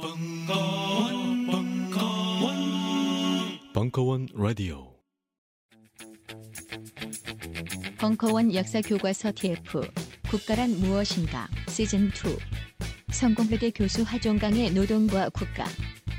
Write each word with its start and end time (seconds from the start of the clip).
벙커원, 0.00 1.46
벙커원, 1.48 2.54
벙커원 3.74 4.28
라디오. 4.32 4.94
벙커원 7.98 8.54
역사 8.54 8.80
교과서 8.80 9.32
TF 9.34 9.80
국가란 10.30 10.70
무엇인가? 10.78 11.48
시즌 11.66 12.06
2 12.06 12.38
성공회대 13.10 13.70
교수 13.72 14.04
하종강의 14.04 14.70
노동과 14.70 15.30
국가. 15.30 15.64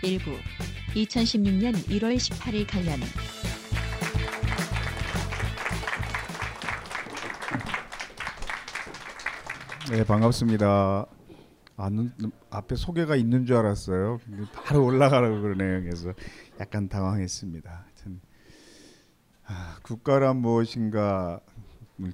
일부. 0.03 0.31
2016년 0.93 1.73
1월 1.87 2.17
18일 2.17 2.67
강연 2.67 2.99
네 9.89 10.03
반갑습니다. 10.03 11.18
아, 11.81 11.89
눈, 11.89 12.11
눈- 12.17 12.31
앞에 12.49 12.75
소개가 12.75 13.15
있는 13.15 13.45
줄 13.45 13.55
알았어요. 13.55 14.19
근데 14.25 14.43
바로 14.51 14.83
올라가라고 14.85 15.41
그러네요. 15.41 15.81
그래서 15.81 16.13
약간 16.59 16.89
당황했습니다. 16.89 17.71
하여튼, 17.71 18.19
아, 19.45 19.77
국가란 19.83 20.37
무엇인가 20.37 21.39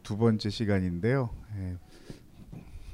두 0.04 0.18
번째 0.18 0.50
시간인데요. 0.52 1.32
예, 1.58 1.78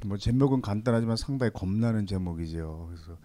뭐 0.05 0.17
제목은 0.17 0.61
간단하지만 0.61 1.17
상당히 1.17 1.51
겁나는 1.53 2.05
제목이죠. 2.05 2.87
그래서 2.89 3.17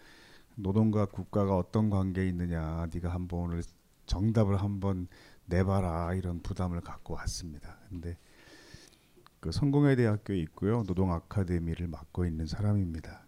노동과 0.57 1.07
국가가 1.07 1.57
어떤 1.57 1.89
관계에 1.89 2.27
있느냐, 2.29 2.89
네가 2.93 3.11
한번 3.15 3.41
오늘 3.41 3.63
정답을 4.07 4.57
한번 4.61 5.07
내봐라 5.45 6.15
이런 6.15 6.41
부담을 6.43 6.81
갖고 6.81 7.15
왔습니다. 7.15 7.79
근데 7.89 8.19
그 9.39 9.53
성공회 9.53 9.95
대학교에 9.95 10.37
있고요. 10.41 10.83
노동 10.83 11.13
아카데미를 11.13 11.87
맡고 11.87 12.25
있는 12.27 12.47
사람입니다. 12.47 13.26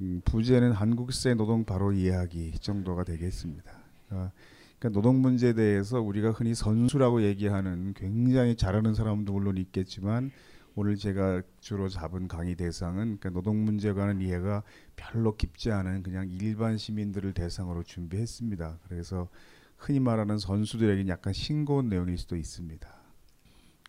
음, 0.00 0.20
부제는 0.24 0.72
한국세 0.72 1.34
노동 1.34 1.64
바로 1.64 1.92
이야기 1.92 2.52
정도가 2.52 3.04
되겠습니다. 3.04 3.70
그러니까, 4.08 4.32
그러니까 4.78 5.00
노동 5.00 5.20
문제에 5.20 5.52
대해서 5.52 6.00
우리가 6.00 6.30
흔히 6.32 6.54
선수라고 6.54 7.22
얘기하는 7.22 7.94
굉장히 7.94 8.56
잘하는 8.56 8.94
사람도 8.94 9.32
물론 9.32 9.56
있겠지만 9.58 10.30
오늘 10.74 10.96
제가 10.96 11.42
주로 11.60 11.88
잡은 11.88 12.28
강의 12.28 12.54
대상은 12.56 13.18
그러니까 13.20 13.30
노동 13.30 13.64
문제에 13.64 13.92
관한 13.92 14.20
이해가 14.20 14.62
별로 14.96 15.36
깊지 15.36 15.70
않은 15.70 16.02
그냥 16.02 16.28
일반 16.30 16.78
시민들을 16.78 17.34
대상으로 17.34 17.82
준비했습니다. 17.82 18.78
그래서 18.88 19.28
흔히 19.76 20.00
말하는 20.00 20.38
선수들에게 20.38 21.08
약간 21.08 21.32
싱거운 21.32 21.88
내용일 21.88 22.16
수도 22.16 22.36
있습니다. 22.36 22.88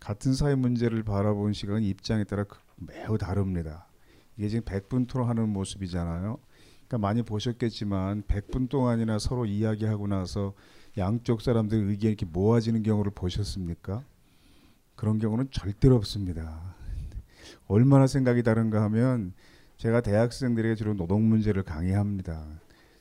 같은 0.02 0.34
사회 0.34 0.56
문제를 0.56 1.04
바라본 1.04 1.54
시각은 1.54 1.82
입장에 1.84 2.26
따라 2.26 2.44
그- 2.44 2.58
매우 2.76 3.18
다릅니다. 3.18 3.88
이게 4.38 4.50
지금 4.50 4.64
100분 4.66 5.08
토론하는 5.08 5.50
모습이잖아요. 5.50 6.38
그러니까 6.88 6.98
많이 6.98 7.24
보셨겠지만 7.24 8.24
100분 8.24 8.70
동안이나 8.70 9.20
서로 9.20 9.46
이야기하고 9.46 10.08
나서 10.08 10.54
양쪽 10.98 11.42
사람들 11.42 11.78
의견이 11.78 12.14
이렇게 12.14 12.26
모아지는 12.26 12.84
경우를 12.84 13.12
보셨습니까? 13.16 14.04
그런 14.96 15.18
경우는 15.18 15.50
절대로 15.52 15.96
없습니다. 15.96 16.76
얼마나 17.68 18.08
생각이 18.08 18.44
다른가 18.44 18.82
하면 18.84 19.34
제가 19.78 20.02
대학생들에게 20.02 20.76
주로 20.76 20.94
노동 20.94 21.28
문제를 21.28 21.64
강의합니다. 21.64 22.46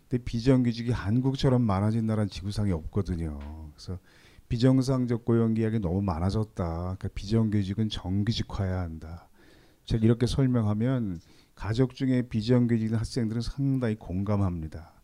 근데 0.09 0.25
비정규직이 0.25 0.91
한국처럼 0.91 1.63
많아진 1.63 2.07
나라는 2.07 2.29
지구상에 2.29 2.73
없거든요. 2.73 3.39
그래서 3.75 3.99
비정상적 4.49 5.25
고용 5.25 5.55
계약이 5.55 5.81
너무 5.81 6.03
많아졌다. 6.03 6.55
그러니까 6.55 7.09
비정규직은 7.15 7.89
정규직화해야 7.89 8.81
한다. 8.81 9.29
제가 9.93 10.07
이렇게 10.07 10.27
설명하면 10.27 11.21
가족 11.55 11.95
중에 11.95 12.23
비정규직 12.23 12.95
학생들은 12.95 13.43
상당히 13.43 13.95
공감합니다. 13.95 14.95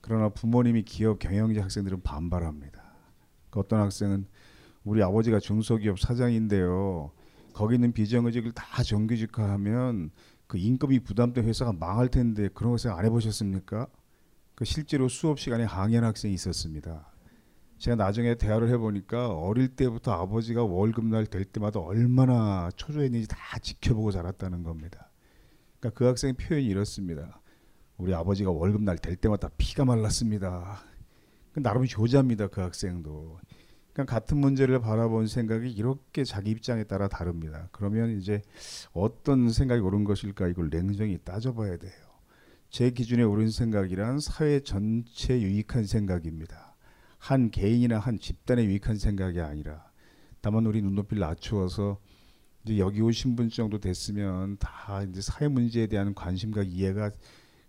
그러나 0.00 0.30
부모님이 0.30 0.84
기업 0.84 1.18
경영자 1.18 1.62
학생들은 1.64 2.00
반발합니다. 2.00 2.82
그 3.50 3.60
어떤 3.60 3.80
학생은 3.80 4.24
우리 4.84 5.02
아버지가 5.02 5.38
중소기업 5.38 6.00
사장인데요. 6.00 7.12
거기 7.52 7.74
있는 7.74 7.92
비정규직을 7.92 8.52
다 8.52 8.82
정규직화하면 8.82 10.10
그 10.46 10.56
임금이 10.56 11.00
부담된 11.00 11.44
회사가 11.44 11.74
망할 11.74 12.08
텐데 12.08 12.48
그런 12.54 12.72
거 12.72 12.78
생각 12.78 13.00
안 13.00 13.04
해보셨습니까? 13.04 13.86
그 14.54 14.64
실제로 14.64 15.10
수업 15.10 15.40
시간에 15.40 15.64
항의한 15.64 16.04
학생이 16.04 16.32
있었습니다. 16.32 17.11
제가 17.82 17.96
나중에 17.96 18.36
대화를 18.36 18.68
해보니까 18.68 19.30
어릴 19.34 19.66
때부터 19.66 20.12
아버지가 20.12 20.62
월급날 20.62 21.26
될 21.26 21.44
때마다 21.44 21.80
얼마나 21.80 22.70
초조했는지 22.76 23.26
다 23.26 23.36
지켜보고 23.58 24.12
자랐다는 24.12 24.62
겁니다. 24.62 25.10
그러니까 25.80 25.98
그 25.98 26.04
학생 26.04 26.36
표현이 26.36 26.64
이렇습니다. 26.64 27.40
우리 27.96 28.14
아버지가 28.14 28.52
월급날 28.52 28.98
될 28.98 29.16
때마다 29.16 29.48
피가 29.58 29.84
말랐습니다. 29.84 30.80
그 31.50 31.60
나름 31.60 31.84
효자입니다. 31.84 32.46
그 32.46 32.60
학생도. 32.60 33.40
그러니까 33.92 34.14
같은 34.14 34.38
문제를 34.38 34.80
바라본 34.80 35.26
생각이 35.26 35.68
이렇게 35.68 36.22
자기 36.22 36.52
입장에 36.52 36.84
따라 36.84 37.08
다릅니다. 37.08 37.68
그러면 37.72 38.16
이제 38.16 38.42
어떤 38.92 39.50
생각이 39.50 39.80
옳은 39.82 40.04
것일까 40.04 40.46
이걸 40.46 40.70
냉정히 40.70 41.18
따져봐야 41.24 41.78
돼요. 41.78 41.92
제 42.70 42.90
기준에 42.90 43.24
옳은 43.24 43.50
생각이란 43.50 44.20
사회 44.20 44.60
전체 44.60 45.40
유익한 45.40 45.84
생각입니다. 45.84 46.71
한 47.22 47.52
개인이나 47.52 48.00
한 48.00 48.18
집단에 48.18 48.64
유익한 48.64 48.98
생각이 48.98 49.40
아니라 49.40 49.88
다만 50.40 50.66
우리 50.66 50.82
눈높이를 50.82 51.20
낮추어서 51.20 52.00
이제 52.64 52.78
여기 52.78 53.00
오신 53.00 53.36
분 53.36 53.48
정도 53.48 53.78
됐으면 53.78 54.56
다 54.58 55.04
이제 55.04 55.20
사회 55.20 55.46
문제에 55.46 55.86
대한 55.86 56.16
관심과 56.16 56.64
이해가 56.64 57.12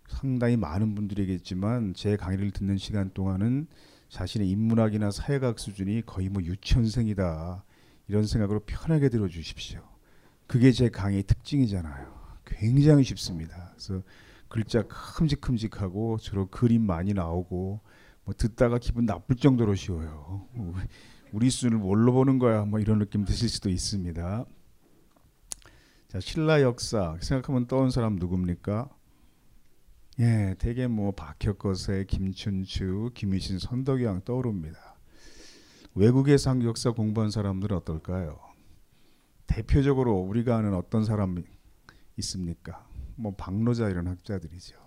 상당히 0.08 0.56
많은 0.56 0.96
분들이겠지만 0.96 1.94
제 1.94 2.16
강의를 2.16 2.50
듣는 2.50 2.78
시간 2.78 3.10
동안은 3.14 3.68
자신의 4.08 4.50
인문학이나 4.50 5.12
사회학 5.12 5.60
수준이 5.60 6.02
거의 6.04 6.28
뭐 6.30 6.42
유치원생이다 6.42 7.64
이런 8.08 8.26
생각으로 8.26 8.58
편하게 8.66 9.08
들어주십시오. 9.08 9.80
그게 10.48 10.72
제 10.72 10.88
강의 10.88 11.22
특징이잖아요. 11.22 12.12
굉장히 12.44 13.04
쉽습니다. 13.04 13.72
그래서 13.76 14.02
글자 14.48 14.82
큼직큼직하고 14.82 16.18
주로 16.18 16.48
그림 16.48 16.82
많이 16.82 17.14
나오고 17.14 17.82
뭐 18.24 18.34
듣다가 18.36 18.78
기분 18.78 19.06
나쁠 19.06 19.36
정도로 19.36 19.74
쉬워요. 19.74 20.48
우리 21.32 21.50
수준을 21.50 21.78
뭘로 21.78 22.12
보는 22.12 22.38
거야? 22.38 22.64
뭐 22.64 22.78
이런 22.80 22.98
느낌 22.98 23.24
드실 23.24 23.48
수도 23.48 23.68
있습니다. 23.68 24.44
자, 26.08 26.20
신라 26.20 26.62
역사 26.62 27.16
생각하면 27.20 27.66
떠오른 27.66 27.90
사람 27.90 28.16
누굽니까? 28.16 28.88
예, 30.20 30.54
대개 30.58 30.86
뭐 30.86 31.10
박혁거세, 31.10 32.04
김춘추, 32.08 33.10
김유신, 33.14 33.58
선덕여왕 33.58 34.22
떠오릅니다. 34.24 34.94
외국에서 35.96 36.56
역사 36.64 36.92
공부한 36.92 37.30
사람들은 37.30 37.76
어떨까요? 37.78 38.38
대표적으로 39.46 40.14
우리가 40.18 40.56
아는 40.56 40.74
어떤 40.74 41.04
사람이 41.04 41.42
있습니까? 42.18 42.88
뭐 43.16 43.34
박노자 43.34 43.88
이런 43.90 44.06
학자들이죠. 44.06 44.83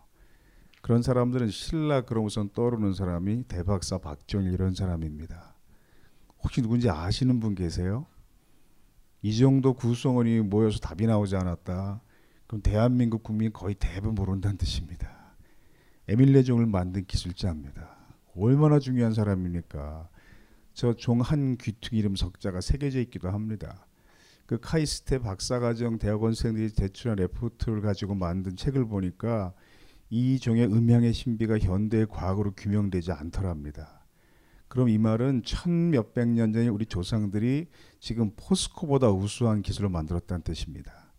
그런 0.87 1.01
사람들은 1.01 1.49
신라 1.49 1.99
그런 2.05 2.23
우선 2.23 2.49
떠오르는 2.53 2.93
사람이 2.93 3.43
대박사 3.49 3.97
박정일 3.97 4.53
이런 4.53 4.73
사람입니다. 4.73 5.53
혹시 6.41 6.61
누군지 6.61 6.89
아시는 6.89 7.41
분 7.41 7.55
계세요? 7.55 8.05
이 9.21 9.37
정도 9.37 9.73
구성원이 9.73 10.39
모여서 10.39 10.79
답이 10.79 11.05
나오지 11.05 11.35
않았다. 11.35 12.01
그럼 12.47 12.61
대한민국 12.61 13.21
국민 13.21 13.51
거의 13.51 13.75
대부분 13.77 14.15
모른다는 14.15 14.55
뜻입니다. 14.55 15.35
에밀 16.07 16.31
레종을 16.31 16.65
만든 16.65 17.03
기술자입니다. 17.03 17.89
얼마나 18.37 18.79
중요한 18.79 19.13
사람입니까? 19.13 20.07
저 20.73 20.93
종한 20.93 21.57
귀퉁이 21.57 21.99
이름 21.99 22.15
석자가 22.15 22.61
새겨져 22.61 23.01
있기도 23.01 23.29
합니다. 23.29 23.85
그 24.45 24.57
카이스트 24.57 25.19
박사과정 25.19 25.97
대학원생들이 25.97 26.71
제출한 26.71 27.17
레포트를 27.17 27.81
가지고 27.81 28.15
만든 28.15 28.55
책을 28.55 28.87
보니까 28.87 29.53
이 30.09 30.40
종의 30.40 30.66
음향의 30.66 31.13
신비가 31.13 31.59
현대의 31.59 32.07
과학으로 32.07 32.54
규명되지 32.56 33.12
않더랍니다. 33.12 34.06
그럼 34.68 34.89
이 34.89 34.98
말은 34.98 35.44
천 35.44 35.92
몇백 35.92 36.27
년 36.30 36.54
전에 36.54 36.68
우리 36.68 36.86
조상들이 36.86 37.68
지금 38.00 38.31
포스코보다 38.36 39.09
우수한 39.09 39.62
기술을 39.62 39.89
만들었다는 39.89 40.44
뜻입니다. 40.44 41.13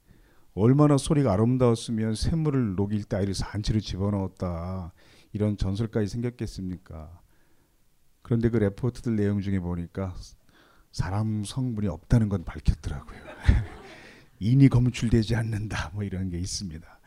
얼마나 0.54 0.96
소리가 0.96 1.32
아름다웠으면 1.32 2.14
샘물을 2.14 2.74
녹일 2.74 3.04
때 3.04 3.16
아이를 3.16 3.34
산채로 3.34 3.80
집어넣었다 3.80 4.92
이런 5.32 5.56
전설까지 5.56 6.08
생겼겠습니까? 6.08 7.20
그런데 8.22 8.50
그 8.50 8.56
레포트들 8.56 9.16
내용 9.16 9.40
중에 9.40 9.60
보니까 9.60 10.14
사람 10.90 11.44
성분이 11.44 11.86
없다는 11.88 12.28
건 12.28 12.44
밝혔더라고요. 12.44 13.20
인이 14.40 14.68
검출되지 14.68 15.36
않는다 15.36 15.90
뭐 15.94 16.02
이런 16.02 16.28
게 16.30 16.38
있습니다. 16.38 16.97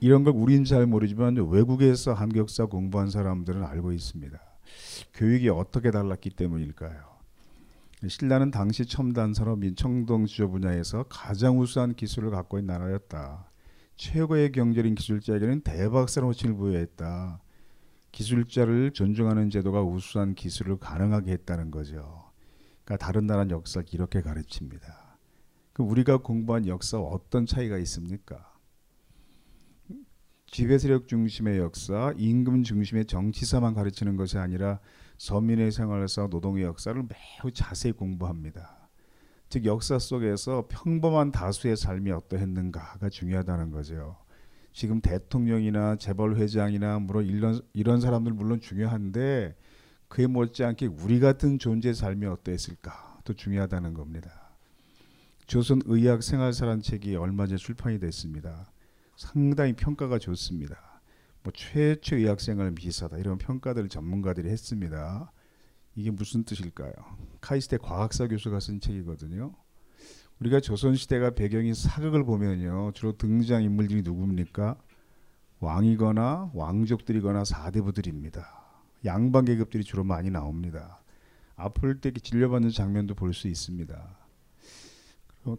이런 0.00 0.24
걸 0.24 0.32
우리는 0.34 0.64
잘 0.64 0.86
모르지만 0.86 1.36
외국에서 1.36 2.14
한국 2.14 2.38
역사 2.38 2.64
공부한 2.64 3.10
사람들은 3.10 3.62
알고 3.62 3.92
있습니다. 3.92 4.38
교육이 5.14 5.50
어떻게 5.50 5.90
달랐기 5.90 6.30
때문일까요? 6.30 7.10
신라는 8.08 8.50
당시 8.50 8.86
첨단 8.86 9.34
산업인 9.34 9.76
청동 9.76 10.24
주요 10.24 10.50
분야에서 10.50 11.02
가장 11.10 11.60
우수한 11.60 11.94
기술을 11.94 12.30
갖고 12.30 12.58
있는 12.58 12.72
나라였다. 12.78 13.50
최고의 13.96 14.52
경제인 14.52 14.94
기술자에게는 14.94 15.60
대박사로 15.60 16.28
호칭을 16.28 16.56
부여했다. 16.56 17.42
기술자를 18.10 18.92
존중하는 18.92 19.50
제도가 19.50 19.82
우수한 19.82 20.34
기술을 20.34 20.78
가능하게 20.78 21.32
했다는 21.32 21.70
거죠. 21.70 22.30
그러니까 22.84 23.04
다른 23.04 23.26
나라 23.26 23.46
역사 23.50 23.82
이렇게 23.92 24.22
가르칩니다. 24.22 25.18
그 25.74 25.82
우리가 25.82 26.16
공부한 26.16 26.66
역사와 26.66 27.04
어떤 27.04 27.44
차이가 27.44 27.76
있습니까? 27.76 28.49
지배 30.50 30.78
세력 30.78 31.06
중심의 31.06 31.58
역사, 31.58 32.12
임금 32.16 32.64
중심의 32.64 33.06
정치사만 33.06 33.72
가르치는 33.72 34.16
것이 34.16 34.36
아니라 34.36 34.80
서민의 35.16 35.70
생활사, 35.70 36.26
노동의 36.26 36.64
역사를 36.64 37.00
매우 37.00 37.52
자세히 37.52 37.92
공부합니다. 37.92 38.88
즉 39.48 39.64
역사 39.64 40.00
속에서 40.00 40.66
평범한 40.68 41.30
다수의 41.30 41.76
삶이 41.76 42.10
어떠했는가가 42.10 43.10
중요하다는 43.10 43.70
거죠. 43.70 44.16
지금 44.72 45.00
대통령이나 45.00 45.94
재벌 45.96 46.36
회장이나 46.36 46.98
물론 46.98 47.26
이런 47.26 47.60
이런 47.72 48.00
사람들 48.00 48.32
물론 48.32 48.60
중요한데 48.60 49.54
그에 50.08 50.26
못지않게 50.26 50.86
우리 50.86 51.20
같은 51.20 51.60
존재의 51.60 51.94
삶이 51.94 52.26
어떠했을까도 52.26 53.34
중요하다는 53.34 53.94
겁니다. 53.94 54.50
조선 55.46 55.80
의학 55.84 56.24
생활사란 56.24 56.82
책이 56.82 57.14
얼마 57.14 57.46
전에 57.46 57.56
출판이 57.56 58.00
됐습니다. 58.00 58.70
상당히 59.20 59.74
평가가 59.74 60.18
좋습니다. 60.18 61.02
뭐 61.42 61.52
최초 61.54 62.16
의학생활 62.16 62.72
비사다 62.74 63.18
이런 63.18 63.36
평가들을 63.36 63.90
전문가들이 63.90 64.48
했습니다. 64.48 65.30
이게 65.94 66.10
무슨 66.10 66.42
뜻일까요? 66.44 66.92
카이스트 67.42 67.76
과학사 67.76 68.28
교수가 68.28 68.58
쓴 68.60 68.80
책이거든요. 68.80 69.54
우리가 70.40 70.60
조선 70.60 70.94
시대가 70.94 71.30
배경인 71.30 71.74
사극을 71.74 72.24
보면요. 72.24 72.92
주로 72.94 73.12
등장 73.12 73.62
인물들이 73.62 74.00
누굽니까? 74.00 74.78
왕이거나 75.60 76.52
왕족들이거나 76.54 77.44
사대부들입니다. 77.44 78.42
양반 79.04 79.44
계급들이 79.44 79.84
주로 79.84 80.02
많이 80.02 80.30
나옵니다. 80.30 81.02
아플 81.56 82.00
때 82.00 82.10
진료받는 82.10 82.70
장면도 82.70 83.14
볼 83.14 83.34
수 83.34 83.48
있습니다. 83.48 84.19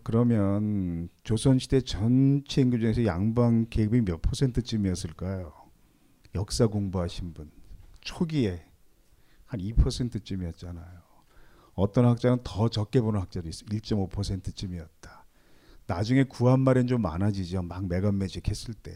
그러면 0.04 1.10
조선 1.24 1.58
시대 1.60 1.82
전체 1.82 2.62
인구 2.62 2.80
중에서 2.80 3.06
양반 3.06 3.68
계급이 3.70 4.02
몇 4.02 4.22
퍼센트쯤이었을까요? 4.22 5.54
역사 6.36 6.68
공부하신 6.68 7.34
분 7.34 7.52
초기에 8.02 8.64
한 9.46 9.60
2%쯤이었잖아요. 9.60 11.02
어떤 11.74 12.06
학자는 12.06 12.40
더 12.44 12.70
적게 12.70 13.02
보는 13.02 13.20
학자도 13.20 13.50
있어. 13.50 13.66
1.5%쯤이었다. 13.66 15.26
나중에 15.88 16.24
구한 16.24 16.62
말엔 16.62 16.88
좀 16.88 17.02
많아지죠. 17.02 17.64
막 17.64 17.88
매건매직 17.88 18.48
했을 18.48 18.74
때. 18.74 18.96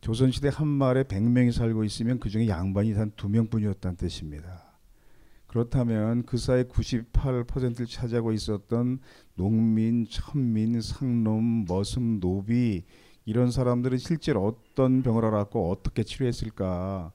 조선시대 0.00 0.50
한 0.52 0.66
말에 0.66 1.04
100명이 1.04 1.52
살고 1.52 1.84
있으면 1.84 2.18
그중에 2.20 2.48
양반이 2.48 2.92
한 2.92 3.10
2명뿐이었다는 3.12 3.96
뜻입니다. 3.96 4.67
그렇다면 5.48 6.24
그 6.24 6.36
사이 6.36 6.64
98%를 6.64 7.86
차지하고 7.86 8.32
있었던 8.32 9.00
농민, 9.34 10.06
천민, 10.08 10.80
상놈, 10.80 11.64
머슴, 11.64 12.20
노비 12.20 12.84
이런 13.24 13.50
사람들은 13.50 13.98
실제로 13.98 14.46
어떤 14.46 15.02
병을 15.02 15.24
앓았고 15.24 15.70
어떻게 15.70 16.02
치료했을까 16.02 17.12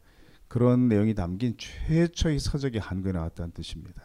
그런 0.47 0.87
내용이 0.87 1.13
담긴 1.15 1.55
최초의 1.57 2.39
서적이 2.39 2.79
한국에 2.79 3.11
나왔다는 3.11 3.51
뜻입니다. 3.51 4.01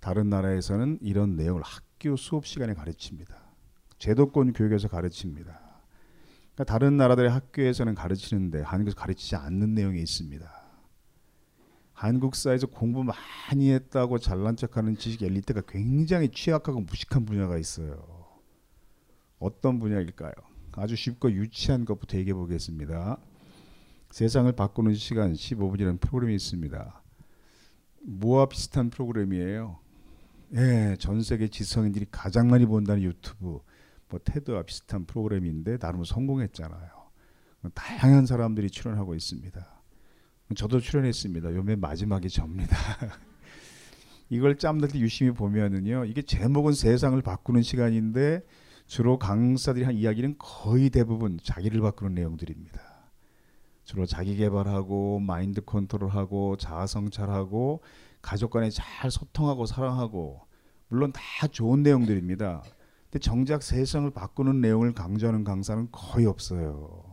다른 0.00 0.28
나라에서는 0.28 0.98
이런 1.00 1.36
내용을 1.36 1.62
학교 1.62 2.16
수업 2.16 2.46
시간에 2.46 2.74
가르칩니다. 2.74 3.36
제도권 3.98 4.52
교육에서 4.52 4.88
가르칩니다. 4.88 5.60
그러니까 6.54 6.64
다른 6.64 6.96
나라들의 6.96 7.30
학교에서는 7.30 7.94
가르치는데 7.94 8.62
한국에서 8.62 8.96
가르치지 8.96 9.36
않는 9.36 9.74
내용이 9.74 10.00
있습니다. 10.00 10.59
한국사에서 12.00 12.66
공부 12.66 13.04
많이 13.04 13.70
했다고 13.72 14.18
잘난 14.18 14.56
척하는 14.56 14.96
지식 14.96 15.22
엘리트가 15.22 15.60
굉장히 15.68 16.30
취약하고 16.30 16.80
무식한 16.80 17.26
분야가 17.26 17.58
있어요. 17.58 18.02
어떤 19.38 19.78
분야일까요? 19.78 20.32
아주 20.72 20.96
쉽고 20.96 21.30
유치한 21.30 21.84
것부터 21.84 22.16
얘기해 22.16 22.32
보겠습니다. 22.32 23.18
세상을 24.12 24.50
바꾸는 24.52 24.94
시간 24.94 25.34
15분이라는 25.34 26.00
프로그램이 26.00 26.34
있습니다. 26.36 27.02
뭐와 28.00 28.46
비슷한 28.46 28.88
프로그램이에요? 28.88 29.78
예, 30.54 30.96
전 30.98 31.22
세계 31.22 31.48
지성인들이 31.48 32.06
가장 32.10 32.48
많이 32.48 32.64
본다는 32.64 33.02
유튜브, 33.02 33.60
뭐 34.08 34.20
테드와 34.24 34.62
비슷한 34.62 35.04
프로그램인데 35.04 35.76
나름 35.76 36.02
성공했잖아요. 36.04 36.88
다양한 37.74 38.24
사람들이 38.24 38.70
출연하고 38.70 39.14
있습니다. 39.14 39.79
저도 40.56 40.80
출연했습니다. 40.80 41.54
요맨 41.54 41.80
마지막이 41.80 42.28
접니다. 42.28 42.76
이걸 44.30 44.56
짬낼 44.56 44.88
때 44.88 44.98
유심히 44.98 45.32
보면은요, 45.32 46.04
이게 46.06 46.22
제목은 46.22 46.72
세상을 46.72 47.20
바꾸는 47.22 47.62
시간인데 47.62 48.42
주로 48.86 49.18
강사들이 49.18 49.84
한 49.84 49.94
이야기는 49.94 50.36
거의 50.38 50.90
대부분 50.90 51.38
자기를 51.42 51.80
바꾸는 51.80 52.14
내용들입니다. 52.14 52.80
주로 53.84 54.06
자기 54.06 54.36
개발하고 54.36 55.20
마인드 55.20 55.60
컨트롤하고 55.62 56.56
자아 56.56 56.86
성찰하고 56.86 57.82
가족 58.22 58.50
간에 58.50 58.70
잘 58.70 59.10
소통하고 59.10 59.66
사랑하고 59.66 60.46
물론 60.88 61.12
다 61.12 61.46
좋은 61.48 61.82
내용들입니다. 61.82 62.62
근데 63.04 63.18
정작 63.20 63.62
세상을 63.62 64.08
바꾸는 64.10 64.60
내용을 64.60 64.92
강조하는 64.92 65.42
강사는 65.42 65.88
거의 65.90 66.26
없어요. 66.26 67.09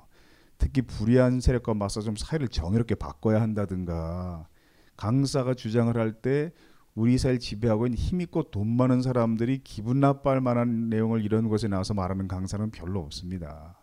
특히 0.58 0.82
불의한 0.82 1.40
세력과 1.40 1.74
맞서 1.74 2.02
좀 2.02 2.16
사회를 2.16 2.48
정의롭게 2.48 2.96
바꿔야 2.96 3.42
한다든가 3.42 4.48
강사가 4.96 5.54
주장을 5.54 5.96
할 5.96 6.22
때 6.22 6.52
우리 6.96 7.20
사회를 7.20 7.40
지배하고 7.40 7.86
있는 7.86 7.98
힘있고 7.98 8.50
돈 8.50 8.68
많은 8.68 9.04
사람들이 9.04 9.60
기분 9.64 10.00
나빠할 10.00 10.42
만한 10.42 10.90
내용을 10.90 11.24
이런 11.24 11.48
곳에 11.48 11.68
나와서 11.68 11.94
말하는 11.94 12.28
강사는 12.28 12.72
별로 12.72 13.02
없습니다. 13.02 13.78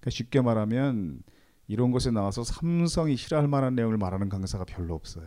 그러니까 0.00 0.10
쉽게 0.10 0.40
말하면 0.40 1.22
이런 1.68 1.90
곳에 1.90 2.10
나와서 2.10 2.44
삼성이 2.44 3.16
싫어할 3.16 3.46
만한 3.46 3.74
내용을 3.74 3.98
말하는 3.98 4.30
강사가 4.30 4.64
별로 4.64 4.94
없어요. 4.94 5.26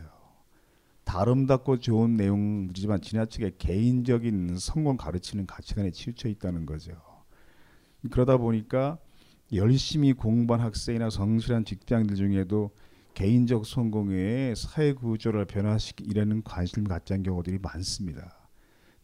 다름답고 1.04 1.78
좋은 1.78 2.16
내용이지만 2.16 3.00
지나치게 3.00 3.52
개인적인 3.58 4.56
성공 4.58 4.96
가르치는 4.96 5.46
가치관에 5.46 5.92
치우쳐 5.92 6.28
있다는 6.28 6.66
거죠. 6.66 6.92
그러다 8.10 8.38
보니까 8.38 8.98
열심히 9.52 10.12
공부한 10.12 10.60
학생이나 10.60 11.10
성실한 11.10 11.64
직장인들 11.64 12.16
중에도 12.16 12.70
개인적 13.14 13.66
성공에 13.66 14.54
사회 14.56 14.92
구조를 14.92 15.44
변화시키려는 15.46 16.42
관심을 16.44 16.88
갖지 16.88 17.12
않은 17.14 17.24
경우들이 17.24 17.58
많습니다. 17.60 18.48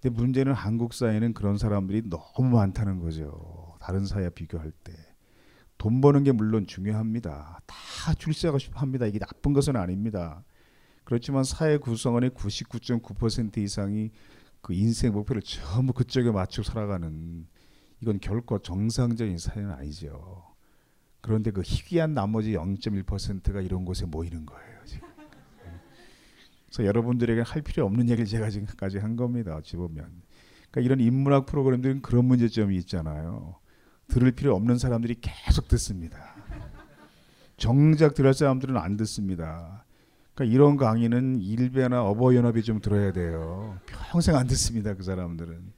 근데 0.01 0.15
문제는 0.15 0.53
한국 0.53 0.95
사회는 0.95 1.35
그런 1.35 1.59
사람들이 1.59 2.09
너무 2.09 2.57
많다는 2.57 3.01
거죠. 3.01 3.75
다른 3.81 4.07
사회와 4.07 4.31
비교할 4.31 4.71
때. 4.71 4.93
돈 5.79 6.01
버는 6.01 6.23
게 6.23 6.33
물론 6.33 6.67
중요합니다. 6.67 7.61
다 7.67 8.15
출세하고 8.15 8.59
싶어 8.59 8.81
합니다. 8.81 9.07
이게 9.07 9.19
나쁜 9.19 9.53
것은 9.53 9.77
아닙니다. 9.77 10.45
그렇지만 11.05 11.45
사회 11.45 11.77
구성원의 11.77 12.31
99.9% 12.31 13.59
이상이 13.59 14.11
그 14.61 14.75
인생 14.75 15.13
목표를 15.13 15.43
전부 15.43 15.93
그쪽에 15.93 16.31
맞추고 16.31 16.65
살아가는 16.65 17.47
이건 18.01 18.21
결코 18.21 18.59
정상적인 18.59 19.39
사회는 19.39 19.71
아니죠. 19.73 20.45
그런데 21.21 21.51
그 21.51 21.63
희귀한 21.63 22.15
나머지 22.15 22.53
0.1%가 22.53 23.61
이런 23.61 23.85
곳에 23.85 24.07
모이는 24.07 24.47
거예요. 24.47 24.81
지금. 24.85 25.09
그래서 26.67 26.85
여러분들에게 26.85 27.41
할 27.41 27.63
필요 27.63 27.87
없는 27.87 28.09
얘기를 28.11 28.27
제가 28.27 28.51
지금까지 28.51 28.99
한 28.99 29.17
겁니다. 29.17 29.57
어찌 29.57 29.77
보면. 29.77 30.23
그러니까 30.71 30.81
이런 30.81 31.01
인문학 31.01 31.47
프로그램들은 31.47 32.03
그런 32.03 32.27
문제점이 32.27 32.77
있잖아요. 32.77 33.57
들을 34.09 34.31
필요 34.33 34.55
없는 34.55 34.79
사람들이 34.79 35.17
계속 35.21 35.69
듣습니다. 35.69 36.37
정작 37.57 38.15
들을 38.15 38.33
사람들은 38.35 38.77
안 38.77 38.97
듣습니다. 38.99 39.85
그러니까 40.35 40.55
이런 40.55 40.77
강의는 40.77 41.41
일베나 41.41 42.05
어버이연합이 42.05 42.63
좀 42.63 42.81
들어야 42.81 43.13
돼요. 43.13 43.79
평생 43.87 44.37
안 44.37 44.47
듣습니다. 44.47 44.95
그 44.95 45.03
사람들은. 45.03 45.73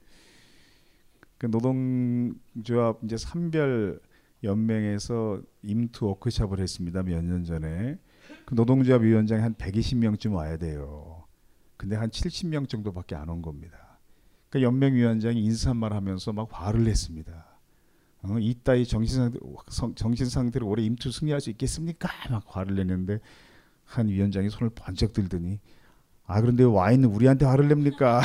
그 1.39 1.47
노동조합 1.47 2.99
이제 3.03 3.17
산별 3.17 3.99
연맹에서 4.43 5.41
임투 5.63 6.05
워크숍을 6.05 6.59
했습니다. 6.59 7.01
몇 7.03 7.23
년 7.23 7.43
전에. 7.43 7.97
그 8.45 8.53
노동조합 8.55 9.01
위원장이 9.01 9.41
한 9.41 9.55
120명쯤 9.55 10.33
와야 10.35 10.57
돼요. 10.57 11.25
근데 11.77 11.95
한 11.95 12.09
70명 12.09 12.69
정도밖에 12.69 13.15
안 13.15 13.29
온 13.29 13.41
겁니다. 13.41 13.99
그 14.49 14.61
연맹 14.61 14.95
위원장이 14.95 15.41
인사말 15.43 15.93
하면서 15.93 16.33
막 16.33 16.47
화를 16.51 16.83
냈습니다. 16.83 17.45
어, 18.23 18.37
이따위 18.39 18.85
정신 18.85 19.17
상태 19.17 19.39
정신 19.95 20.25
상태로 20.27 20.67
올해 20.67 20.83
임투 20.83 21.11
승리할 21.11 21.39
수 21.41 21.49
있겠습니까? 21.51 22.09
막 22.29 22.43
화를 22.47 22.75
내는데 22.75 23.19
한 23.85 24.07
위원장이 24.09 24.49
손을 24.49 24.71
번쩍 24.75 25.13
들더니 25.13 25.59
아 26.29 26.41
그런데 26.41 26.63
와인은 26.63 27.09
우리한테 27.09 27.47
화를 27.47 27.69
냅니까? 27.69 28.21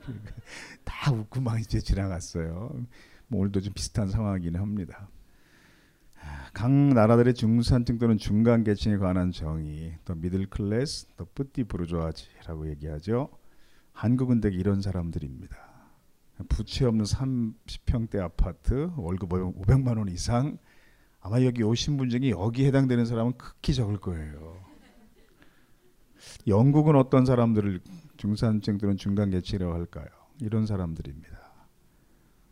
다 0.84 1.10
웃고 1.10 1.40
막 1.40 1.58
이제 1.58 1.80
지나갔어요. 1.80 2.84
뭐 3.28 3.40
오늘도 3.40 3.62
좀 3.62 3.72
비슷한 3.72 4.10
상황이긴 4.10 4.56
합니다. 4.56 5.08
각 6.52 6.70
나라들의 6.70 7.32
중산층 7.32 7.98
또는 7.98 8.18
중간 8.18 8.62
계층에 8.62 8.98
관한 8.98 9.32
정의, 9.32 9.96
또 10.04 10.14
미들 10.14 10.50
클래스, 10.50 11.06
또 11.16 11.24
뿌띠 11.34 11.64
부르주아지라고 11.64 12.68
얘기하죠. 12.68 13.30
한국은 13.92 14.42
대개 14.42 14.58
이런 14.58 14.82
사람들입니다. 14.82 15.56
부채 16.50 16.84
없는 16.84 17.06
30평대 17.06 18.18
아파트, 18.18 18.90
월급 18.96 19.30
500만 19.30 19.96
원 19.96 20.08
이상. 20.10 20.58
아마 21.20 21.42
여기 21.42 21.62
오신 21.62 21.96
분 21.96 22.10
중에 22.10 22.28
여기 22.30 22.66
해당되는 22.66 23.06
사람은 23.06 23.38
극히 23.38 23.72
적을 23.72 23.96
거예요. 23.96 24.67
영국은 26.46 26.96
어떤 26.96 27.24
사람들을 27.26 27.80
중산층 28.16 28.78
또는 28.78 28.96
중간 28.96 29.30
계층이라고 29.30 29.72
할까요? 29.74 30.06
이런 30.40 30.66
사람들입니다. 30.66 31.38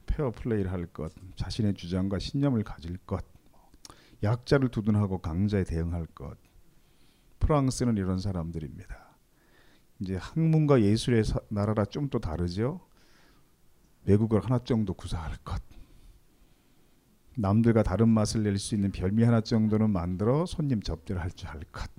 페어 0.07 0.31
플레이를 0.31 0.73
할 0.73 0.87
것, 0.87 1.13
자신의 1.37 1.75
주장과 1.75 2.19
신념을 2.19 2.63
가질 2.65 2.97
것, 2.99 3.25
약자를 4.23 4.69
두둔하고 4.69 5.19
강자에 5.19 5.65
대응할 5.65 6.07
것. 6.07 6.37
프랑스는 7.39 7.97
이런 7.97 8.19
사람들입니다. 8.19 9.17
이제 10.01 10.17
학문과 10.17 10.83
예술의 10.83 11.25
사, 11.25 11.39
나라라 11.49 11.85
좀 11.85 12.09
또 12.11 12.19
다르죠. 12.19 12.81
외국을 14.05 14.45
하나 14.45 14.59
정도 14.59 14.95
구사할 14.95 15.37
것. 15.45 15.61
남들과 17.37 17.83
다른 17.83 18.09
맛을 18.09 18.43
낼 18.43 18.59
수 18.59 18.75
있는 18.75 18.91
별미 18.93 19.23
하나 19.25 19.41
정도는 19.43 19.91
만들어 19.91 20.47
손님 20.47 20.81
접대를 20.81 21.21
할 21.23 21.31
줄 21.31 21.49
알 21.49 21.61
것. 21.65 21.91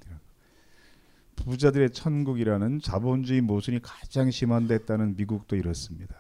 부자들의 1.38 1.92
천국이라는 1.92 2.82
자본주의 2.82 3.42
모순이 3.42 3.80
가장 3.82 4.30
심한됐다는 4.32 5.16
미국도 5.16 5.56
이렇습니다. 5.56 6.16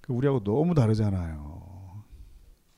그 0.00 0.12
우리하고 0.12 0.44
너무 0.44 0.74
다르잖아요. 0.74 2.02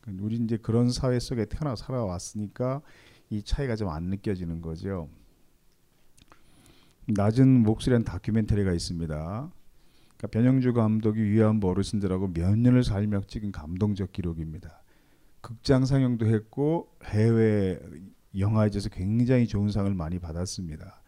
그 0.00 0.16
우리 0.20 0.36
이제 0.36 0.56
그런 0.56 0.90
사회 0.90 1.18
속에 1.18 1.46
태어나 1.46 1.74
살아왔으니까 1.76 2.80
이 3.30 3.42
차이가 3.42 3.76
좀 3.76 3.88
안 3.90 4.04
느껴지는 4.04 4.60
거죠. 4.60 5.08
낮은 7.06 7.62
목소리한 7.62 8.04
다큐멘터리가 8.04 8.72
있습니다. 8.72 9.14
그러니까 10.16 10.26
변영주 10.28 10.72
감독이 10.74 11.20
위안부 11.22 11.68
어르신들하고 11.68 12.32
몇 12.32 12.56
년을 12.56 12.84
살며 12.84 13.22
찍은 13.26 13.52
감동적 13.52 14.12
기록입니다. 14.12 14.82
극장 15.40 15.86
상영도 15.86 16.26
했고 16.26 16.94
해외 17.04 17.80
영화제에서 18.38 18.88
굉장히 18.90 19.46
좋은 19.46 19.70
상을 19.70 19.92
많이 19.94 20.18
받았습니다. 20.18 21.02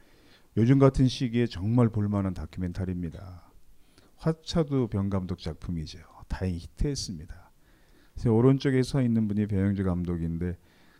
요즘 0.56 0.78
같은 0.78 1.08
시기에 1.08 1.46
정말 1.46 1.88
볼만한 1.88 2.34
다큐멘터리입니다. 2.34 3.50
화차도 4.16 4.88
병 4.88 5.08
감독 5.08 5.38
작품이죠. 5.38 5.98
다행히 6.28 6.58
히트했습니다. 6.58 7.50
오른쪽에 8.30 8.82
서 8.82 9.02
있는 9.02 9.26
분이 9.28 9.46
배영주 9.46 9.84
감독인데 9.84 10.56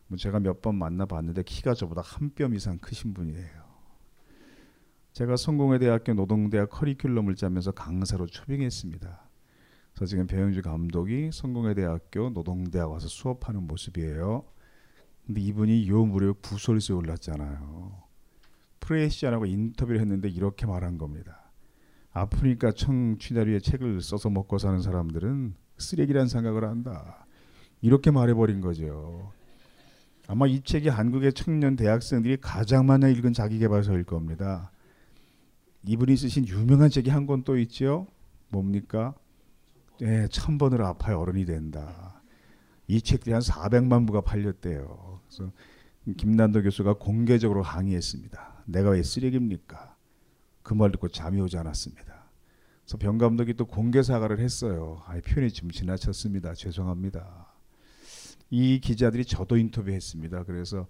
뭐 0.07 0.17
제가 0.17 0.41
몇 0.41 0.61
번 0.63 0.77
만나봤는데 0.77 1.43
키가 1.43 1.75
저보다 1.75 2.01
한 2.03 2.31
뼘 2.35 2.55
이상 2.55 2.79
크신 2.79 3.15
분이에요. 3.15 3.63
제가 5.13 5.37
성공회대학교 5.37 6.15
노동대학 6.15 6.71
커리큘럼을 6.71 7.37
짜면서 7.37 7.73
강사로 7.73 8.27
초빙했습니다. 8.27 9.29
그래서 9.95 10.07
지금 10.07 10.27
배영주 10.27 10.63
감독이 10.63 11.31
성공회대학교 11.33 12.31
노동대학 12.31 12.91
와서 12.91 13.09
수업하는 13.09 13.67
모습이에요. 13.67 14.45
근데 15.27 15.41
이분이 15.41 15.89
요 15.89 16.05
무렵 16.05 16.43
부설수에 16.43 16.97
올랐잖아요. 16.97 18.03
프레시안하고 18.81 19.47
인터뷰를 19.47 20.01
했는데 20.01 20.29
이렇게 20.29 20.67
말한 20.67 20.99
겁니다. 20.99 21.53
아프니까 22.13 22.73
청취자리에 22.73 23.61
책을 23.61 24.01
써서 24.03 24.29
먹고 24.29 24.59
사는 24.59 24.81
사람들은 24.81 25.55
쓰레기란 25.79 26.29
생각을 26.29 26.65
한다. 26.65 27.27
이렇게 27.81 28.11
말해버린 28.11 28.61
거죠. 28.61 29.33
아마 30.29 30.47
이 30.47 30.63
책이 30.63 30.89
한국의 30.89 31.33
청년 31.33 31.77
대학생들이 31.77 32.39
가장 32.41 32.87
많이 32.87 33.11
읽은 33.13 33.33
자기개발서일 33.33 34.05
겁니다. 34.05 34.71
이분이 35.87 36.17
쓰신 36.17 36.47
유명한 36.49 36.91
책이 36.91 37.11
한 37.11 37.27
권 37.27 37.43
또 37.45 37.57
있죠. 37.59 38.07
뭡니까? 38.51 39.15
네, 40.01 40.29
천 40.29 40.59
번으로 40.59 40.87
아파야 40.87 41.17
어른이 41.17 41.45
된다. 41.45 42.23
이 42.87 43.01
책들이 43.01 43.33
한 43.33 43.41
400만 43.41 44.07
부가 44.07 44.21
팔렸대요. 44.21 45.12
그래서 45.37 45.53
김난도 46.17 46.63
교수가 46.63 46.95
공개적으로 46.95 47.63
항의했습니다. 47.63 48.65
내가 48.67 48.91
왜 48.91 49.03
쓰레기입니까? 49.03 49.97
그 50.63 50.75
말 50.75 50.93
듣고 50.93 51.09
잠이 51.09 51.41
오지 51.41 51.57
않았습니다. 51.59 52.31
그래서 52.85 52.99
병 52.99 53.19
감독이 53.19 53.55
또 53.55 53.67
공개 53.67 54.03
사과를 54.03 54.39
했어요. 54.41 55.03
아, 55.07 55.19
표현이 55.21 55.53
좀 55.53 55.71
지나쳤습니다. 55.71 56.55
죄송합니다. 56.55 57.53
이 58.51 58.81
기자들이 58.81 59.25
저도 59.25 59.57
인터뷰했습니다. 59.57 60.45
그래서 60.45 60.87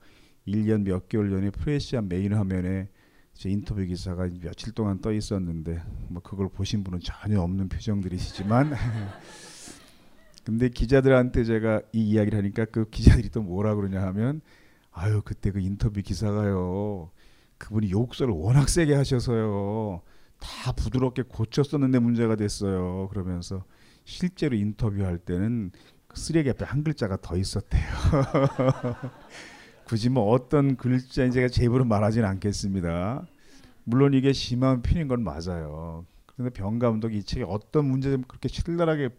1년 0.47 0.83
몇 0.83 1.09
개월 1.09 1.31
전에 1.31 1.51
프레시안 1.51 2.09
메인 2.09 2.35
화면에 2.35 2.89
제 3.35 3.49
인터뷰 3.49 3.83
기사가 3.85 4.29
며칠 4.41 4.73
동안 4.73 5.01
떠 5.01 5.13
있었는데 5.13 5.83
뭐 6.09 6.21
그걸 6.23 6.49
보신 6.49 6.83
분은 6.85 7.01
전혀 7.01 7.41
없는 7.41 7.69
표정들이시지만 7.69 8.73
근데 10.45 10.69
기자들한테 10.69 11.45
제가 11.45 11.83
이 11.93 12.11
이야기를 12.11 12.39
하니까 12.39 12.65
그 12.67 12.89
기자들이 12.91 13.31
또 13.31 13.43
뭐라 13.43 13.75
그러냐 13.75 14.03
하면 14.03 14.41
아유 14.91 15.23
그때 15.25 15.51
그 15.51 15.61
인터뷰 15.61 16.03
기사가요 16.03 17.11
그분이 17.59 17.91
욕설을 17.91 18.35
워낙 18.35 18.69
세게 18.69 18.95
하셔서요 18.95 20.03
다 20.43 20.73
부드럽게 20.73 21.23
고쳤었는데 21.23 22.01
문제가 22.01 22.35
됐어요. 22.35 23.09
그러면서 23.09 23.65
실제로 24.05 24.57
인터뷰할 24.57 25.19
때는 25.19 25.71
그 26.09 26.19
쓰레기 26.19 26.51
앞에 26.51 26.65
한 26.65 26.83
글자가 26.83 27.19
더 27.23 27.37
있었대요. 27.37 27.83
굳이 29.87 30.11
뭐 30.11 30.31
어떤 30.31 30.77
글자인지 30.77 31.37
제가 31.37 31.49
제 31.49 31.65
입으로 31.65 31.85
말하지는 31.85 32.29
않겠습니다. 32.29 33.25
물론 33.85 34.15
이게 34.15 34.33
심한 34.33 34.83
편인 34.83 35.09
건 35.09 35.23
맞아요. 35.23 36.05
그런데 36.27 36.53
병 36.53 36.79
감독이 36.79 37.19
이 37.19 37.23
책에 37.23 37.45
어떤 37.47 37.87
문제점 37.87 38.23
그렇게 38.23 38.49
신랄하게 38.49 39.11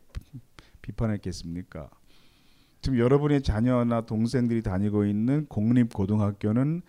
비판했겠습니까? 0.83 1.89
지금 2.81 2.99
여러분의 2.99 3.41
자녀나 3.41 4.01
동생들이 4.05 4.61
다니고 4.61 5.05
있는 5.05 5.47
공립고등학교는 5.47 6.81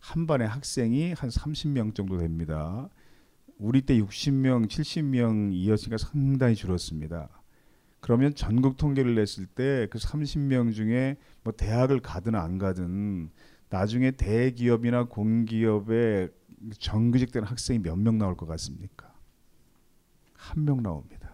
한 0.00 0.26
반에 0.26 0.44
학생이 0.44 1.12
한 1.12 1.30
30명 1.30 1.94
정도 1.94 2.18
됩니다. 2.18 2.88
우리 3.58 3.82
때 3.82 3.96
60명, 3.98 4.66
70명이었으니까 4.66 5.98
상당히 5.98 6.56
줄었습니다. 6.56 7.28
그러면 8.00 8.34
전국 8.34 8.76
통계를 8.76 9.14
냈을 9.14 9.46
때 9.46 9.86
그 9.88 9.98
30명 9.98 10.72
중에 10.74 11.16
뭐 11.44 11.52
대학을 11.52 12.00
가든 12.00 12.34
안 12.34 12.58
가든 12.58 13.30
나중에 13.68 14.10
대기업이나 14.10 15.04
공기업에 15.04 16.28
정규직된 16.78 17.44
학생이 17.44 17.78
몇 17.78 17.96
명 17.98 18.18
나올 18.18 18.36
것 18.36 18.46
같습니까? 18.46 19.12
한 20.34 20.64
명 20.64 20.82
나옵니다. 20.82 21.30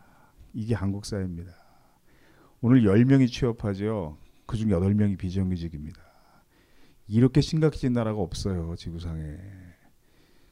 이게 0.53 0.75
한국 0.75 1.07
사회입니다. 1.07 1.53
오늘 2.61 2.83
10명이 2.83 3.29
취업하죠. 3.31 4.19
그중 4.47 4.69
8명이 4.69 5.19
비정규직입니다. 5.19 6.01
이렇게 7.07 7.41
심각해진 7.41 7.93
나라가 7.93 8.21
없어요. 8.21 8.75
지구상에. 8.77 9.23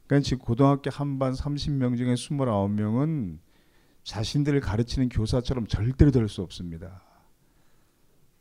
그러니까 0.07 0.25
지금 0.25 0.39
고등학교 0.39 0.89
한 0.89 1.19
반 1.19 1.33
30명 1.33 1.97
중에 1.97 2.13
29명은 2.13 3.39
자신들을 4.03 4.59
가르치는 4.61 5.09
교사처럼 5.09 5.67
절대로 5.67 6.11
될 6.11 6.27
수 6.29 6.41
없습니다. 6.41 7.03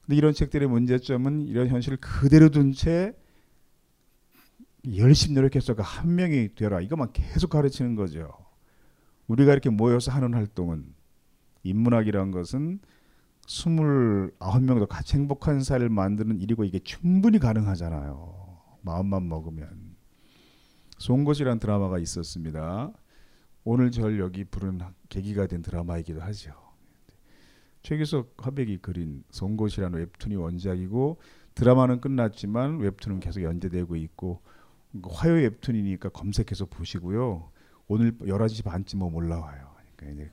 근데 0.03 0.17
이런 0.17 0.33
책들의 0.33 0.69
문제점은 0.69 1.43
이런 1.49 1.67
현실을 1.67 1.99
그대로 2.01 2.49
둔 2.51 2.73
채 2.73 3.13
열심히 4.97 5.35
노력해서 5.35 5.75
그한 5.75 6.15
명이 6.15 6.55
되라 6.55 6.81
이것만 6.81 7.13
계속 7.13 7.51
가르치는 7.51 7.97
거죠. 7.97 8.33
우리가 9.27 9.51
이렇게 9.53 9.69
모여서 9.69 10.13
하는 10.13 10.35
활동은 10.35 10.85
인문학이라는 11.65 12.31
것은 12.31 12.79
29명도 13.47 14.89
같이 14.89 15.17
행복한 15.17 15.63
사회를 15.63 15.89
만드는 15.89 16.41
일이고 16.41 16.65
이게 16.65 16.79
충분히 16.81 17.39
가능하잖아요. 17.39 18.61
마음만 18.83 19.29
먹으면. 19.29 19.97
송곳이라는 20.99 21.59
드라마가 21.59 21.99
있었습니다. 21.99 22.93
오늘 23.65 23.91
절 23.91 24.19
여기 24.19 24.45
부른 24.45 24.81
계기가 25.09 25.47
된 25.47 25.63
드라마이기도 25.63 26.21
하죠. 26.23 26.53
최규석 27.83 28.35
화백이 28.39 28.79
그린 28.79 29.23
송곳이라는 29.31 29.99
웹툰이 29.99 30.37
원작이고 30.37 31.21
드라마는 31.55 32.01
끝났지만 32.01 32.79
웹툰은 32.79 33.21
계속 33.21 33.43
연재되고 33.43 33.97
있고 33.97 34.43
화요 35.03 35.35
웹툰이니까 35.35 36.09
검색해서 36.09 36.67
보시고요. 36.67 37.51
오늘 37.87 38.17
11시 38.19 38.65
반쯤 38.65 38.99
뭐 39.01 39.15
올라와요. 39.15 39.75
그러니까 39.95 40.33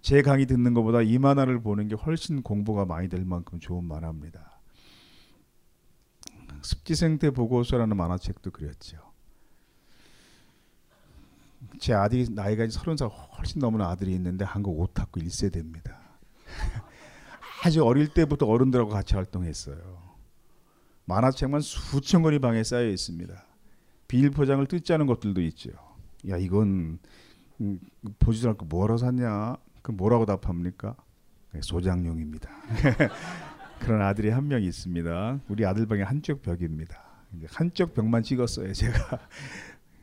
제 0.00 0.22
강의 0.22 0.46
듣는 0.46 0.74
것보다 0.74 1.02
이 1.02 1.18
만화를 1.18 1.60
보는 1.60 1.88
게 1.88 1.94
훨씬 1.94 2.42
공부가 2.42 2.84
많이 2.84 3.08
될 3.08 3.24
만큼 3.24 3.58
좋은 3.58 3.84
만화입니다. 3.84 4.60
습지생태 6.62 7.30
보고서라는 7.30 7.96
만화책도 7.96 8.50
그렸죠. 8.50 8.98
제 11.78 11.92
아들이 11.92 12.26
나이가 12.30 12.68
서른 12.70 12.96
살 12.96 13.08
훨씬 13.08 13.60
넘은 13.60 13.80
아들이 13.80 14.12
있는데 14.14 14.44
한국 14.44 14.78
오타쿠 14.80 15.20
1세대입니다. 15.20 15.96
아주 17.64 17.84
어릴 17.84 18.08
때부터 18.08 18.46
어른들하고 18.46 18.90
같이 18.90 19.14
활동했어요. 19.14 20.16
만화책만 21.04 21.60
수천 21.60 22.22
권이 22.22 22.38
방에 22.38 22.62
쌓여 22.62 22.88
있습니다. 22.88 23.44
비닐 24.06 24.30
포장을 24.30 24.64
뜯지 24.66 24.92
않은 24.92 25.06
것들도 25.06 25.40
있죠. 25.42 25.70
야 26.28 26.36
이건 26.36 26.98
음, 27.60 27.80
보지도 28.18 28.50
않고 28.50 28.66
뭐라 28.66 28.96
샀냐? 28.96 29.56
그 29.88 29.92
뭐라고 29.92 30.26
답합니까? 30.26 30.94
네, 31.52 31.60
소장용입니다. 31.62 32.50
그런 33.80 34.02
아들이 34.02 34.28
한 34.28 34.46
명 34.46 34.62
있습니다. 34.62 35.40
우리 35.48 35.64
아들 35.64 35.86
방에 35.86 36.02
한쪽 36.02 36.42
벽입니다. 36.42 37.02
한쪽 37.46 37.94
벽만 37.94 38.22
찍었어요. 38.22 38.70
제가 38.74 39.18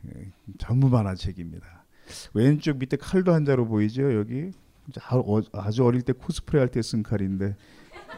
네, 0.02 0.32
전부 0.58 0.88
만화책입니다. 0.88 1.84
왼쪽 2.34 2.78
밑에 2.78 2.96
칼도 2.96 3.32
한 3.32 3.44
자로 3.44 3.68
보이죠? 3.68 4.12
여기 4.12 4.50
어, 5.12 5.40
아주 5.52 5.84
어릴 5.84 6.02
때 6.02 6.12
코스프레 6.12 6.58
할 6.58 6.68
때 6.68 6.80
쓴 6.82 7.04
칼인데 7.04 7.54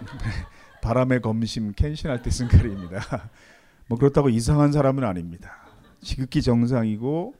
바람의 0.81 1.21
검심 1.21 1.73
켄신 1.73 2.09
할 2.09 2.23
때 2.23 2.31
쓴 2.31 2.49
칼입니다. 2.49 3.29
뭐 3.89 3.99
그렇다고 3.99 4.31
이상한 4.31 4.73
사람은 4.73 5.05
아닙니다. 5.05 5.69
지극히 6.01 6.41
정상이고 6.41 7.35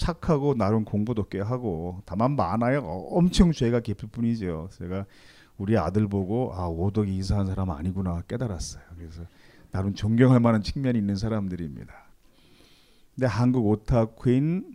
착하고 0.00 0.54
나름 0.54 0.84
공부도 0.84 1.28
꽤 1.28 1.40
하고 1.40 2.00
다만 2.06 2.34
많아요. 2.34 2.80
엄청 2.80 3.52
죄가 3.52 3.80
깊을 3.80 4.08
뿐이죠. 4.08 4.70
제가 4.72 5.04
우리 5.58 5.76
아들 5.76 6.08
보고 6.08 6.52
아 6.54 6.66
오덕이 6.66 7.14
이상한 7.14 7.46
사람 7.46 7.70
아니구나 7.70 8.22
깨달았어요. 8.22 8.82
그래서 8.96 9.22
나름 9.70 9.92
존경할 9.94 10.40
만한 10.40 10.62
측면이 10.62 10.98
있는 10.98 11.16
사람들입니다. 11.16 11.92
근데 13.14 13.26
한국 13.26 13.66
오타쿠인 13.68 14.74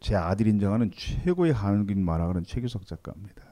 제 0.00 0.16
아들 0.16 0.48
인정하는 0.48 0.90
최고의 0.90 1.52
한국인 1.52 2.02
만화가는 2.02 2.44
최규석 2.44 2.86
작가입니다. 2.86 3.42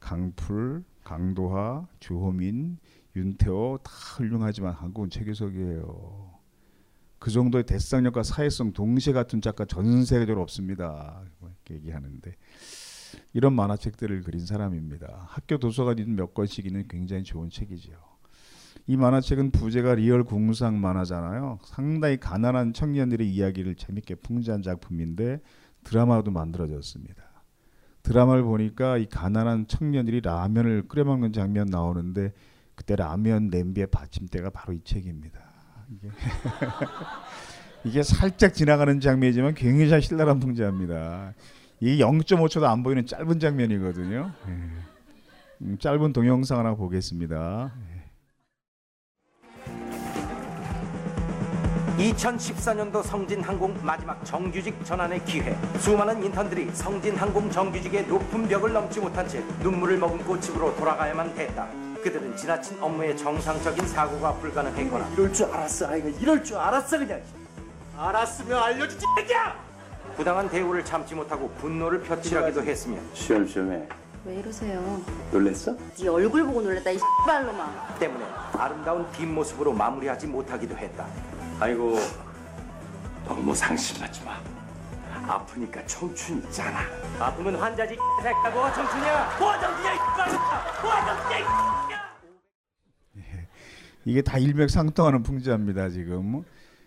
강풀, 0.00 0.82
강도하, 1.04 1.86
주호민, 2.00 2.78
윤태호 3.14 3.80
다 3.82 3.90
훌륭하지만 4.16 4.72
한국은 4.72 5.10
최규석이에요. 5.10 6.29
그 7.20 7.30
정도의 7.30 7.64
데생력과 7.64 8.22
사회성 8.22 8.72
동시에 8.72 9.12
같은 9.12 9.42
작가 9.42 9.66
전 9.66 10.04
세계적으로 10.04 10.42
없습니다. 10.42 11.22
이렇게 11.42 11.74
얘기하는데 11.74 12.34
이런 13.34 13.52
만화책들을 13.54 14.22
그린 14.22 14.44
사람입니다. 14.46 15.26
학교 15.28 15.58
도서관에 15.58 16.02
몇 16.06 16.32
권씩 16.32 16.64
있는 16.64 16.88
굉장히 16.88 17.22
좋은 17.22 17.50
책이죠. 17.50 17.92
이 18.86 18.96
만화책은 18.96 19.50
부제가 19.50 19.96
리얼 19.96 20.24
궁상 20.24 20.80
만화잖아요. 20.80 21.58
상당히 21.64 22.18
가난한 22.18 22.72
청년들의 22.72 23.30
이야기를 23.30 23.74
재밌게 23.74 24.16
풍자한 24.16 24.62
작품인데 24.62 25.42
드라마도 25.84 26.30
만들어졌습니다. 26.30 27.22
드라마를 28.02 28.44
보니까 28.44 28.96
이 28.96 29.06
가난한 29.06 29.66
청년들이 29.66 30.22
라면을 30.22 30.88
끓여 30.88 31.04
먹는 31.04 31.34
장면 31.34 31.66
나오는데 31.66 32.32
그때 32.74 32.96
라면 32.96 33.48
냄비의 33.48 33.88
받침대가 33.88 34.48
바로 34.48 34.72
이 34.72 34.80
책입니다. 34.82 35.49
이게, 35.90 36.08
이게 37.84 38.02
살짝 38.02 38.54
지나가는 38.54 39.00
장면이지만 39.00 39.54
굉장히 39.54 40.02
신랄한 40.02 40.38
풍자입니다. 40.38 41.34
이게 41.80 42.02
0.5초도 42.04 42.64
안 42.64 42.82
보이는 42.82 43.04
짧은 43.04 43.40
장면이거든요. 43.40 44.32
예. 44.46 44.50
음, 45.62 45.78
짧은 45.78 46.12
동영상 46.12 46.58
하나 46.58 46.74
보겠습니다. 46.74 47.72
2014년도 51.98 53.02
성진항공 53.02 53.78
마지막 53.82 54.24
정규직 54.24 54.82
전환의 54.84 55.22
기회 55.26 55.54
수많은 55.78 56.24
인턴들이 56.24 56.70
성진항공 56.72 57.50
정규직의 57.50 58.06
높은 58.06 58.48
벽을 58.48 58.72
넘지 58.72 59.00
못한 59.00 59.28
채 59.28 59.44
눈물을 59.62 59.98
머금고 59.98 60.40
집으로 60.40 60.74
돌아가야만 60.76 61.36
했다 61.36 61.89
그들은 62.02 62.36
지나친 62.36 62.78
업무의 62.82 63.16
정상적인 63.16 63.86
사고가 63.88 64.34
불가능했거나. 64.34 65.08
이럴 65.14 65.32
줄 65.32 65.46
알았어 65.46 65.88
아이가. 65.88 66.08
이럴 66.20 66.42
줄 66.42 66.56
알았어 66.56 66.98
그냥. 66.98 67.20
알았으면 67.96 68.58
알려주지 68.62 69.04
새끼야! 69.18 69.54
부당한 70.16 70.48
대우를 70.48 70.84
참지 70.84 71.14
못하고 71.14 71.48
분노를 71.60 72.00
표출하기도 72.00 72.62
했으며. 72.62 72.98
시험시험해. 73.14 73.88
왜 74.26 74.34
이러세요? 74.34 75.00
놀랬어? 75.30 75.74
네 75.98 76.08
얼굴 76.08 76.44
보고 76.44 76.60
놀랬다 76.60 76.90
이 76.90 76.98
X발로만. 77.22 77.98
때문에 77.98 78.24
아름다운 78.52 79.10
뒷모습으로 79.12 79.72
마무리하지 79.72 80.26
못하기도 80.26 80.76
했다. 80.76 81.06
아이고 81.58 81.98
너무 83.26 83.54
상심하지 83.54 84.24
마 84.24 84.38
아프니까 85.28 85.84
청춘 85.86 86.38
있잖아 86.44 86.80
아프면 87.18 87.56
환자지 87.56 87.96
새끼야 88.22 88.50
뭐가 88.52 88.72
청춘이야 88.72 89.38
뭐가 89.38 89.60
청춘이야 89.60 89.92
이 89.92 89.96
X발로마 89.96 90.80
뭐가 90.82 90.98
X발로마 91.36 91.70
이게 94.06 94.22
다 94.22 94.38
일맥상통하는 94.38 95.22
풍자입니다 95.22 95.90
지금. 95.90 96.42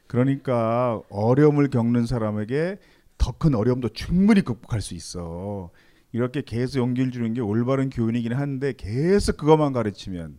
그러니까 0.07 1.01
어려움을 1.09 1.69
겪는 1.69 2.05
사람에게 2.05 2.79
더 3.17 3.33
큰 3.37 3.55
어려움도 3.55 3.89
충분히 3.89 4.41
극복할 4.41 4.81
수 4.81 4.93
있어. 4.95 5.69
이렇게 6.11 6.41
계속 6.41 6.79
용기를 6.79 7.11
주는 7.11 7.33
게 7.33 7.41
올바른 7.41 7.89
교훈이긴 7.89 8.33
한데 8.33 8.73
계속 8.75 9.37
그것만 9.37 9.73
가르치면 9.73 10.37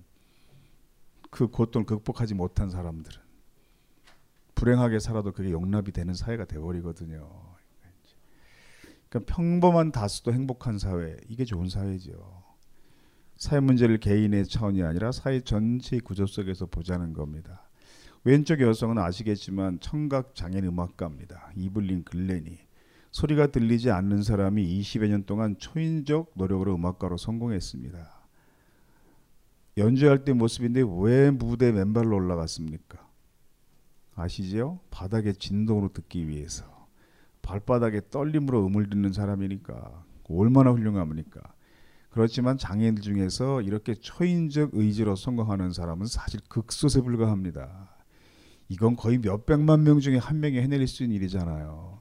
그 1.31 1.47
고통을 1.49 1.87
극복하지 1.87 2.35
못한 2.35 2.71
사람들은 2.71 3.21
불행하게 4.55 4.99
살아도 5.01 5.33
그게 5.33 5.51
용납이 5.51 5.91
되는 5.93 6.13
사회가 6.15 6.45
돼버리거든요. 6.45 7.44
그러니까 9.15 9.33
평범한 9.33 9.93
다수도 9.93 10.33
행복한 10.33 10.79
사회 10.79 11.17
이게 11.29 11.45
좋은 11.45 11.69
사회죠. 11.69 12.43
사회 13.37 13.61
문제를 13.61 13.99
개인의 13.99 14.47
차원이 14.47 14.83
아니라 14.83 15.13
사회 15.13 15.41
전체의 15.41 16.01
구조 16.01 16.27
속에서 16.27 16.67
보자는 16.67 17.13
겁니다. 17.13 17.69
왼쪽 18.25 18.61
여성은 18.61 18.99
아시겠지만 18.99 19.79
청각 19.79 20.35
장애인 20.35 20.65
음악가입니다. 20.65 21.53
이블린 21.55 22.03
글렌이 22.03 22.59
소리가 23.13 23.49
들리지 23.49 23.93
않는 23.93 24.25
사람이 24.25 24.81
20여 24.81 25.07
년 25.07 25.25
동안 25.25 25.57
초인적 25.59 26.33
노력으로 26.35 26.75
음악가로 26.75 27.17
성공했습니다. 27.17 28.27
연주할 29.77 30.25
때 30.25 30.33
모습인데 30.33 30.83
왜 31.01 31.31
무대 31.31 31.71
맨발로 31.71 32.17
올라갔습니까? 32.17 33.07
아시죠? 34.17 34.81
바닥의 34.91 35.37
진동으로 35.37 35.93
듣기 35.93 36.27
위해서 36.27 36.74
발바닥에 37.45 38.03
떨림으로 38.11 38.67
음을 38.67 38.91
듣는 38.91 39.13
사람이니까 39.13 40.05
얼마나 40.29 40.71
훌륭합니까? 40.71 41.41
그렇지만 42.11 42.57
장애인들 42.57 43.03
중에서 43.03 43.61
이렇게 43.61 43.95
초인적 43.95 44.71
의지로 44.73 45.17
성공하는 45.17 45.73
사람은 45.73 46.07
사실 46.07 46.41
극소수에 46.49 47.03
불과합니다. 47.03 47.91
이건 48.69 48.97
거의 48.97 49.19
몇 49.19 49.47
백만 49.47 49.83
명 49.85 50.01
중에 50.01 50.17
한 50.17 50.41
명이 50.41 50.59
해낼 50.59 50.87
수 50.87 51.03
있는 51.03 51.17
일이잖아요. 51.17 52.01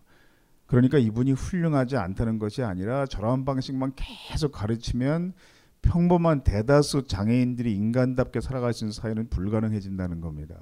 그러니까 0.66 0.98
이분이 0.98 1.34
훌륭하지 1.34 1.98
않다는 1.98 2.40
것이 2.40 2.64
아니라 2.64 3.06
저런 3.06 3.44
방식만 3.44 3.94
계속 3.96 4.52
가르치면 4.52 5.34
평범한 5.82 6.44
대다수 6.44 7.04
장애인들이 7.04 7.76
인간답게 7.76 8.40
살아갈 8.40 8.74
수 8.74 8.86
있는 8.86 8.94
사회는 8.94 9.30
불가능해진다는 9.30 10.22
겁니다. 10.22 10.56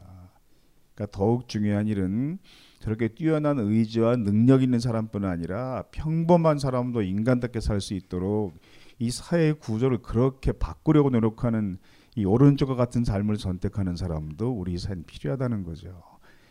그러니까 0.95 1.17
더욱 1.17 1.47
중요한 1.47 1.87
일은 1.87 2.39
저렇게 2.81 3.07
뛰어난 3.09 3.59
의지와 3.59 4.15
능력 4.17 4.63
있는 4.63 4.79
사람뿐 4.79 5.23
아니라 5.25 5.83
평범한 5.91 6.59
사람도 6.59 7.03
인간답게 7.03 7.59
살 7.61 7.79
수 7.79 7.93
있도록 7.93 8.53
이 8.99 9.09
사회의 9.11 9.53
구조를 9.53 9.99
그렇게 9.99 10.51
바꾸려고 10.51 11.09
노력하는 11.09 11.77
이 12.15 12.25
오른쪽과 12.25 12.75
같은 12.75 13.03
삶을 13.05 13.37
선택하는 13.37 13.95
사람도 13.95 14.51
우리 14.51 14.77
사회는 14.77 15.05
필요하다는 15.05 15.63
거죠. 15.63 16.01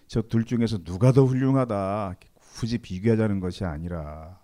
저 0.06 0.22
둘 0.22 0.44
중에서 0.44 0.78
누가 0.78 1.12
더 1.12 1.24
훌륭하다 1.24 2.14
굳이 2.56 2.78
비교하자는 2.78 3.40
것이 3.40 3.64
아니라 3.64 4.40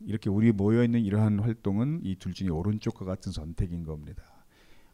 이렇게 0.00 0.28
우리 0.30 0.52
모여 0.52 0.82
있는 0.84 1.00
이러한 1.00 1.38
활동은 1.38 2.00
이 2.04 2.16
둘 2.16 2.34
중에 2.34 2.48
오른쪽과 2.48 3.04
같은 3.04 3.30
선택인 3.32 3.84
겁니다. 3.84 4.22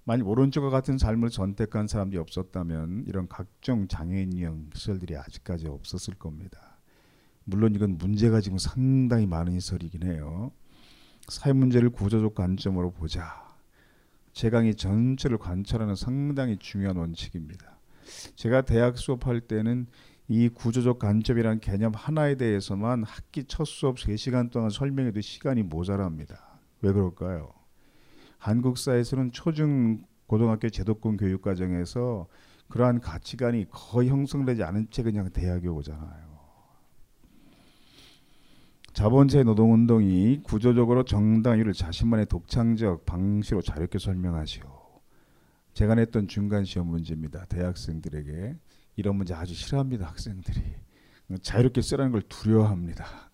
만약 0.09 0.27
오른쪽과 0.27 0.71
같은 0.71 0.97
삶을 0.97 1.29
선택한 1.29 1.87
사람들이 1.87 2.19
없었다면 2.19 3.05
이런 3.09 3.29
각종 3.29 3.89
장애인형 3.89 4.71
시설들이 4.73 5.15
아직까지 5.19 5.67
없었을 5.67 6.15
겁니다. 6.15 6.79
물론 7.45 7.75
이건 7.75 7.99
문제가 7.99 8.41
지금 8.41 8.57
상당히 8.57 9.27
많은 9.27 9.61
시설이긴 9.61 10.05
해요. 10.05 10.51
사회 11.29 11.53
문제를 11.53 11.91
구조적 11.91 12.35
관점으로 12.35 12.93
보자. 12.93 13.55
제 14.33 14.49
강의 14.49 14.77
전체를 14.77 15.37
관찰하는 15.37 15.95
상당히 15.95 16.57
중요한 16.57 16.97
원칙입니다. 16.97 17.79
제가 18.35 18.63
대학 18.63 18.97
수업할 18.97 19.43
때는 19.43 19.89
이 20.27 20.49
구조적 20.49 21.01
관점이라는 21.01 21.61
개념 21.61 21.93
하나에 21.95 22.37
대해서만 22.37 23.05
학기 23.05 23.45
첫 23.45 23.67
수업 23.67 23.99
3시간 23.99 24.51
동안 24.51 24.71
설명해도 24.71 25.21
시간이 25.21 25.65
모자랍니다. 25.65 26.61
왜 26.81 26.93
그럴까요? 26.93 27.58
한국 28.39 28.79
사회에서는 28.79 29.33
초중 29.33 30.05
고등학교 30.27 30.69
제도권 30.69 31.17
교육 31.17 31.43
과정에서 31.43 32.29
그러한 32.69 33.01
가치관이 33.01 33.67
거의 33.71 34.09
형성되지 34.09 34.63
않은 34.63 34.89
채 34.91 35.03
그냥 35.03 35.29
대학에 35.31 35.69
오잖아요. 35.69 36.29
자본주의 38.93 39.45
노동운동이 39.45 40.41
구조적으로 40.43 41.05
정당유를 41.05 41.73
자신만의 41.73 42.27
독창적 42.27 43.07
방식으로 43.07 43.63
자유롭게 43.63 43.99
설명하시오. 43.99 44.63
제가 45.75 45.95
냈던 45.95 46.27
중간 46.29 46.65
시험 46.65 46.89
문제입니다. 46.89 47.45
대학생들에게 47.47 48.57
이런 48.97 49.17
문제 49.17 49.35
아주 49.35 49.55
싫어합니다. 49.55 50.07
학생들이 50.09 50.61
자유롭게 51.43 51.81
쓰라는 51.81 52.13
걸 52.13 52.23
두려워합니다. 52.23 53.31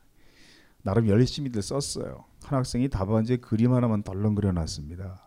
나름 0.82 1.08
열심히들 1.08 1.62
썼어요. 1.62 2.24
한 2.44 2.58
학생이 2.58 2.88
답안지에 2.88 3.38
그림 3.38 3.72
하나만 3.72 4.02
덜렁 4.02 4.34
그려 4.34 4.52
놨습니다. 4.52 5.20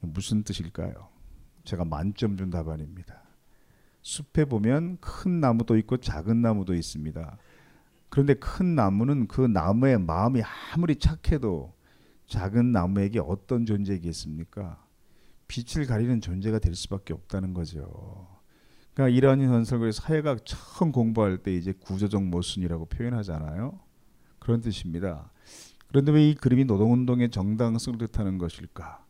무슨 0.00 0.42
뜻일까요? 0.42 1.08
제가 1.64 1.84
만점 1.84 2.36
준 2.36 2.50
답안입니다. 2.50 3.22
숲에 4.02 4.44
보면 4.44 4.98
큰 5.00 5.40
나무도 5.40 5.78
있고 5.78 5.96
작은 5.96 6.42
나무도 6.42 6.74
있습니다. 6.74 7.38
그런데 8.10 8.34
큰 8.34 8.74
나무는 8.74 9.26
그 9.26 9.40
나무의 9.40 9.98
마음이 9.98 10.42
아무리 10.72 10.96
착해도 10.96 11.72
작은 12.26 12.70
나무에게 12.70 13.20
어떤 13.20 13.64
존재이겠습니까? 13.66 14.84
빛을 15.48 15.86
가리는 15.86 16.20
존재가 16.20 16.58
될 16.58 16.74
수밖에 16.74 17.12
없다는 17.12 17.54
거죠. 17.54 18.28
그러니까 18.92 19.16
이러한 19.16 19.40
현상을 19.40 19.92
사회학 19.92 20.44
처음 20.44 20.92
공부할 20.92 21.38
때 21.38 21.54
이제 21.54 21.72
구조적 21.72 22.22
모순이라고 22.22 22.86
표현하잖아요. 22.86 23.80
그런 24.38 24.60
뜻입니다. 24.60 25.32
그런데 25.94 26.10
왜 26.10 26.28
이 26.28 26.34
그림이 26.34 26.64
노동운동의 26.64 27.30
정당성을 27.30 27.98
뜻하는 28.00 28.36
것일까? 28.36 29.04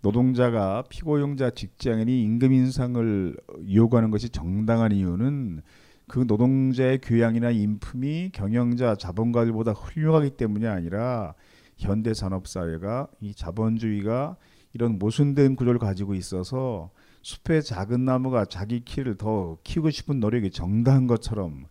노동자가 0.00 0.84
피고용자 0.88 1.50
직장인이 1.50 2.22
임금 2.22 2.52
인상을 2.52 3.36
요구하는 3.74 4.12
것이 4.12 4.28
정당한 4.28 4.92
이유는 4.92 5.62
그 6.06 6.20
노동자의 6.28 7.00
교양이나 7.00 7.50
인품이 7.50 8.30
경영자 8.32 8.94
자본가들보다 8.94 9.72
훌륭하기 9.72 10.30
때문이 10.36 10.68
아니라 10.68 11.34
현대 11.76 12.14
산업 12.14 12.46
사회가 12.46 13.08
이 13.20 13.34
자본주의가 13.34 14.36
이런 14.74 15.00
모순된 15.00 15.56
구조를 15.56 15.80
가지고 15.80 16.14
있어서 16.14 16.92
숲의 17.22 17.64
작은 17.64 18.04
나무가 18.04 18.44
자기 18.44 18.84
키를 18.84 19.16
더 19.16 19.58
키우고 19.64 19.90
싶은 19.90 20.20
노력이 20.20 20.52
정당한 20.52 21.08
것처럼 21.08 21.64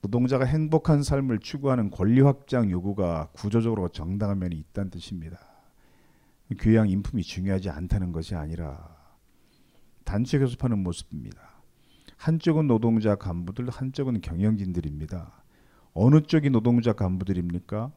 노동자가 0.00 0.44
행복한 0.44 1.02
삶을 1.02 1.40
추구하는 1.40 1.90
권리 1.90 2.20
확장 2.20 2.70
요구가 2.70 3.28
구조적으로 3.32 3.88
정당한 3.88 4.38
면이 4.38 4.56
있다는 4.56 4.90
뜻입니다. 4.90 5.38
교양 6.58 6.88
인품이 6.88 7.22
중요하지 7.22 7.68
않다는 7.70 8.12
것이 8.12 8.34
아니라 8.34 8.96
단체 10.04 10.38
교섭하는 10.38 10.78
모습입니다. 10.78 11.40
한쪽은 12.16 12.66
노동자 12.66 13.16
간부들, 13.16 13.68
한쪽은 13.70 14.20
경영진들입니다. 14.20 15.44
어느 15.94 16.20
쪽이 16.20 16.50
노동자 16.50 16.92
간부들입니까? 16.92 17.92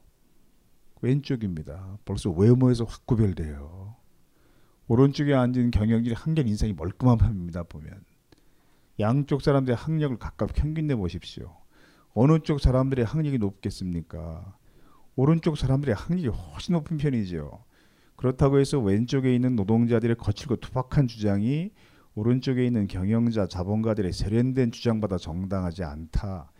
왼쪽입니다. 1.01 1.97
벌써 2.03 2.29
외모에서 2.31 2.83
확 2.83 3.05
구별돼요. 3.05 3.95
오른쪽에 4.87 5.33
앉은 5.33 5.71
경영진이 5.71 6.15
한결 6.15 6.47
인상이 6.47 6.73
멀끔한 6.73 7.17
편입니다. 7.17 7.63
보면 7.63 8.03
양쪽 8.99 9.41
사람들의 9.41 9.75
학력을 9.75 10.17
각각 10.17 10.53
평균내 10.53 10.95
보십시오. 10.95 11.60
어느 12.13 12.39
쪽 12.39 12.59
사람들의 12.59 13.05
학력이 13.05 13.37
높겠습니까? 13.37 14.57
오른쪽 15.15 15.57
사람들의 15.57 15.95
학력이 15.95 16.27
훨씬 16.27 16.73
높은 16.73 16.97
편이죠. 16.97 17.63
그렇다고 18.15 18.59
해서 18.59 18.79
왼쪽에 18.79 19.33
있는 19.33 19.55
노동자들의 19.55 20.15
거칠고 20.17 20.57
투박한 20.57 21.07
주장이 21.07 21.71
오른쪽에 22.13 22.65
있는 22.65 22.87
경영자 22.87 23.47
자본가들의 23.47 24.11
세련된 24.11 24.71
주장보다 24.71 25.17
정당하지 25.17 25.83
않다. 25.83 26.51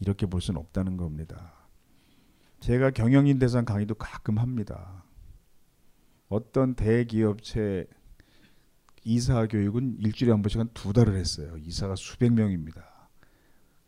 이렇게 0.00 0.26
볼 0.26 0.40
수는 0.40 0.60
없다는 0.60 0.96
겁니다. 0.96 1.52
제가 2.60 2.90
경영인 2.90 3.38
대상 3.38 3.64
강의도 3.64 3.94
가끔 3.94 4.38
합니다. 4.38 5.04
어떤 6.28 6.74
대기업체 6.74 7.86
이사 9.04 9.46
교육은 9.46 9.98
일주일에 10.00 10.32
한 10.32 10.42
번씩 10.42 10.58
한 10.58 10.68
두 10.74 10.92
달을 10.92 11.14
했어요. 11.16 11.56
이사가 11.58 11.94
수백 11.96 12.32
명입니다. 12.32 12.95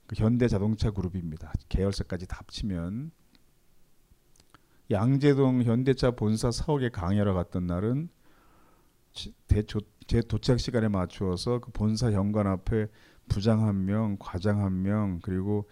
그 0.08 0.16
현대자동차 0.16 0.90
그룹입니다. 0.90 1.52
계열사까지 1.68 2.26
다 2.26 2.38
합치면 2.38 3.12
양재동 4.90 5.62
현대차 5.62 6.12
본사 6.12 6.50
사옥에 6.50 6.88
강의하러 6.88 7.34
갔던 7.34 7.66
날은 7.66 8.08
제 9.12 10.22
도착 10.22 10.60
시간에 10.60 10.88
맞추어서 10.88 11.60
그 11.60 11.70
본사 11.72 12.10
현관 12.10 12.46
앞에 12.46 12.86
부장 13.28 13.66
한 13.66 13.84
명, 13.84 14.16
과장 14.18 14.64
한 14.64 14.80
명, 14.80 15.20
그리고 15.22 15.68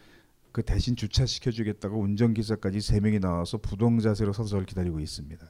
그 0.52 0.62
대신 0.62 0.96
주차 0.96 1.24
시켜 1.24 1.50
주겠다고 1.50 1.98
운전기사까지 1.98 2.82
세 2.82 3.00
명이 3.00 3.20
나와서 3.20 3.56
부동 3.56 4.00
자세로 4.00 4.34
서서 4.34 4.50
저를 4.50 4.66
기다리고 4.66 5.00
있습니다. 5.00 5.46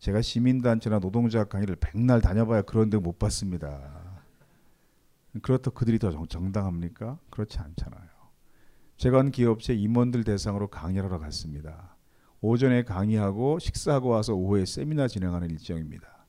제가 0.00 0.20
시민단체나 0.20 0.98
노동자 0.98 1.44
강의를 1.44 1.76
백날 1.76 2.20
다녀봐야 2.20 2.60
그런 2.62 2.90
데 2.90 2.98
못 2.98 3.18
봤습니다. 3.18 4.05
그렇다고 5.40 5.74
그들이 5.74 5.98
더 5.98 6.10
정당합니까? 6.26 7.18
그렇지 7.30 7.58
않잖아요. 7.58 8.08
제가 8.96 9.18
한 9.18 9.30
기업체 9.30 9.74
임원들 9.74 10.24
대상으로 10.24 10.68
강의하러 10.68 11.18
갔습니다. 11.18 11.96
오전에 12.40 12.84
강의하고 12.84 13.58
식사하고 13.58 14.08
와서 14.08 14.34
오후에 14.34 14.64
세미나 14.64 15.08
진행하는 15.08 15.50
일정입니다. 15.50 16.26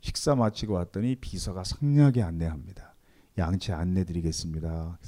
식사 0.00 0.34
마치고 0.34 0.74
왔더니 0.74 1.16
비서가 1.16 1.64
상냥하게 1.64 2.22
안내합니다. 2.22 2.94
양치 3.38 3.72
안내 3.72 4.04
드리겠습니다. 4.04 4.98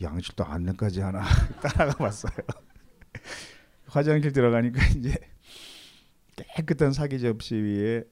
양치도 0.00 0.44
안내까지 0.44 1.00
하나 1.00 1.22
따라가 1.62 1.92
봤어요. 1.94 2.34
화장실 3.86 4.32
들어가니까 4.32 4.84
이제 4.96 5.14
깨끗한 6.36 6.92
사기 6.92 7.20
접시 7.20 7.54
위에 7.54 8.04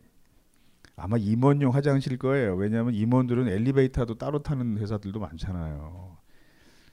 아마 0.97 1.17
임원용 1.17 1.75
화장실 1.75 2.19
거예요. 2.19 2.55
왜냐하면 2.55 2.95
임원들은 2.95 3.49
엘리베이터도 3.49 4.17
따로 4.17 4.43
타는 4.43 4.79
회사들도 4.79 5.19
많잖아요. 5.19 6.19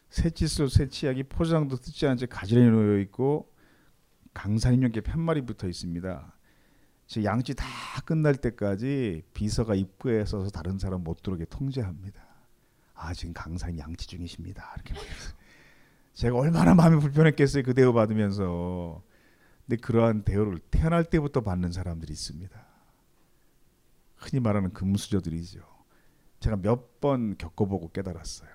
새칫솔 0.09 0.69
새치약이 0.69 1.23
포장도 1.23 1.75
뜯지 1.77 2.05
않은 2.07 2.17
채 2.17 2.25
가지런히 2.25 2.69
놓여 2.69 2.99
있고 2.99 3.53
강산인용계 4.33 5.01
편말이 5.01 5.41
붙어 5.45 5.67
있습니다. 5.67 6.33
제 7.07 7.23
양치 7.23 7.53
다 7.55 7.65
끝날 8.05 8.35
때까지 8.35 9.23
비서가 9.33 9.75
입구에 9.75 10.25
서서 10.25 10.49
다른 10.49 10.77
사람 10.77 11.03
못 11.03 11.21
들어오게 11.21 11.45
통제합니다. 11.45 12.23
아 12.93 13.13
지금 13.13 13.33
강산 13.33 13.77
양치 13.77 14.07
중이십니다. 14.07 14.73
이렇게 14.75 14.93
말해서 14.93 15.33
제가 16.13 16.37
얼마나 16.37 16.75
마음이 16.75 16.99
불편했겠어요 17.01 17.63
그 17.63 17.73
대우 17.73 17.93
받으면서. 17.93 19.01
근데 19.65 19.81
그러한 19.81 20.23
대우를 20.23 20.59
태어날 20.71 21.03
때부터 21.05 21.41
받는 21.41 21.71
사람들이 21.71 22.11
있습니다. 22.11 22.68
흔히 24.19 24.39
말하는 24.41 24.73
금수저들이죠. 24.73 25.61
제가 26.39 26.57
몇 26.57 26.99
번 26.99 27.37
겪어보고 27.37 27.91
깨달았어요. 27.91 28.49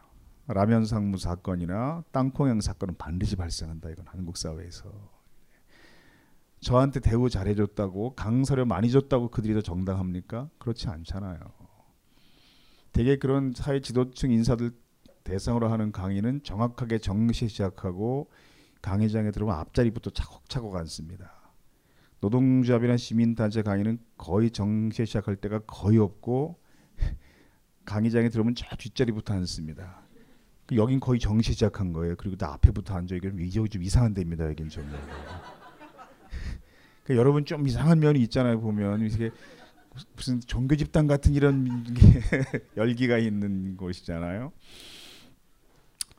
라면 0.49 0.85
상무 0.85 1.17
사건이나 1.17 2.05
땅콩형 2.13 2.61
사건은 2.61 2.97
반드시 2.99 3.37
발생한다. 3.37 3.89
이건 3.89 4.07
한국 4.07 4.37
사회에서. 4.37 4.93
저한테 6.61 7.01
대우 7.01 7.31
잘해줬다고 7.31 8.15
강서료 8.15 8.67
많이 8.67 8.91
줬다고 8.91 9.31
그들이 9.31 9.55
더 9.55 9.63
정당합니까? 9.63 10.51
그렇지 10.59 10.89
않잖아요. 10.89 11.39
되게 12.93 13.17
그런 13.17 13.53
사회 13.55 13.81
지도층 13.81 14.31
인사들 14.31 14.73
대상으로 15.25 15.69
하는 15.69 15.91
강의는 15.91 16.43
정확하게 16.43 16.99
정시 16.99 17.49
시작하고 17.49 18.31
강의장에 18.83 19.31
들어오면 19.31 19.59
앞자리부터 19.59 20.11
차곡차곡 20.11 20.77
앉습니다. 20.77 21.34
노동조합이나 22.21 22.97
시민단체 22.97 23.63
강의는 23.63 23.99
거의 24.17 24.51
정시에 24.51 25.05
시작할 25.05 25.37
때가 25.37 25.61
거의 25.67 25.99
없고 25.99 26.59
강의장에 27.85 28.31
들어오면 28.31 28.55
저 28.55 28.75
뒷자리부터 28.77 29.35
앉습니다. 29.35 30.05
그 30.67 30.77
여긴 30.77 31.01
거의 31.01 31.21
정시 31.21 31.53
시작한 31.53 31.93
거예요. 31.93 32.17
그리고 32.17 32.37
나 32.37 32.55
앞에부터 32.55 32.95
앉아 32.95 33.17
이게 33.17 33.31
좀, 33.51 33.69
좀 33.69 33.83
이상한 33.83 34.15
데입니다. 34.15 34.47
여긴 34.47 34.69
좀. 34.69 34.89
그러니까 37.05 37.21
여러분 37.21 37.45
좀 37.45 37.67
이상한 37.67 38.01
면이 38.01 38.21
있잖아요. 38.23 38.61
보면 38.61 39.03
이게 39.03 39.31
무슨 40.17 40.41
종교 40.41 40.75
집단 40.75 41.07
같은 41.07 41.35
이런 41.35 41.85
열기가 42.77 43.19
있는 43.19 43.77
곳이잖아요. 43.77 44.53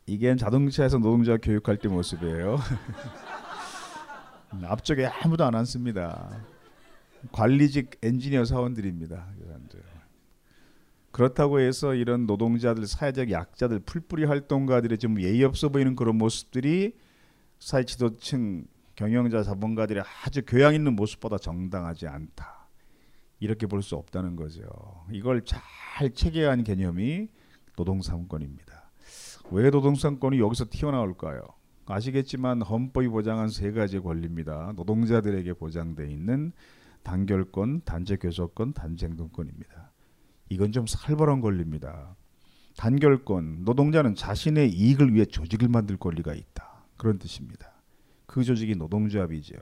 이게 0.08 0.36
자동차에서 0.36 1.00
노동자 1.00 1.38
교육할 1.38 1.78
때 1.78 1.88
모습이에요. 1.88 2.60
앞쪽에 4.64 5.06
아무도 5.06 5.44
안 5.46 5.56
앉습니다. 5.56 6.46
관리직 7.32 7.98
엔지니어 8.02 8.46
사원들입니다. 8.46 9.28
그렇다고 11.12 11.60
해서 11.60 11.94
이런 11.96 12.26
노동자들, 12.26 12.86
사회적 12.86 13.32
약자들, 13.32 13.80
풀뿌리 13.80 14.26
활동가들의 14.26 14.98
좀 14.98 15.22
예의 15.22 15.44
없어 15.44 15.70
보이는 15.70 15.96
그런 15.96 16.18
모습들이 16.18 16.96
사회 17.60 17.84
지도층, 17.86 18.66
경영자, 18.96 19.44
자본가들의 19.44 20.04
아주 20.26 20.44
교양 20.46 20.76
있는 20.76 20.96
모습보다 20.96 21.38
정당하지 21.38 22.08
않다. 22.08 22.68
이렇게 23.40 23.66
볼 23.68 23.82
수 23.82 23.96
없다는 23.96 24.36
거죠. 24.36 24.62
이걸 25.12 25.44
잘 25.46 25.62
체계한 26.14 26.64
개념이 26.64 27.28
노동상권입니다. 27.78 28.92
왜 29.52 29.70
노동상권이 29.70 30.40
여기서 30.40 30.66
튀어나올까요? 30.70 31.42
아시겠지만 31.88 32.62
헌법이 32.62 33.08
보장한 33.08 33.50
세 33.50 33.72
가지 33.72 34.00
권리입니다. 34.00 34.74
노동자들에게 34.76 35.54
보장돼 35.54 36.12
있는 36.12 36.52
단결권, 37.04 37.82
단체 37.86 38.16
교섭권, 38.16 38.74
단체 38.74 39.06
행동권입니다. 39.06 39.92
이건 40.50 40.72
좀 40.72 40.88
살벌한 40.88 41.42
권리입니다. 41.42 42.16
단결권, 42.78 43.64
노동자는 43.64 44.16
자신의 44.16 44.72
이익을 44.72 45.14
위해 45.14 45.26
조직을 45.26 45.70
만들 45.70 45.98
권리가 45.98 46.34
있다. 46.34 46.86
그런 46.98 47.20
뜻입니다. 47.20 47.72
그 48.26 48.44
조직이 48.44 48.76
노동조합이죠. 48.76 49.56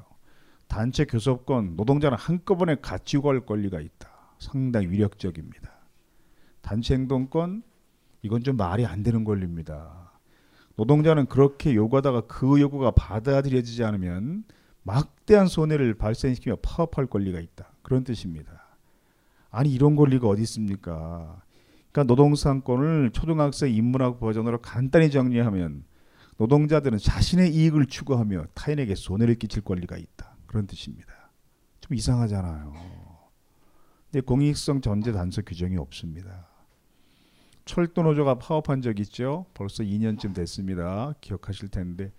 단체 0.68 1.06
교섭권, 1.06 1.76
노동자는 1.76 2.18
한꺼번에 2.18 2.76
같이 2.82 3.20
갈 3.20 3.46
권리가 3.46 3.80
있다. 3.80 4.10
상당히 4.40 4.88
위력적입니다. 4.88 5.72
단체 6.62 6.96
행동권, 6.96 7.64
이건 8.22 8.42
좀 8.44 8.58
말이 8.58 8.86
안 8.86 9.04
되는 9.04 9.24
권리입니다. 9.24 10.03
노동자는 10.76 11.28
그렇게 11.28 11.76
요구하다가 11.76 12.22
그 12.22 12.60
요구가 12.60 12.92
받아들여지지 12.92 13.84
않으면 13.84 14.44
막대한 14.84 15.48
손해를 15.48 15.94
발생시키며 15.94 16.58
파업할 16.62 17.08
권리가 17.08 17.40
있다. 17.40 17.72
그런 17.82 18.04
뜻입니다. 18.04 18.78
아니 19.52 19.72
이런 19.72 19.96
권리가 19.96 20.28
어디 20.28 20.42
있습니까? 20.42 21.42
그러니까 21.92 22.04
노동상권을 22.12 23.12
초등학생 23.12 23.72
인문학 23.74 24.20
버전으로 24.20 24.62
간단히 24.62 25.12
정리하면 25.12 25.84
노동자들은 26.38 26.98
자신의 26.98 27.54
이익을 27.54 27.86
추구하며 27.86 28.46
타인에게 28.56 28.96
손해를 28.96 29.36
끼칠 29.36 29.64
권리가 29.64 29.98
있다. 29.98 30.36
그런 30.48 30.66
뜻입니다. 30.66 31.14
좀 31.82 31.96
이상하잖아요. 31.96 32.74
근데 34.12 34.22
공익성 34.26 34.82
전제 34.82 35.12
단서 35.12 35.44
규정이 35.44 35.78
없습니다. 35.78 36.48
철도 37.66 38.04
노조가 38.04 38.40
파업한 38.40 38.82
적 38.82 39.00
있죠. 39.00 39.46
벌써 39.54 39.84
2년쯤 39.84 40.34
됐습니다. 40.34 41.14
기억하실 41.22 41.70
텐데 41.70 42.12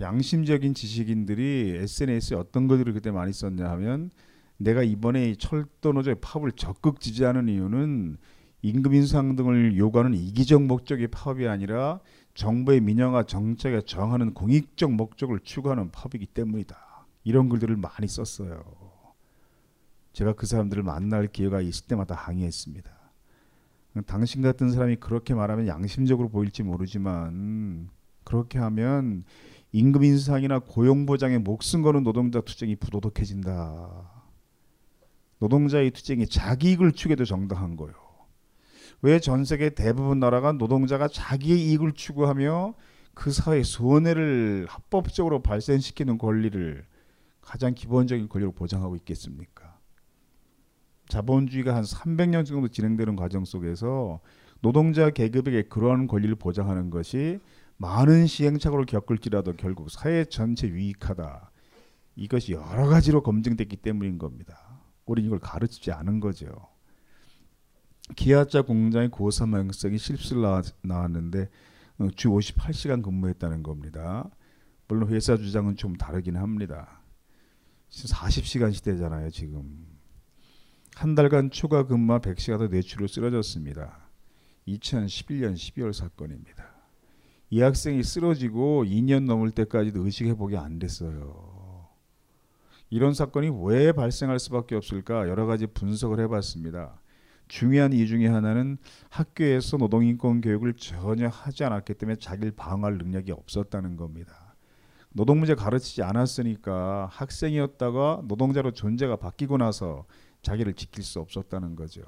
양심적인 0.00 0.74
지식인들이 0.74 1.76
SNS에 1.80 2.36
어떤 2.36 2.66
것들을 2.66 2.92
그때 2.92 3.10
많이 3.10 3.32
썼냐 3.32 3.68
하면 3.70 4.10
내가 4.56 4.82
이번에 4.82 5.34
철도 5.36 5.92
노조의 5.92 6.16
파업을 6.20 6.52
적극 6.52 7.00
지지하는 7.00 7.48
이유는 7.48 8.18
임금 8.62 8.94
인상 8.94 9.36
등을 9.36 9.76
요구하는 9.76 10.14
이기적 10.14 10.62
목적의 10.62 11.08
파업이 11.08 11.46
아니라 11.46 12.00
정부의 12.34 12.80
민영화 12.80 13.24
정책에 13.24 13.82
정하는 13.82 14.32
공익적 14.32 14.92
목적을 14.92 15.40
추구하는 15.40 15.90
파업이기 15.90 16.26
때문이다. 16.26 17.06
이런 17.24 17.48
글들을 17.48 17.76
많이 17.76 18.08
썼어요. 18.08 18.64
제가 20.12 20.32
그 20.32 20.46
사람들을 20.46 20.82
만날 20.82 21.26
기회가 21.26 21.60
있을 21.60 21.86
때마다 21.86 22.14
항의했습니다. 22.14 22.93
당신 24.02 24.42
같은 24.42 24.70
사람이 24.70 24.96
그렇게 24.96 25.34
말하면 25.34 25.68
양심적으로 25.68 26.28
보일지 26.28 26.62
모르지만 26.62 27.88
그렇게 28.24 28.58
하면 28.58 29.24
임금 29.72 30.02
인상이나 30.04 30.60
고용 30.60 31.06
보장에 31.06 31.38
목숨 31.38 31.82
거는 31.82 32.02
노동자 32.02 32.40
투쟁이 32.40 32.76
부도덕해진다. 32.76 34.10
노동자의 35.38 35.90
투쟁이 35.90 36.26
자기 36.26 36.70
이익을 36.70 36.92
추구해도 36.92 37.24
정당한 37.24 37.76
거요. 37.76 37.92
왜 39.02 39.18
전 39.20 39.44
세계 39.44 39.70
대부분 39.70 40.18
나라가 40.18 40.52
노동자가 40.52 41.08
자기의 41.08 41.60
이익을 41.70 41.92
추구하며 41.92 42.74
그 43.14 43.30
사회의 43.30 43.62
손해를 43.62 44.66
합법적으로 44.68 45.42
발생시키는 45.42 46.18
권리를 46.18 46.84
가장 47.42 47.74
기본적인 47.74 48.28
권리로 48.28 48.52
보장하고 48.52 48.96
있겠습니까? 48.96 49.53
자본주의가 51.14 51.76
한 51.76 51.84
300년 51.84 52.44
정도 52.44 52.66
진행되는 52.66 53.14
과정 53.14 53.44
속에서 53.44 54.18
노동자 54.60 55.10
계급에게 55.10 55.68
그러한 55.68 56.08
권리를 56.08 56.34
보장하는 56.34 56.90
것이 56.90 57.38
많은 57.76 58.26
시행착오를 58.26 58.84
겪을지라도 58.86 59.52
결국 59.56 59.90
사회 59.90 60.24
전체 60.24 60.66
유익하다. 60.66 61.52
이것이 62.16 62.52
여러 62.52 62.88
가지로 62.88 63.22
검증됐기 63.22 63.76
때문인 63.76 64.18
겁니다. 64.18 64.80
우리 65.06 65.22
이걸 65.22 65.38
가르치지 65.38 65.92
않은 65.92 66.18
거죠. 66.18 66.48
기아차 68.16 68.62
공장의 68.62 69.10
고사마 69.10 69.58
형성이 69.58 69.98
실습을 69.98 70.42
나왔는데 70.82 71.48
어, 71.98 72.08
주 72.16 72.30
58시간 72.30 73.04
근무했다는 73.04 73.62
겁니다. 73.62 74.28
물론 74.88 75.10
회사 75.10 75.36
주장은 75.36 75.76
좀 75.76 75.94
다르긴 75.94 76.36
합니다. 76.36 77.00
40시간 77.88 78.72
시대잖아요, 78.72 79.30
지금. 79.30 79.93
한 80.94 81.16
달간 81.16 81.50
추가 81.50 81.86
근무 81.86 82.18
100시간 82.20 82.70
뇌출로 82.70 83.08
쓰러졌습니다. 83.08 83.98
2011년 84.68 85.54
12월 85.54 85.92
사건입니다. 85.92 86.64
이 87.50 87.60
학생이 87.60 88.02
쓰러지고 88.02 88.84
2년 88.84 89.24
넘을 89.24 89.50
때까지도 89.50 90.04
의식 90.04 90.26
회복이 90.26 90.56
안 90.56 90.78
됐어요. 90.78 91.88
이런 92.90 93.12
사건이 93.12 93.50
왜 93.64 93.90
발생할 93.92 94.38
수밖에 94.38 94.76
없을까 94.76 95.28
여러 95.28 95.46
가지 95.46 95.66
분석을 95.66 96.20
해봤습니다. 96.20 97.00
중요한 97.48 97.92
이유 97.92 98.06
중에 98.06 98.28
하나는 98.28 98.78
학교에서 99.10 99.76
노동인권 99.76 100.40
교육을 100.42 100.74
전혀 100.74 101.28
하지 101.28 101.64
않았기 101.64 101.94
때문에 101.94 102.16
자기를 102.16 102.52
방어할 102.52 102.98
능력이 102.98 103.32
없었다는 103.32 103.96
겁니다. 103.96 104.54
노동 105.12 105.38
문제 105.38 105.54
가르치지 105.54 106.02
않았으니까 106.02 107.08
학생이었다가 107.10 108.22
노동자로 108.26 108.70
존재가 108.72 109.16
바뀌고 109.16 109.58
나서 109.58 110.06
자기를 110.44 110.74
지킬 110.74 111.02
수 111.02 111.18
없었다는 111.18 111.74
거죠. 111.74 112.02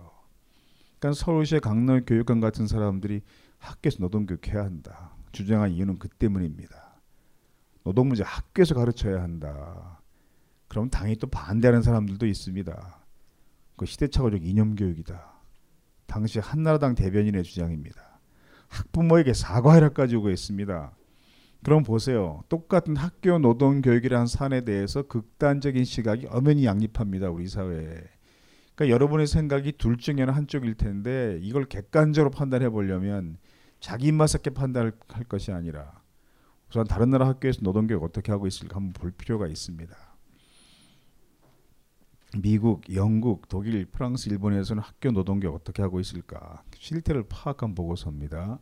그러니까 0.98 1.24
서울시의 1.24 1.60
강남 1.60 2.04
교육감 2.04 2.40
같은 2.40 2.66
사람들이 2.68 3.22
학교에서 3.58 3.98
노동교육해야 4.00 4.64
한다. 4.64 5.16
주장한 5.32 5.72
이유는 5.72 5.98
그 5.98 6.08
때문입니다. 6.08 7.00
노동 7.82 8.08
문제 8.08 8.22
학교에서 8.22 8.74
가르쳐야 8.74 9.22
한다. 9.22 10.00
그럼 10.68 10.90
당연히 10.90 11.16
또 11.16 11.26
반대하는 11.26 11.82
사람들도 11.82 12.26
있습니다. 12.26 12.98
그 13.76 13.86
시대착오적 13.86 14.44
이념 14.44 14.74
교육이다. 14.74 15.34
당시 16.06 16.38
한나라당 16.38 16.94
대변인의 16.94 17.42
주장입니다. 17.44 18.20
학부모에게 18.68 19.34
사과해라까지 19.34 20.14
요구했습니다. 20.16 20.96
그럼 21.62 21.82
보세요. 21.82 22.42
똑같은 22.48 22.96
학교 22.96 23.38
노동 23.38 23.82
교육이라는 23.82 24.26
사안에 24.26 24.64
대해서 24.64 25.02
극단적인 25.02 25.84
시각이 25.84 26.26
엄연히 26.30 26.64
양립합니다. 26.64 27.30
우리 27.30 27.48
사회에. 27.48 28.15
그러니까 28.76 28.94
여러분의 28.94 29.26
생각이 29.26 29.72
둘 29.72 29.96
중에 29.96 30.22
한쪽일 30.22 30.74
텐데 30.74 31.38
이걸 31.42 31.64
객관적으로 31.64 32.30
판단해 32.30 32.68
보려면 32.68 33.38
자기 33.80 34.08
입맛에 34.08 34.38
판단할 34.38 34.92
것이 35.28 35.50
아니라 35.50 36.02
우선 36.68 36.86
다른 36.86 37.10
나라 37.10 37.26
학교에서 37.26 37.60
노동교육 37.62 38.02
어떻게 38.02 38.32
하고 38.32 38.46
있을까 38.46 38.76
한번 38.76 38.92
볼 38.92 39.10
필요가 39.10 39.46
있습니다. 39.46 39.96
미국, 42.38 42.94
영국, 42.94 43.48
독일, 43.48 43.86
프랑스, 43.86 44.28
일본에서는 44.28 44.82
학교 44.82 45.10
노동교육 45.10 45.54
어떻게 45.54 45.80
하고 45.80 45.98
있을까 45.98 46.62
실태를 46.74 47.24
파악한 47.28 47.74
보고서입니다. 47.74 48.58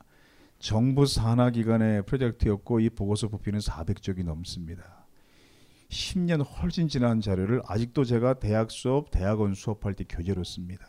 정부 0.61 1.07
산하 1.07 1.51
기관의 1.51 2.07
프로젝트였고 2.07 2.79
이 2.79 2.89
보고서 2.89 3.27
부피는 3.29 3.59
400쪽이 3.59 4.25
넘습니다. 4.25 5.04
10년 5.95 6.45
훨씬 6.45 6.89
지난 6.89 7.21
자료를 7.21 7.63
아직도 7.67 8.05
제가 8.05 8.41
대학 8.41 8.71
수업, 8.71 9.11
대학원 9.11 9.55
수업할 9.55 9.95
때 9.95 10.05
교재로 10.09 10.43
씁니다. 10.43 10.87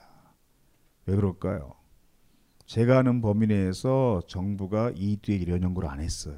왜 1.06 1.16
그럴까요? 1.16 1.76
제가 2.66 3.00
아는 3.00 3.22
범위 3.22 3.46
내에서 3.46 4.22
정부가 4.28 4.92
이 4.96 5.18
뒤에 5.18 5.36
이런 5.36 5.62
연구를 5.62 5.88
안 5.88 6.00
했어요. 6.00 6.36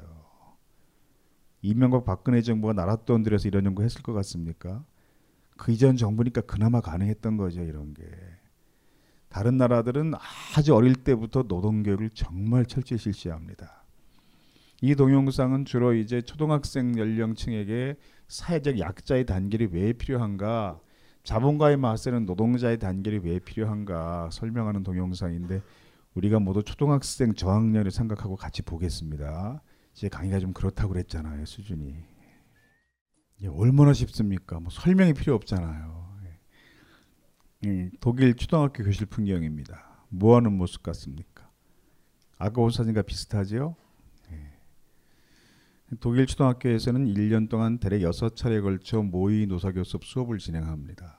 이명박 1.62 2.04
박근혜 2.04 2.42
정부가 2.42 2.74
나라 2.74 2.98
돈 2.98 3.24
들여서 3.24 3.48
이런 3.48 3.66
연구 3.66 3.84
했을 3.84 4.02
것 4.02 4.12
같습니까? 4.14 4.84
그 5.56 5.72
이전 5.72 5.96
정부니까 5.96 6.42
그나마 6.42 6.82
가능했던 6.82 7.38
거죠 7.38 7.62
이런 7.64 7.94
게. 7.94 8.04
다른 9.30 9.58
나라들은 9.58 10.14
아주 10.56 10.76
어릴 10.76 10.96
때부터 10.96 11.44
노동 11.44 11.84
교육을 11.84 12.10
정말 12.10 12.66
철저히 12.66 13.00
실시합니다. 13.00 13.87
이 14.82 14.96
동영상은 14.96 15.66
주로 15.66 15.94
이제 15.94 16.22
초등학생 16.22 16.98
연령층에게 16.98 17.96
사회적 18.28 18.80
약자의 18.80 19.26
단결이 19.26 19.70
왜 19.72 19.94
필요한가, 19.94 20.80
자본가의 21.24 21.78
맛에는 21.78 22.26
노동자의 22.26 22.78
단결이 22.78 23.20
왜 23.24 23.40
필요한가 23.40 24.30
설명하는 24.32 24.84
동영상인데 24.84 25.62
우리가 26.14 26.40
모두 26.40 26.64
초등학생 26.64 27.34
저학년을 27.34 27.92
생각하고 27.92 28.36
같이 28.36 28.62
보겠습니다. 28.62 29.62
제 29.94 30.10
강의가 30.10 30.40
좀 30.40 30.54
그렇다고 30.54 30.94
그랬잖아요 30.94 31.46
수준이. 31.46 31.96
예, 33.42 33.48
얼마나 33.48 33.94
쉽습니까? 33.94 34.60
뭐 34.60 34.70
설명이 34.70 35.14
필요 35.14 35.34
없잖아요. 35.36 36.08
예, 37.66 37.90
독일 38.00 38.36
초등학교 38.36 38.84
교실 38.84 39.08
풍경입니다. 39.08 40.06
뭐 40.10 40.36
하는 40.36 40.54
모습 40.54 40.84
같습니까? 40.84 41.50
아까 42.38 42.62
본 42.62 42.70
사진과 42.70 43.02
비슷하죠? 43.02 43.76
예. 43.80 43.87
독일 46.02 46.26
초등학교에서는 46.26 47.06
1년 47.06 47.48
동안 47.50 47.78
대략 47.80 48.00
6차례에 48.00 48.62
걸쳐 48.62 49.02
모의 49.02 49.48
노사교섭 49.48 50.04
수업을 50.04 50.38
진행합니다. 50.38 51.18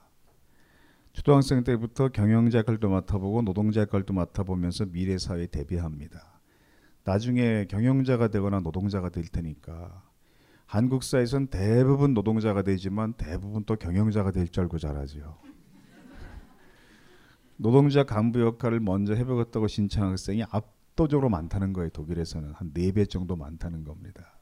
초등학생 1.13 1.63
때부터 1.63 2.09
경영자 2.09 2.59
역할도 2.59 2.87
맡아보고 2.87 3.41
노동자 3.41 3.81
역할도 3.81 4.13
맡아보면서 4.13 4.85
미래 4.85 5.17
사회에 5.17 5.47
대비합니다. 5.47 6.39
나중에 7.03 7.65
경영자가 7.65 8.27
되거나 8.27 8.59
노동자가 8.59 9.09
될 9.09 9.25
테니까 9.27 10.03
한국 10.67 11.01
사회에선 11.01 11.47
대부분 11.47 12.13
노동자가 12.13 12.61
되지만 12.61 13.13
대부분 13.13 13.63
또 13.65 13.75
경영자가 13.75 14.31
될 14.31 14.47
줄 14.47 14.61
알고 14.63 14.77
잘하죠. 14.77 15.39
노동자 17.57 18.03
간부 18.03 18.39
역할을 18.39 18.79
먼저 18.79 19.15
해보겠다고 19.15 19.67
신청한 19.67 20.11
학생이 20.11 20.43
압도적으로 20.51 21.29
많다는 21.29 21.73
거예요. 21.73 21.89
독일에서는 21.89 22.53
한네배 22.53 23.05
정도 23.07 23.35
많다는 23.35 23.83
겁니다. 23.83 24.38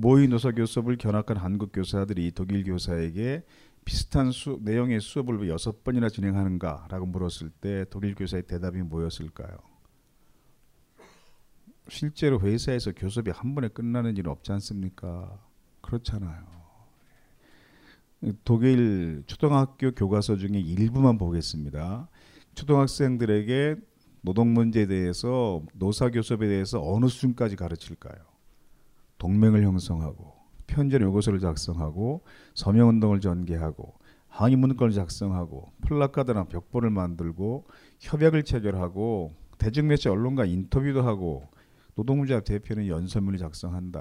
모의 0.00 0.28
노사 0.28 0.52
교섭을 0.52 0.96
견학한 0.96 1.36
한국 1.36 1.72
교사들이 1.72 2.32
독일 2.32 2.64
교사에게 2.64 3.44
비슷한 3.84 4.30
수, 4.30 4.58
내용의 4.62 5.00
수업을 5.00 5.38
왜 5.40 5.48
여섯 5.48 5.82
번이나 5.82 6.08
진행하는가라고 6.08 7.06
물었을 7.06 7.50
때 7.50 7.84
독일 7.90 8.14
교사의 8.14 8.44
대답이 8.46 8.82
뭐였을까요? 8.82 9.56
실제로 11.88 12.38
회사에서 12.40 12.92
교섭이 12.92 13.30
한 13.30 13.54
번에 13.54 13.68
끝나는 13.68 14.16
일은 14.16 14.30
없지 14.30 14.52
않습니까? 14.52 15.42
그렇잖아요. 15.80 16.44
독일 18.44 19.22
초등학교 19.26 19.92
교과서 19.92 20.36
중에 20.36 20.58
일부만 20.58 21.18
보겠습니다. 21.18 22.08
초등학생들에게 22.54 23.76
노동 24.20 24.52
문제에 24.52 24.86
대해서 24.86 25.62
노사 25.72 26.10
교섭에 26.10 26.46
대해서 26.46 26.82
어느 26.82 27.06
수준까지 27.06 27.56
가르칠까요? 27.56 28.27
동맹을 29.18 29.64
형성하고 29.64 30.34
편전 30.66 31.02
요구서를 31.02 31.40
작성하고 31.40 32.22
서명 32.54 32.88
운동을 32.88 33.20
전개하고 33.20 33.94
항의 34.28 34.56
문건을 34.56 34.92
작성하고 34.92 35.72
플라카드나 35.82 36.44
벽보를 36.44 36.90
만들고 36.90 37.66
협약을 38.00 38.44
체결하고 38.44 39.34
대중매체 39.58 40.08
언론과 40.10 40.44
인터뷰도 40.44 41.02
하고 41.02 41.48
노동자 41.94 42.40
대표는 42.40 42.86
연설문을 42.86 43.38
작성한다. 43.38 44.00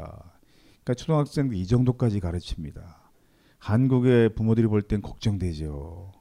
그러니까 0.84 0.94
초등학생들 0.94 1.58
이 1.58 1.66
정도까지 1.66 2.20
가르칩니다. 2.20 3.12
한국의 3.58 4.36
부모들이 4.36 4.68
볼 4.68 4.84
땐 4.84 5.02
걱정되죠. 5.02 6.12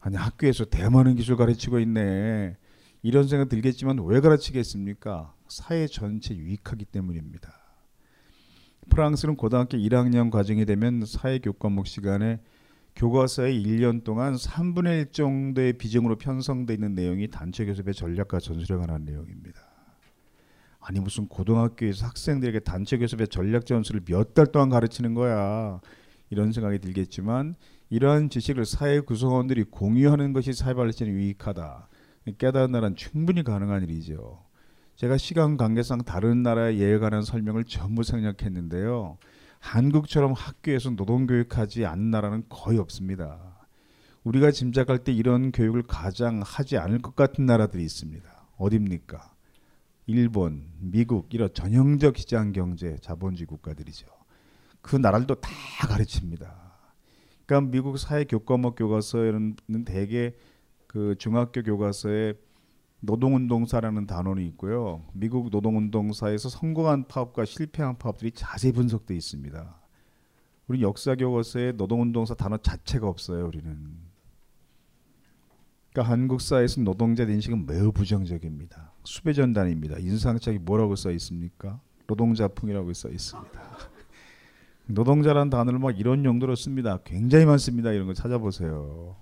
아니 0.00 0.16
학교에서 0.16 0.66
대만은 0.66 1.14
기술 1.14 1.36
가르치고 1.36 1.78
있네. 1.80 2.56
이런 3.02 3.26
생각 3.26 3.48
들겠지만 3.48 3.98
왜 4.04 4.20
가르치겠습니까? 4.20 5.34
사회 5.48 5.86
전체 5.86 6.36
유익하기 6.36 6.84
때문입니다. 6.86 7.61
프랑스는 8.90 9.36
고등학교 9.36 9.76
1학년 9.78 10.30
과정이 10.30 10.64
되면 10.64 11.04
사회교육 11.06 11.58
과목 11.58 11.86
시간에 11.86 12.40
교과서에 12.96 13.52
1년 13.52 14.04
동안 14.04 14.34
3분의 14.34 15.00
1 15.00 15.12
정도의 15.12 15.74
비중으로 15.74 16.18
편성되어 16.18 16.74
있는 16.74 16.94
내용이 16.94 17.28
단체 17.28 17.64
교섭의 17.64 17.94
전략과 17.94 18.38
전술에 18.40 18.78
관한 18.78 19.04
내용입니다. 19.04 19.60
아니 20.80 20.98
무슨 21.00 21.26
고등학교에서 21.28 22.06
학생들에게 22.06 22.60
단체 22.60 22.98
교섭의 22.98 23.28
전략 23.28 23.66
전술을 23.66 24.02
몇 24.06 24.34
달 24.34 24.46
동안 24.46 24.68
가르치는 24.68 25.14
거야. 25.14 25.80
이런 26.28 26.50
생각이 26.52 26.78
들겠지만 26.80 27.54
이러한 27.88 28.30
지식을 28.30 28.64
사회 28.64 29.00
구성원들이 29.00 29.64
공유하는 29.64 30.32
것이 30.32 30.52
사회 30.52 30.74
발전에 30.74 31.10
유익하다. 31.10 31.88
깨달은 32.38 32.72
나라는 32.72 32.96
충분히 32.96 33.42
가능한 33.42 33.82
일이죠. 33.84 34.42
제가 35.02 35.16
시간 35.16 35.56
관계상 35.56 36.04
다른 36.04 36.44
나라의 36.44 36.78
예에 36.78 36.98
관한 36.98 37.22
설명을 37.22 37.64
전부 37.64 38.04
생략했는데요. 38.04 39.18
한국처럼 39.58 40.32
학교에서 40.32 40.90
노동교육하지 40.90 41.86
않는 41.86 42.12
나라는 42.12 42.44
거의 42.48 42.78
없습니다. 42.78 43.66
우리가 44.22 44.52
짐작할 44.52 44.98
때 44.98 45.10
이런 45.10 45.50
교육을 45.50 45.82
가장 45.88 46.40
하지 46.44 46.78
않을 46.78 47.00
것 47.00 47.16
같은 47.16 47.46
나라들이 47.46 47.82
있습니다. 47.82 48.24
어딥니까? 48.58 49.34
일본, 50.06 50.68
미국 50.78 51.34
이런 51.34 51.52
전형적 51.52 52.16
시장 52.16 52.52
경제 52.52 52.96
자본주의 53.00 53.48
국가들이죠. 53.48 54.06
그 54.82 54.94
나라들도 54.94 55.34
다 55.34 55.50
가르칩니다. 55.88 56.78
그러니까 57.44 57.72
미국 57.72 57.98
사회 57.98 58.22
교과목 58.22 58.76
교과서에는 58.76 59.56
대개 59.84 60.32
그 60.86 61.16
중학교 61.18 61.64
교과서에 61.64 62.34
노동운동사라는 63.02 64.06
단원이 64.06 64.46
있고요. 64.48 65.04
미국 65.12 65.50
노동운동사에서 65.50 66.48
성공한 66.48 67.08
파업과 67.08 67.44
실패한 67.44 67.98
파업들이 67.98 68.30
자세히 68.30 68.72
분석되어 68.72 69.16
있습니다. 69.16 69.80
우리 70.68 70.82
역사 70.82 71.16
교과서에 71.16 71.72
노동운동사 71.72 72.34
단어 72.34 72.56
자체가 72.56 73.08
없어요. 73.08 73.46
우리는. 73.46 74.12
그러니까 75.92 76.12
한국 76.12 76.40
사회에서 76.40 76.80
노동자 76.80 77.24
인식은 77.24 77.66
매우 77.66 77.90
부정적입니다. 77.90 78.92
수배전단입니다. 79.04 79.98
인상착이 79.98 80.58
뭐라고 80.60 80.94
써 80.94 81.10
있습니까? 81.10 81.80
노동자풍이라고 82.06 82.92
써 82.92 83.08
있습니다. 83.08 83.50
노동자란 84.86 85.50
단어를 85.50 85.80
막 85.80 85.98
이런 85.98 86.24
용도로 86.24 86.54
씁니다. 86.54 87.00
굉장히 87.04 87.46
많습니다. 87.46 87.90
이런 87.90 88.06
거 88.06 88.14
찾아보세요. 88.14 89.16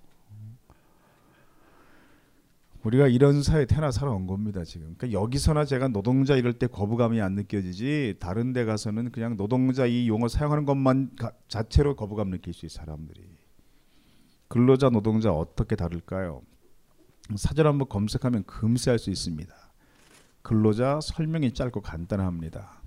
우리가 2.84 3.08
이런 3.08 3.42
사회 3.42 3.66
태어나 3.66 3.90
살아온 3.90 4.26
겁니다 4.26 4.64
지금. 4.64 4.94
그러니까 4.96 5.20
여기서나 5.20 5.64
제가 5.64 5.88
노동자 5.88 6.36
이럴 6.36 6.54
때 6.54 6.66
거부감이 6.66 7.20
안 7.20 7.34
느껴지지 7.34 8.16
다른 8.20 8.52
데 8.52 8.64
가서는 8.64 9.12
그냥 9.12 9.36
노동자 9.36 9.86
이 9.86 10.08
용어 10.08 10.28
사용하는 10.28 10.64
것만 10.64 11.16
가, 11.16 11.32
자체로 11.48 11.94
거부감 11.94 12.30
느낄 12.30 12.54
수 12.54 12.66
있어요 12.66 12.84
사람들이. 12.86 13.22
근로자 14.48 14.90
노동자 14.90 15.32
어떻게 15.32 15.76
다를까요? 15.76 16.42
사전 17.36 17.66
한번 17.66 17.88
검색하면 17.88 18.44
금세 18.44 18.90
알 18.90 18.98
수 18.98 19.10
있습니다. 19.10 19.54
근로자 20.42 21.00
설명이 21.02 21.52
짧고 21.52 21.82
간단합니다. 21.82 22.82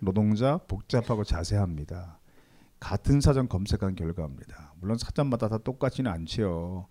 노동자 0.00 0.58
복잡하고 0.58 1.24
자세합니다. 1.24 2.20
같은 2.78 3.20
사전 3.20 3.48
검색한 3.48 3.96
결과입니다. 3.96 4.74
물론 4.80 4.98
사전마다 4.98 5.48
다 5.48 5.58
똑같지는 5.58 6.10
않지요. 6.10 6.86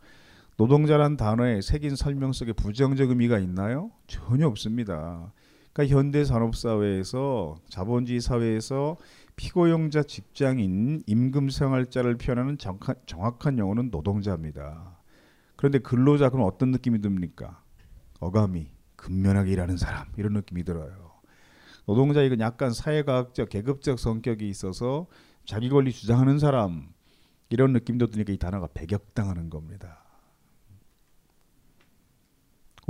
노동자란 0.58 1.18
단어에 1.18 1.62
새긴 1.62 1.96
설명 1.96 2.34
속에 2.34 2.52
부정적 2.52 3.10
의미가 3.10 3.38
있나요? 3.38 3.92
전혀 4.08 4.48
없습니다. 4.48 5.32
그러니까 5.72 5.96
현대 5.96 6.26
산업 6.26 6.56
사회에서 6.56 7.58
자본주의 7.70 8.20
사회에서 8.20 8.98
피고용자 9.36 10.02
직장인 10.02 11.04
임금 11.06 11.52
생활자를 11.52 12.18
표현하는 12.18 12.58
정확한, 12.58 12.96
정확한 13.06 13.60
용어는 13.60 13.92
노동자입니다. 13.92 14.98
그런데 15.58 15.78
근로자 15.78 16.30
그럼 16.30 16.48
어떤 16.48 16.72
느낌이 16.72 17.02
듭니까? 17.02 17.62
어감이 18.20 18.72
근면하게 18.96 19.52
일하는 19.52 19.78
사람 19.78 20.08
이런 20.18 20.34
느낌이 20.34 20.64
들어요. 20.64 21.12
노동자 21.86 22.24
이건 22.24 22.40
약간 22.40 22.74
사회과학적 22.74 23.50
계급적 23.50 24.00
성격이 24.00 24.50
있어서 24.50 25.06
자기 25.46 25.70
권리 25.70 25.92
주장하는 25.92 26.40
사람 26.40 26.90
이런 27.52 27.74
느낌도 27.74 28.08
드니까 28.08 28.34
이 28.34 28.38
단어가 28.38 28.68
배격당하는 28.74 29.52
겁니다. 29.52 30.07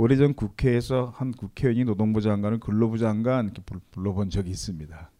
오래전 0.00 0.34
국회에서 0.34 1.12
한 1.14 1.32
국회의원이 1.32 1.84
노동부 1.84 2.20
장관을 2.20 2.60
근로부 2.60 2.98
장관 2.98 3.46
이렇게 3.46 3.62
불러본 3.90 4.30
적이 4.30 4.50
있습니다. 4.50 5.10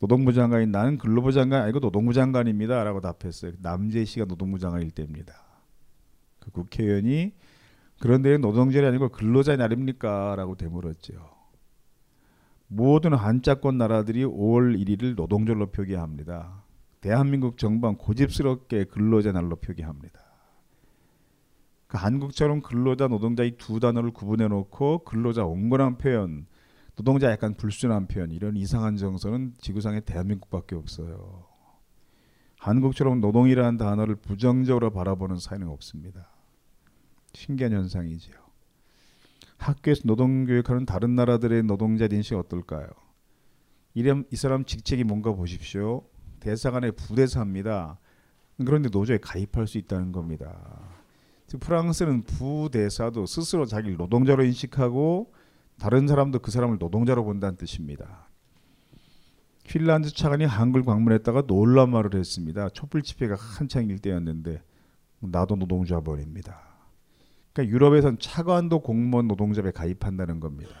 노동부 0.00 0.32
장관이 0.32 0.66
나는 0.66 0.98
근로부 0.98 1.30
장관 1.30 1.62
아니고 1.62 1.78
노동부 1.78 2.12
장관입니다라고 2.12 3.00
답했어요. 3.00 3.52
남재 3.60 4.04
씨가 4.04 4.24
노동부 4.26 4.58
장관일 4.58 4.90
때입니다. 4.90 5.34
그 6.40 6.50
국회의원이 6.50 7.32
그런데 8.00 8.36
노동절이 8.38 8.84
아니고 8.86 9.10
근로자 9.10 9.56
날입니까?라고 9.56 10.56
되물었죠. 10.56 11.14
모든 12.66 13.14
한자권 13.14 13.78
나라들이 13.78 14.24
5월 14.24 14.76
1일을 14.76 15.14
노동절로 15.14 15.70
표기합니다. 15.70 16.64
대한민국 17.00 17.56
정부는 17.56 17.98
고집스럽게 17.98 18.84
근로자 18.86 19.30
날로 19.30 19.54
표기합니다. 19.56 20.23
그 21.86 21.96
한국처럼 21.98 22.62
근로자 22.62 23.08
노동자 23.08 23.44
이 23.44 23.56
두 23.56 23.78
단어를 23.80 24.10
구분해 24.10 24.48
놓고 24.48 25.04
근로자 25.04 25.44
온건한 25.44 25.98
표현 25.98 26.46
노동자 26.96 27.30
약간 27.30 27.54
불순한 27.54 28.06
표현 28.06 28.30
이런 28.30 28.56
이상한 28.56 28.96
정서는 28.96 29.54
지구상에 29.58 30.00
대한민국밖에 30.00 30.76
없어요. 30.76 31.46
한국처럼 32.58 33.20
노동이라는 33.20 33.76
단어를 33.76 34.16
부정적으로 34.16 34.90
바라보는 34.90 35.38
사회는 35.38 35.68
없습니다. 35.68 36.28
신기한 37.34 37.72
현상이지요. 37.72 38.34
학교에서 39.58 40.02
노동 40.04 40.44
교육하는 40.46 40.86
다른 40.86 41.14
나라들의 41.14 41.64
노동자 41.64 42.06
인식 42.10 42.34
어떨까요? 42.36 42.86
이름, 43.94 44.24
이 44.30 44.36
사람 44.36 44.64
직책이 44.64 45.04
뭔가 45.04 45.32
보십시오. 45.32 46.04
대사관의 46.40 46.92
부대사입니다. 46.92 47.98
그런데 48.58 48.88
노조에 48.88 49.18
가입할 49.18 49.66
수 49.66 49.78
있다는 49.78 50.12
겁니다. 50.12 50.93
즉 51.46 51.60
프랑스는 51.60 52.22
부대사도 52.24 53.26
스스로 53.26 53.66
자기를 53.66 53.96
노동자로 53.96 54.44
인식하고 54.44 55.32
다른 55.78 56.06
사람도 56.06 56.38
그 56.38 56.50
사람을 56.50 56.78
노동자로 56.78 57.24
본다는 57.24 57.56
뜻입니다. 57.56 58.28
핀란드 59.64 60.12
차관이 60.12 60.44
한글 60.44 60.82
방문했다가 60.82 61.46
놀란 61.46 61.90
말을 61.90 62.14
했습니다. 62.14 62.68
촛불 62.70 63.02
집회가 63.02 63.34
한창일 63.34 63.98
때였는데 63.98 64.62
나도 65.20 65.56
노동자 65.56 66.00
버립니다. 66.00 66.60
그러니까 67.52 67.74
유럽에선 67.74 68.18
차관도 68.18 68.80
공무원 68.80 69.28
노동조합에 69.28 69.70
가입한다는 69.72 70.40
겁니다. 70.40 70.72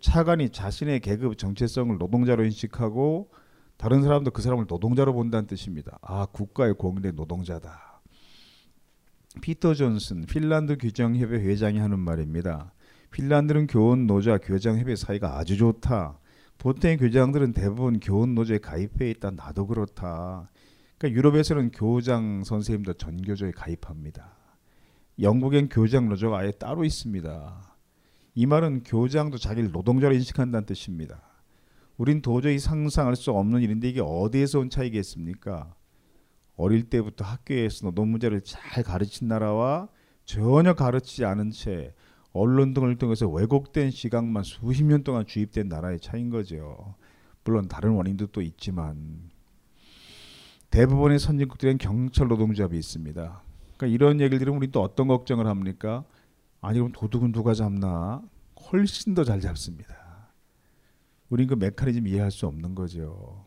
차관이 0.00 0.50
자신의 0.50 1.00
계급 1.00 1.36
정체성을 1.36 1.96
노동자로 1.98 2.44
인식하고 2.44 3.30
다른 3.76 4.02
사람도 4.02 4.30
그 4.30 4.40
사람을 4.40 4.66
노동자로 4.68 5.12
본다는 5.12 5.46
뜻입니다. 5.46 5.98
아 6.00 6.26
국가의 6.32 6.74
공인된 6.74 7.16
노동자다. 7.16 7.85
피터 9.40 9.74
존슨 9.74 10.26
핀란드 10.26 10.76
규정협회 10.78 11.36
회장이 11.36 11.78
하는 11.78 11.98
말입니다. 11.98 12.72
핀란드는 13.10 13.66
교원 13.66 14.06
노조와 14.06 14.38
교장협회 14.38 14.96
사이가 14.96 15.38
아주 15.38 15.56
좋다. 15.56 16.18
보통의 16.58 16.96
교장들은 16.96 17.52
대부분 17.52 18.00
교원 18.00 18.34
노조에 18.34 18.58
가입해 18.58 19.10
있다. 19.10 19.30
나도 19.30 19.66
그렇다. 19.66 20.50
그러니까 20.98 21.16
유럽에서는 21.18 21.70
교장 21.70 22.42
선생님도 22.44 22.94
전교조에 22.94 23.52
가입합니다. 23.52 24.36
영국엔 25.20 25.68
교장 25.68 26.08
노조가 26.08 26.38
아예 26.38 26.50
따로 26.50 26.84
있습니다. 26.84 27.76
이 28.34 28.46
말은 28.46 28.82
교장도 28.84 29.38
자기를 29.38 29.70
노동자로 29.70 30.14
인식한다는 30.14 30.66
뜻입니다. 30.66 31.22
우린 31.96 32.20
도저히 32.20 32.58
상상할 32.58 33.16
수 33.16 33.30
없는 33.30 33.62
일인데 33.62 33.88
이게 33.88 34.00
어디에서 34.02 34.60
온 34.60 34.68
차이겠습니까? 34.68 35.74
어릴 36.56 36.88
때부터 36.88 37.24
학교에서 37.24 37.86
노동 37.86 38.10
문제를 38.10 38.40
잘 38.42 38.82
가르친 38.82 39.28
나라와 39.28 39.88
전혀 40.24 40.74
가르치지 40.74 41.24
않은 41.24 41.50
채 41.50 41.94
언론 42.32 42.74
등을 42.74 42.96
통해서 42.96 43.28
왜곡된 43.28 43.90
시각만 43.90 44.42
수십 44.42 44.84
년 44.84 45.04
동안 45.04 45.26
주입된 45.26 45.68
나라의 45.68 46.00
차이인 46.00 46.30
거죠. 46.30 46.94
물론 47.44 47.68
다른 47.68 47.92
원인도 47.92 48.26
또 48.26 48.42
있지만 48.42 49.30
대부분의 50.70 51.18
선진국들은 51.18 51.78
경찰 51.78 52.28
노동조합이 52.28 52.76
있습니다. 52.76 53.42
그러니까 53.76 53.86
이런 53.86 54.20
얘기를 54.20 54.38
들으면 54.38 54.58
우리 54.58 54.70
또 54.70 54.82
어떤 54.82 55.06
걱정을 55.08 55.46
합니까? 55.46 56.04
아니 56.60 56.78
그럼 56.78 56.92
도둑은 56.92 57.32
누가 57.32 57.54
잡나? 57.54 58.22
훨씬 58.72 59.14
더 59.14 59.24
잘 59.24 59.40
잡습니다. 59.40 59.94
우린 61.28 61.46
그 61.46 61.54
메커니즘 61.54 62.06
이해할 62.06 62.30
수 62.30 62.46
없는 62.46 62.74
거죠. 62.74 63.45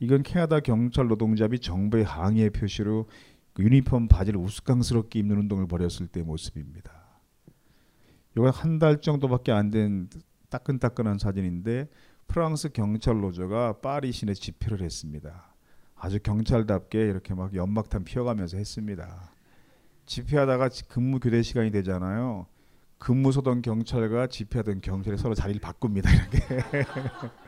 이건 0.00 0.22
캐나다 0.22 0.60
경찰 0.60 1.08
노동조합이 1.08 1.58
정부의 1.60 2.04
항의의 2.04 2.50
표시로 2.50 3.08
그 3.52 3.62
유니폼 3.64 4.08
바지를 4.08 4.38
우스꽝스럽게 4.40 5.18
입는 5.20 5.36
운동을 5.38 5.66
벌였을 5.66 6.06
때 6.06 6.22
모습입니다. 6.22 6.92
이건 8.36 8.50
한 8.50 8.78
달 8.78 9.00
정도밖에 9.00 9.50
안 9.52 9.70
된 9.70 10.08
따끈따끈한 10.50 11.18
사진인데 11.18 11.88
프랑스 12.28 12.68
경찰 12.70 13.20
노조가 13.20 13.80
파리 13.80 14.12
시내 14.12 14.34
집회를 14.34 14.80
했습니다. 14.82 15.54
아주 15.96 16.20
경찰답게 16.22 17.00
이렇게 17.00 17.34
막 17.34 17.52
연막탄 17.54 18.04
피워가면서 18.04 18.56
했습니다. 18.56 19.32
집회하다가 20.06 20.70
근무 20.88 21.18
교대 21.18 21.42
시간이 21.42 21.70
되잖아요. 21.72 22.46
근무 22.98 23.32
서던 23.32 23.62
경찰과 23.62 24.28
집회하던 24.28 24.80
경찰이 24.80 25.18
서로 25.18 25.34
자리를 25.34 25.60
바꿉니다. 25.60 26.10
이렇게. 26.12 26.38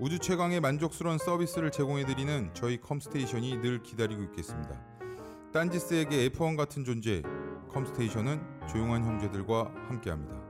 우주 0.00 0.18
최강의 0.18 0.60
만족스러운 0.60 1.18
서비스를 1.18 1.70
제공해 1.70 2.06
드리는 2.06 2.48
저희 2.54 2.80
컴스테이션이 2.80 3.58
늘 3.58 3.82
기다리고 3.82 4.22
있겠습니다. 4.22 4.82
딴지스에게 5.52 6.30
F1 6.30 6.56
같은 6.56 6.86
존재 6.86 7.20
컴스테이션은 7.68 8.66
조용한 8.66 9.04
형제들과 9.04 9.70
함께합니다. 9.88 10.40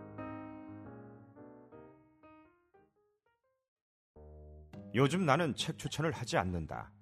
요즘 4.95 5.27
나는 5.27 5.53
책 5.57 5.79
추천을 5.79 6.13
하지 6.13 6.37
않는다. 6.37 6.93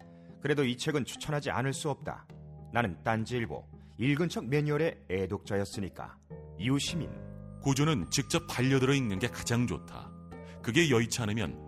그래도 0.40 0.64
이 0.64 0.74
책은 0.74 1.04
추천하지 1.04 1.50
않을 1.50 1.74
수 1.74 1.90
없다. 1.90 2.26
나는 2.72 2.96
딴지일보 3.02 3.62
읽은 3.98 4.30
척 4.30 4.46
매뉴얼의 4.46 5.04
애독자였으니까. 5.10 6.16
이웃시민 6.58 7.10
고전은 7.60 8.08
직접 8.10 8.46
반려들어 8.46 8.94
읽는 8.94 9.18
게 9.18 9.28
가장 9.28 9.66
좋다. 9.66 10.10
그게 10.62 10.88
여의치 10.88 11.20
않으면 11.20 11.67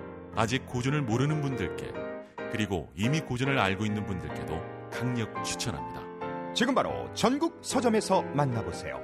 아직 0.35 0.65
고전을 0.65 1.01
모르는 1.01 1.41
분들께 1.41 1.91
그리고 2.51 2.89
이미 2.95 3.21
고전을 3.21 3.57
알고 3.57 3.85
있는 3.85 4.05
분들께도 4.05 4.89
강력 4.91 5.43
추천합니다. 5.43 6.53
지금 6.53 6.75
바로 6.75 7.11
전국 7.13 7.59
서점에서 7.61 8.21
만나보세요. 8.23 8.99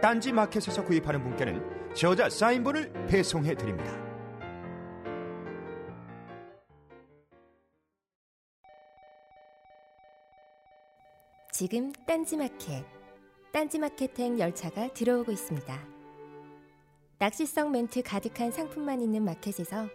딴지 0.00 0.32
마켓에서 0.32 0.84
구입하는 0.84 1.22
분께는 1.22 1.94
저자 1.94 2.28
사인본을 2.28 3.06
배송해 3.06 3.54
드립니다. 3.54 4.00
지금 11.52 11.92
딴지 12.06 12.36
마켓, 12.36 12.84
딴지 13.52 13.78
마켓행 13.78 14.38
열차가 14.38 14.88
들어오고 14.92 15.30
있습니다. 15.30 15.78
낚시성 17.18 17.70
멘트 17.70 18.02
가득한 18.02 18.50
상품만 18.50 19.00
있는 19.00 19.24
마켓에서 19.24 19.86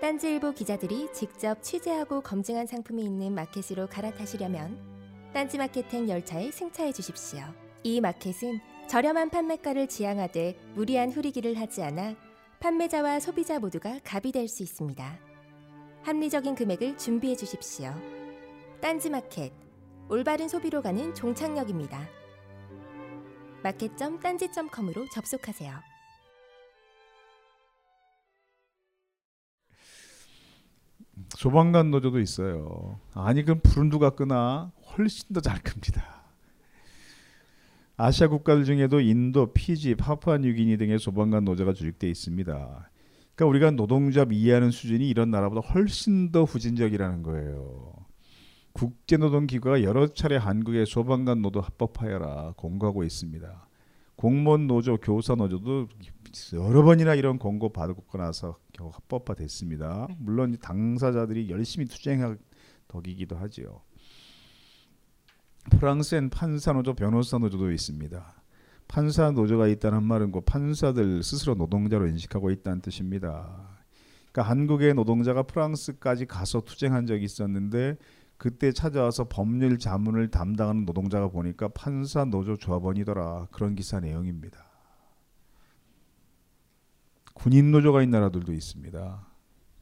딴지일보 0.00 0.52
기자들이 0.52 1.12
직접 1.12 1.62
취재하고 1.62 2.22
검증한 2.22 2.66
상품이 2.66 3.04
있는 3.04 3.34
마켓으로 3.34 3.86
갈아타시려면 3.88 4.78
딴지마켓행 5.34 6.08
열차에 6.08 6.50
승차해 6.50 6.92
주십시오. 6.92 7.40
이 7.82 8.00
마켓은 8.00 8.60
저렴한 8.88 9.30
판매가를 9.30 9.88
지향하되 9.88 10.56
무리한 10.74 11.12
후리기를 11.12 11.58
하지 11.60 11.82
않아 11.82 12.16
판매자와 12.60 13.20
소비자 13.20 13.58
모두가 13.58 14.00
갑이 14.02 14.32
될 14.32 14.48
수 14.48 14.62
있습니다. 14.62 15.18
합리적인 16.02 16.54
금액을 16.54 16.96
준비해 16.96 17.36
주십시오. 17.36 17.92
딴지마켓 18.80 19.52
올바른 20.08 20.48
소비로 20.48 20.80
가는 20.80 21.14
종착역입니다. 21.14 22.08
마켓.딴지.com으로 23.62 25.06
접속하세요. 25.12 25.89
소방관 31.30 31.90
노조도 31.90 32.20
있어요. 32.20 32.98
아니 33.14 33.42
그럼 33.44 33.60
불은 33.62 33.90
누가 33.90 34.10
끄나? 34.10 34.72
훨씬 34.96 35.32
더잘 35.32 35.60
끕니다. 35.62 36.20
아시아 37.96 38.28
국가들 38.28 38.64
중에도 38.64 39.00
인도, 39.00 39.52
피지, 39.52 39.94
파푸아뉴기니 39.94 40.78
등의 40.78 40.98
소방관 40.98 41.44
노조가 41.44 41.74
조직돼 41.74 42.08
있습니다. 42.08 42.90
그러니까 43.34 43.46
우리가 43.46 43.70
노동조합 43.72 44.32
이해하는 44.32 44.70
수준이 44.70 45.08
이런 45.08 45.30
나라보다 45.30 45.60
훨씬 45.60 46.32
더 46.32 46.44
후진적이라는 46.44 47.22
거예요. 47.22 47.92
국제노동기구가 48.72 49.82
여러 49.82 50.06
차례 50.06 50.36
한국의 50.36 50.86
소방관 50.86 51.42
노조 51.42 51.60
합법화해라 51.60 52.54
공고하고 52.56 53.04
있습니다. 53.04 53.69
공무원 54.20 54.66
노조, 54.66 54.98
교사 54.98 55.34
노조도 55.34 55.88
여러 56.52 56.82
번이나 56.82 57.14
이런 57.14 57.38
공고 57.38 57.72
받고 57.72 58.18
나서 58.18 58.58
겨우 58.74 58.90
합법화됐습니다. 58.92 60.08
물론 60.18 60.58
당사자들이 60.60 61.48
열심히 61.48 61.86
투쟁한 61.86 62.36
덕이기도 62.86 63.36
하지요. 63.36 63.80
프랑스엔 65.70 66.28
판사 66.28 66.74
노조, 66.74 66.92
변호사 66.92 67.38
노조도 67.38 67.72
있습니다. 67.72 68.42
판사 68.88 69.30
노조가 69.30 69.68
있다는 69.68 70.02
말은 70.02 70.32
그 70.32 70.42
판사들 70.42 71.22
스스로 71.22 71.54
노동자로 71.54 72.06
인식하고 72.06 72.50
있다는 72.50 72.82
뜻입니다. 72.82 73.70
그러니까 74.32 74.50
한국의 74.50 74.92
노동자가 74.92 75.44
프랑스까지 75.44 76.26
가서 76.26 76.60
투쟁한 76.60 77.06
적이 77.06 77.24
있었는데 77.24 77.96
그때 78.40 78.72
찾아와서 78.72 79.24
법률 79.24 79.78
자문을 79.78 80.30
담당하는 80.30 80.86
노동자가 80.86 81.28
보니까 81.28 81.68
판사 81.68 82.24
노조 82.24 82.56
조합원이더라 82.56 83.48
그런 83.50 83.74
기사 83.74 84.00
내용입니다. 84.00 84.64
군인 87.34 87.70
노조가 87.70 88.00
있는 88.00 88.18
나라들도 88.18 88.54
있습니다. 88.54 89.26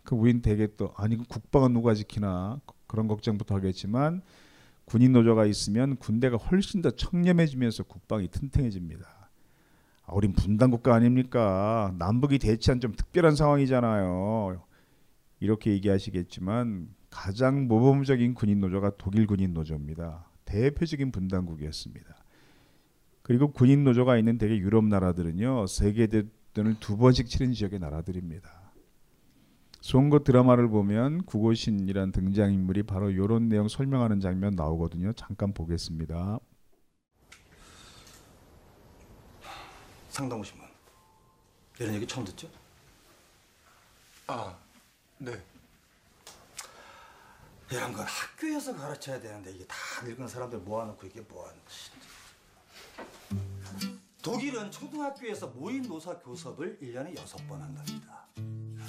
그 0.03 0.17
우린 0.17 0.43
되게 0.43 0.67
또 0.77 0.93
아니 0.97 1.17
그 1.17 1.23
국방은 1.29 1.73
누가 1.73 1.95
지키나 1.95 2.61
그런 2.89 3.07
걱정부터 3.07 3.55
하겠지만 3.55 4.23
군인 4.87 5.13
노조가 5.13 5.47
있으면 5.47 5.95
군대가 5.95 6.37
훨씬 6.37 6.83
더 6.83 6.91
청렴해지면서 6.91 7.85
국방이 7.85 8.27
튼튼해집니다. 8.27 9.31
아, 10.03 10.13
우린 10.15 10.33
분단 10.33 10.73
국가 10.73 10.97
아닙니까? 10.97 11.95
남북이 11.97 12.41
대치한 12.41 12.81
좀 12.81 12.91
특별한 12.91 13.37
상황이잖아요. 13.37 14.61
이렇게 15.39 15.71
얘기하시겠지만 15.71 16.98
가장 17.11 17.67
모범적인 17.69 18.35
군인 18.35 18.61
노조가 18.61 18.93
독일 18.99 19.27
군인 19.27 19.55
노조입니다. 19.55 20.27
대표적인 20.45 21.13
분단국이었습니다. 21.13 22.17
그리고 23.23 23.53
군인 23.53 23.85
노조가 23.85 24.17
있는 24.17 24.39
대개 24.39 24.57
유럽 24.57 24.85
나라들은요 24.85 25.67
세계 25.67 26.07
대전을 26.07 26.81
두 26.81 26.97
번씩 26.97 27.29
치른 27.29 27.53
지역의 27.53 27.79
나라들입니다. 27.79 28.73
송거 29.81 30.21
드라마를 30.21 30.69
보면 30.69 31.25
구고신이란 31.25 32.13
등장 32.13 32.53
인물이 32.53 32.83
바로 32.83 33.11
이런 33.11 33.49
내용 33.49 33.69
설명하는 33.69 34.21
장면 34.21 34.55
나오거든요. 34.55 35.13
잠깐 35.13 35.53
보겠습니다. 35.53 36.39
상당호 40.09 40.43
신문 40.43 40.67
이런 41.79 41.95
얘기 41.95 42.07
처음 42.07 42.25
듣죠? 42.25 42.49
아, 44.27 44.57
네. 45.19 45.33
이런 47.71 47.93
건 47.93 48.07
학교에서 48.07 48.75
가르쳐야 48.75 49.21
되는데 49.21 49.51
이게 49.51 49.67
다 49.67 49.77
늙은 50.05 50.27
사람들 50.27 50.61
모아놓고 50.61 51.07
이게 51.07 51.21
뭐하는 51.21 51.61
독일은 54.23 54.71
초등학교에서 54.71 55.49
모의 55.49 55.81
노사 55.81 56.19
교섭을 56.19 56.79
1년에 56.81 57.15
6번 57.17 57.59
한답니다. 57.61 58.27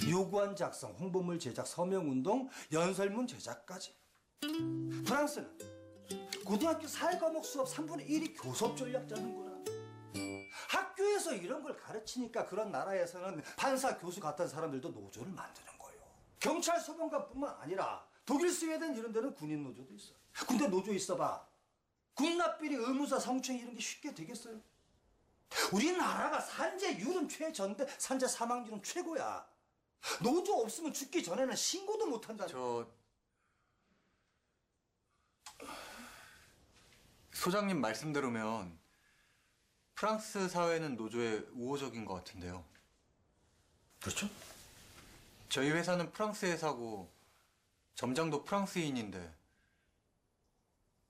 요구안 0.08 0.56
작성, 0.56 0.92
홍보물 0.92 1.38
제작, 1.38 1.66
서명운동, 1.66 2.48
연설문 2.72 3.26
제작까지. 3.26 3.94
프랑스는 5.06 5.58
고등학교 6.44 6.86
4과목 6.86 7.44
수업 7.44 7.68
3분의 7.68 8.08
1이 8.08 8.42
교섭 8.42 8.76
전략 8.76 9.08
짜는구나. 9.08 9.50
학교에서 10.68 11.34
이런 11.34 11.62
걸 11.62 11.76
가르치니까 11.76 12.46
그런 12.46 12.72
나라에서는 12.72 13.42
판사, 13.56 13.96
교수 13.98 14.20
같은 14.20 14.48
사람들도 14.48 14.88
노조를 14.88 15.32
만드는 15.32 15.78
거예요. 15.78 16.00
경찰, 16.38 16.80
소방관뿐만 16.80 17.56
아니라 17.60 18.09
독일, 18.30 18.48
스웨덴 18.52 18.96
이런 18.96 19.12
데는 19.12 19.34
군인 19.34 19.64
노조도 19.64 19.92
있어. 19.92 20.14
군대 20.46 20.68
노조 20.68 20.94
있어봐. 20.94 21.44
군납비리, 22.14 22.76
의무사, 22.76 23.18
성추행 23.18 23.60
이런 23.60 23.74
게 23.74 23.80
쉽게 23.80 24.14
되겠어요? 24.14 24.60
우리나라가 25.72 26.40
산재율은 26.40 27.28
최저인데 27.28 27.88
산재 27.98 28.28
사망률은 28.28 28.84
최고야. 28.84 29.44
노조 30.22 30.60
없으면 30.60 30.92
죽기 30.92 31.24
전에는 31.24 31.56
신고도 31.56 32.06
못 32.06 32.28
한다. 32.28 32.46
저 32.46 32.88
소장님 37.32 37.80
말씀대로면 37.80 38.78
프랑스 39.96 40.48
사회는 40.48 40.96
노조에 40.96 41.48
우호적인 41.54 42.04
것 42.04 42.14
같은데요. 42.14 42.64
그렇죠? 44.00 44.28
저희 45.48 45.70
회사는 45.70 46.12
프랑스 46.12 46.46
회사고 46.46 47.10
점장도 48.00 48.44
프랑스인인데 48.44 49.36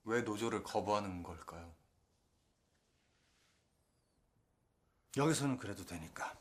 왜 0.03 0.23
노조를 0.23 0.65
거부하는 0.65 1.23
걸까요? 1.23 1.73
여기서는 5.17 5.59
그래도 5.59 5.87
되니까. 5.87 6.37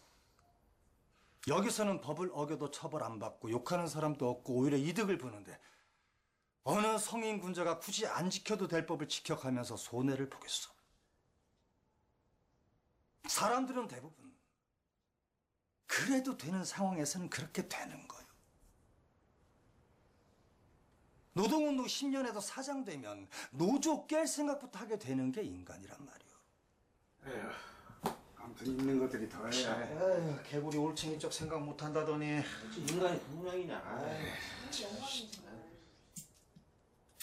여기서는 1.47 2.02
법을 2.02 2.32
어겨도 2.34 2.72
처벌 2.72 3.04
안 3.04 3.20
받고 3.20 3.52
욕하는 3.52 3.88
사람도 3.88 4.28
없고 4.28 4.56
오히려 4.56 4.76
이득을 4.76 5.20
보는데 5.20 5.56
어느 6.64 6.97
성인 6.97 7.39
군자가 7.39 7.78
굳이 7.78 8.08
안 8.08 8.32
지켜도 8.32 8.68
될 8.68 8.88
법을 8.88 9.08
지켜가면서 9.08 9.78
손해를 9.78 10.32
보겠어. 10.32 10.72
사람들은 13.28 13.88
대부분 13.88 14.36
그래도 15.86 16.38
되는 16.38 16.66
상황에서는 16.66 17.30
그렇게 17.30 17.70
되는 17.70 18.08
거예요. 18.08 18.20
노동운동 21.34 21.86
10년에도 21.86 22.41
사장 22.41 22.84
되면 22.84 23.27
노조 23.51 24.05
깰 24.07 24.25
생각부터 24.27 24.80
하게 24.80 24.97
되는 24.97 25.32
게 25.32 25.43
인간이란 25.43 25.97
말이에요. 26.05 27.51
아무튼 28.38 28.67
있는 28.67 28.99
것들이 28.99 29.30
더 29.30 29.47
에휴, 29.49 30.43
개구리 30.43 30.77
올챙이 30.77 31.19
쪽 31.19 31.32
생각 31.32 31.61
못 31.61 31.82
한다더니 31.82 32.41
인간이 32.77 33.19
동량이냐. 33.25 33.99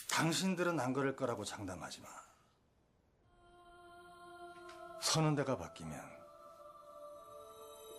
당신들은 0.09 0.79
안 0.81 0.93
그럴 0.93 1.15
거라고 1.17 1.45
장담하지 1.45 2.01
마. 2.01 2.09
서는 5.03 5.35
데가 5.35 5.57
바뀌면 5.57 6.01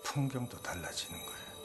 풍경도 0.03 0.61
달라지는 0.61 1.19
거야. 1.19 1.56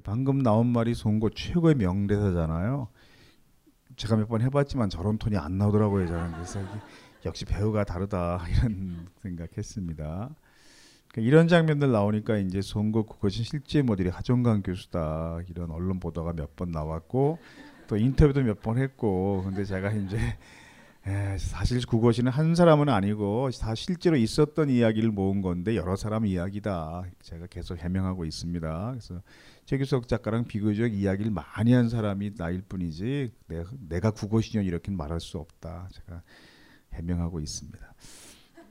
방금 0.00 0.38
나온 0.42 0.66
말이 0.68 0.94
송고 0.94 1.30
최고의 1.30 1.74
명대사잖아요. 1.76 2.88
제가 3.96 4.16
몇 4.16 4.28
번 4.28 4.40
해봤지만 4.40 4.88
저런 4.90 5.18
톤이 5.18 5.36
안 5.36 5.58
나오더라고요. 5.58 6.06
저는 6.06 6.32
그래서 6.32 6.60
역시 7.24 7.44
배우가 7.44 7.84
다르다 7.84 8.44
이런 8.48 9.06
생각했습니다. 9.22 10.30
그러니까 11.08 11.28
이런 11.28 11.46
장면들 11.48 11.92
나오니까 11.92 12.38
이제 12.38 12.62
송고 12.62 13.04
그것이 13.06 13.44
실제 13.44 13.82
모델이 13.82 14.08
하종강 14.08 14.62
교수다 14.62 15.40
이런 15.48 15.70
언론 15.70 16.00
보도가 16.00 16.32
몇 16.32 16.56
번 16.56 16.70
나왔고 16.70 17.38
또 17.86 17.96
인터뷰도 17.96 18.42
몇 18.42 18.62
번 18.62 18.78
했고 18.78 19.42
근데 19.44 19.64
제가 19.64 19.92
이제 19.92 20.18
에, 21.04 21.36
사실 21.36 21.84
그것이는 21.84 22.30
한 22.30 22.54
사람은 22.54 22.88
아니고 22.88 23.50
다 23.60 23.74
실제로 23.74 24.16
있었던 24.16 24.70
이야기를 24.70 25.10
모은 25.10 25.42
건데 25.42 25.74
여러 25.74 25.96
사람 25.96 26.26
이야기다 26.26 27.04
제가 27.22 27.46
계속 27.48 27.78
해명하고 27.78 28.24
있습니다. 28.24 28.90
그래서 28.90 29.20
최규석 29.64 30.06
작가랑 30.06 30.44
비교적 30.44 30.94
이야기를 30.94 31.32
많이 31.32 31.72
한 31.72 31.88
사람이 31.88 32.34
나일 32.36 32.62
뿐이지 32.62 33.32
내가, 33.48 33.70
내가 33.88 34.10
국어신년 34.12 34.64
이렇게 34.64 34.92
말할 34.92 35.20
수 35.20 35.38
없다. 35.38 35.88
제가 35.92 36.22
해명하고 36.92 37.40
있습니다. 37.40 37.94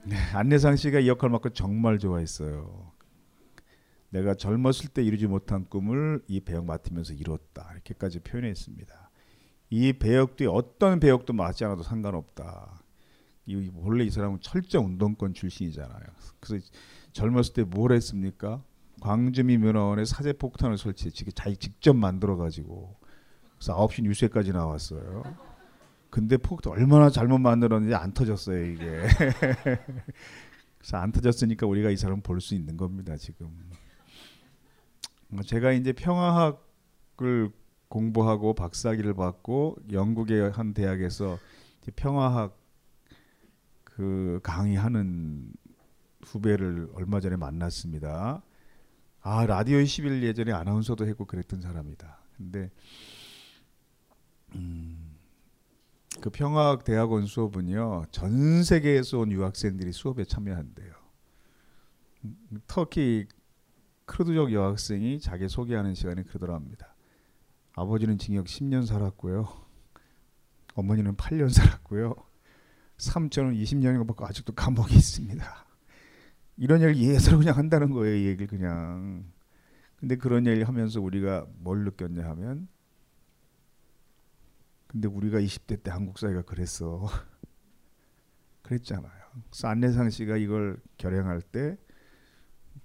네, 0.06 0.16
안내상 0.34 0.78
씨가 0.78 1.00
이 1.00 1.10
역할 1.10 1.30
맡고 1.30 1.50
정말 1.50 2.00
좋아했어요. 2.00 2.92
내가 4.10 4.36
젊었을 4.36 4.90
때 4.90 5.04
이루지 5.04 5.28
못한 5.28 5.66
꿈을 5.66 6.22
이 6.28 6.40
배역 6.40 6.66
맡으면서 6.66 7.14
이뤘다. 7.14 7.70
이렇게까지 7.74 8.20
표현했습니다. 8.22 9.11
이 9.72 9.94
배역도 9.94 10.52
어떤 10.54 11.00
배역도 11.00 11.34
맞지 11.34 11.64
않아도 11.66 11.82
상관없다. 11.82 12.82
이 13.46 13.72
원래 13.74 14.04
이 14.04 14.10
사람은 14.12 14.40
철저 14.42 14.80
운동권 14.82 15.34
출신이잖아요. 15.34 16.02
그래서 16.40 16.66
젊었을 17.14 17.54
때 17.54 17.64
뭘 17.64 17.94
했습니까? 17.94 18.62
광주미 19.00 19.58
면허원에 19.58 20.06
사제 20.06 20.34
폭탄을 20.34 20.78
설치해 20.78 21.10
자기 21.34 21.56
직접 21.58 21.96
만들어 21.96 22.36
가지고 22.38 22.98
그래서 23.58 23.76
9시 23.88 24.04
뉴스에까지 24.04 24.52
나왔어요. 24.52 25.24
근데 26.10 26.36
폭탄 26.36 26.74
얼마나 26.74 27.10
잘못 27.10 27.38
만들었는지 27.40 27.96
안 27.96 28.14
터졌어요 28.14 28.64
이게. 28.66 28.86
그래서 30.78 30.98
안 30.98 31.12
터졌으니까 31.12 31.66
우리가 31.66 31.90
이 31.92 31.96
사람 31.98 32.22
볼 32.22 32.42
수 32.42 32.56
있는 32.56 32.76
겁니다 32.76 33.16
지금. 33.16 33.50
제가 35.46 35.72
이제 35.72 35.94
평화학을 35.94 37.52
공부하고 37.92 38.54
박사학위를 38.54 39.14
받고 39.14 39.76
영국의 39.92 40.52
한 40.52 40.74
대학에서 40.74 41.38
평화학 41.98 42.58
그 43.84 44.40
강의하는 44.44 45.52
후배를 46.24 46.90
얼마 46.94 47.20
전에 47.20 47.36
만났습니다. 47.36 48.42
아 49.20 49.46
라디오 49.46 49.84
11 49.84 50.24
예전에 50.24 50.54
아나운서도 50.54 51.06
했고 51.06 51.26
그랬던 51.26 51.62
사람이다. 51.62 52.18
근데 52.38 52.72
음, 54.56 55.18
그 56.22 56.30
평화학 56.30 56.86
대학원 56.86 57.26
수업은요 57.26 58.06
전 58.12 58.64
세계에서 58.64 59.20
온 59.20 59.32
유학생들이 59.34 59.92
수업에 59.92 60.24
참여한대요. 60.24 60.94
음, 62.24 62.38
터키 62.68 63.28
크루드족 64.06 64.54
여학생이 64.54 65.20
자기 65.20 65.50
소개하는 65.50 65.94
시간에 65.94 66.24
그러더랍니다. 66.24 66.91
아버지는 67.82 68.20
징역 68.20 68.46
10년 68.46 68.86
살았고요. 68.86 69.48
어머니는 70.76 71.16
8년 71.16 71.50
살았고요. 71.50 72.14
삼촌은 72.98 73.56
20년인가 73.56 74.06
받고 74.08 74.26
아직도 74.28 74.54
감옥에 74.54 74.94
있습니다. 74.96 75.44
이런 76.58 76.82
얘기를 76.84 77.14
예서로 77.14 77.40
그냥 77.40 77.58
한다는 77.58 77.90
거예요. 77.90 78.16
이 78.16 78.28
얘기를 78.28 78.46
그냥. 78.46 79.26
근데 79.96 80.16
그런 80.16 80.46
얘기를 80.46 80.68
하면서 80.68 81.02
우리가 81.02 81.48
뭘 81.58 81.84
느꼈냐 81.84 82.24
하면 82.30 82.68
근데 84.86 85.08
우리가 85.08 85.40
20대 85.40 85.82
때 85.82 85.90
한국 85.90 86.20
사회가 86.20 86.44
그랬어. 86.44 87.08
그랬잖아요. 88.62 89.22
그래서 89.50 89.68
안내상 89.68 90.12
씨가 90.12 90.38
이걸 90.38 90.80
결행할 90.98 91.42
때 91.42 91.78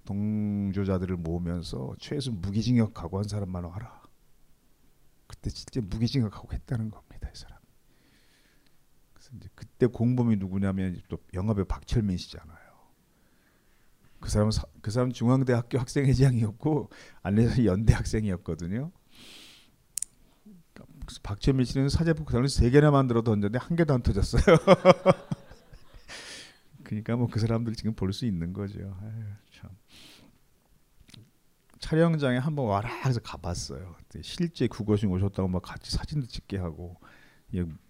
동조자들을 0.05 1.17
모으면서 1.17 1.93
최소 1.99 2.31
무기징역 2.31 2.95
각오한 2.95 3.27
사람만 3.27 3.63
와라. 3.63 3.96
그때 5.27 5.49
진짜 5.49 5.81
무기징역 5.81 6.31
각오했다는 6.31 6.89
겁니다, 6.89 7.29
이 7.33 7.37
사람. 7.37 7.57
그래서 9.13 9.31
이제 9.37 9.49
그때 9.55 9.87
공범이 9.87 10.37
누구냐면 10.37 11.01
또 11.09 11.17
영화배우 11.33 11.65
박철민 11.65 12.17
씨잖아요. 12.17 12.57
그 14.19 14.29
사람은 14.29 14.51
사, 14.51 14.63
그 14.81 14.89
사람 14.89 15.11
중앙대학교 15.11 15.77
학생회장이었고 15.79 16.89
안내상 17.21 17.65
연대 17.65 17.93
학생이었거든요. 17.93 18.91
박철민 21.23 21.65
씨는 21.65 21.89
사제폭탄을 21.89 22.49
세 22.49 22.69
개나 22.69 22.91
만들어 22.91 23.21
던졌는데 23.21 23.59
한 23.59 23.77
개도 23.77 23.93
안 23.93 24.01
터졌어요. 24.01 24.43
그러니까 26.83 27.15
뭐 27.15 27.27
그 27.27 27.39
사람들 27.39 27.75
지금 27.75 27.93
볼 27.93 28.11
수 28.13 28.25
있는 28.25 28.53
거죠. 28.53 28.79
아유, 29.01 29.23
참. 29.51 29.69
촬영장에 31.79 32.37
한번 32.37 32.65
와라 32.67 32.89
해서 33.05 33.19
가봤어요. 33.19 33.95
실제 34.21 34.67
국어신 34.67 35.09
오셨다고 35.09 35.47
막 35.47 35.61
같이 35.61 35.91
사진도 35.91 36.25
찍게 36.27 36.57
하고 36.57 36.97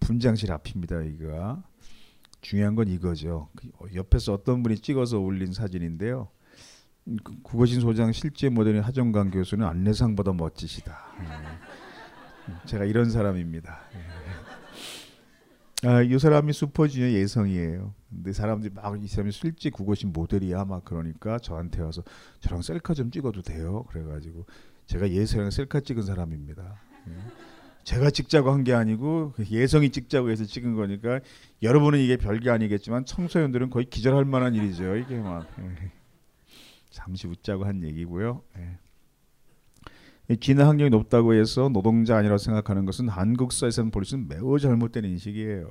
분장실 0.00 0.52
앞입니다. 0.52 1.02
이거 1.02 1.62
중요한 2.40 2.74
건 2.74 2.88
이거죠. 2.88 3.48
그 3.56 3.70
옆에서 3.94 4.34
어떤 4.34 4.62
분이 4.62 4.78
찍어서 4.78 5.18
올린 5.18 5.52
사진인데요. 5.52 6.28
그 7.24 7.40
국어신 7.42 7.80
소장 7.80 8.12
실제 8.12 8.48
모델인 8.48 8.82
하정강 8.82 9.30
교수는 9.30 9.66
안내상보다 9.66 10.32
멋지시다. 10.34 10.98
예. 11.20 12.66
제가 12.66 12.84
이런 12.84 13.10
사람입니다. 13.10 13.80
예. 15.84 15.88
아, 15.88 16.02
이 16.02 16.18
사람이 16.18 16.52
슈퍼주니어 16.52 17.10
예성이에요. 17.12 17.94
근데 18.10 18.32
사람들이 18.32 18.72
막 18.74 18.96
이 19.00 19.06
사람이 19.06 19.30
실제 19.32 19.70
국어신 19.70 20.12
모델이야 20.12 20.64
막 20.64 20.84
그러니까 20.84 21.38
저한테 21.38 21.82
와서 21.82 22.02
저랑 22.40 22.62
셀카 22.62 22.94
좀 22.94 23.10
찍어도 23.10 23.42
돼요. 23.42 23.84
그래가지고 23.90 24.46
제가 24.86 25.10
예성이랑 25.10 25.50
셀카 25.50 25.80
찍은 25.80 26.02
사람입니다. 26.02 26.80
예. 27.08 27.12
제가 27.84 28.10
찍자고 28.10 28.50
한 28.50 28.64
게 28.64 28.74
아니고 28.74 29.32
그 29.36 29.46
예성이 29.50 29.90
찍자고 29.90 30.30
해서 30.30 30.44
찍은 30.44 30.74
거니까 30.74 31.20
여러분은 31.62 32.00
이게 32.00 32.16
별게 32.16 32.50
아니겠지만 32.50 33.04
청소년들은 33.06 33.70
거의 33.70 33.86
기절할 33.86 34.24
만한 34.24 34.54
일이죠. 34.54 34.96
이게 34.96 35.18
막 35.18 35.46
예. 35.60 35.92
잠시 36.90 37.26
웃자고 37.28 37.64
한 37.64 37.82
얘기고요. 37.84 38.42
예. 38.58 38.78
진화 40.36 40.68
학력이 40.68 40.90
높다고 40.90 41.32
해서 41.34 41.70
노동자 41.70 42.16
아니라고 42.18 42.36
생각하는 42.36 42.84
것은 42.84 43.08
한국 43.08 43.52
사회에서는 43.52 43.90
볼수는 43.90 44.28
매우 44.28 44.58
잘못된 44.58 45.04
인식이에요. 45.04 45.66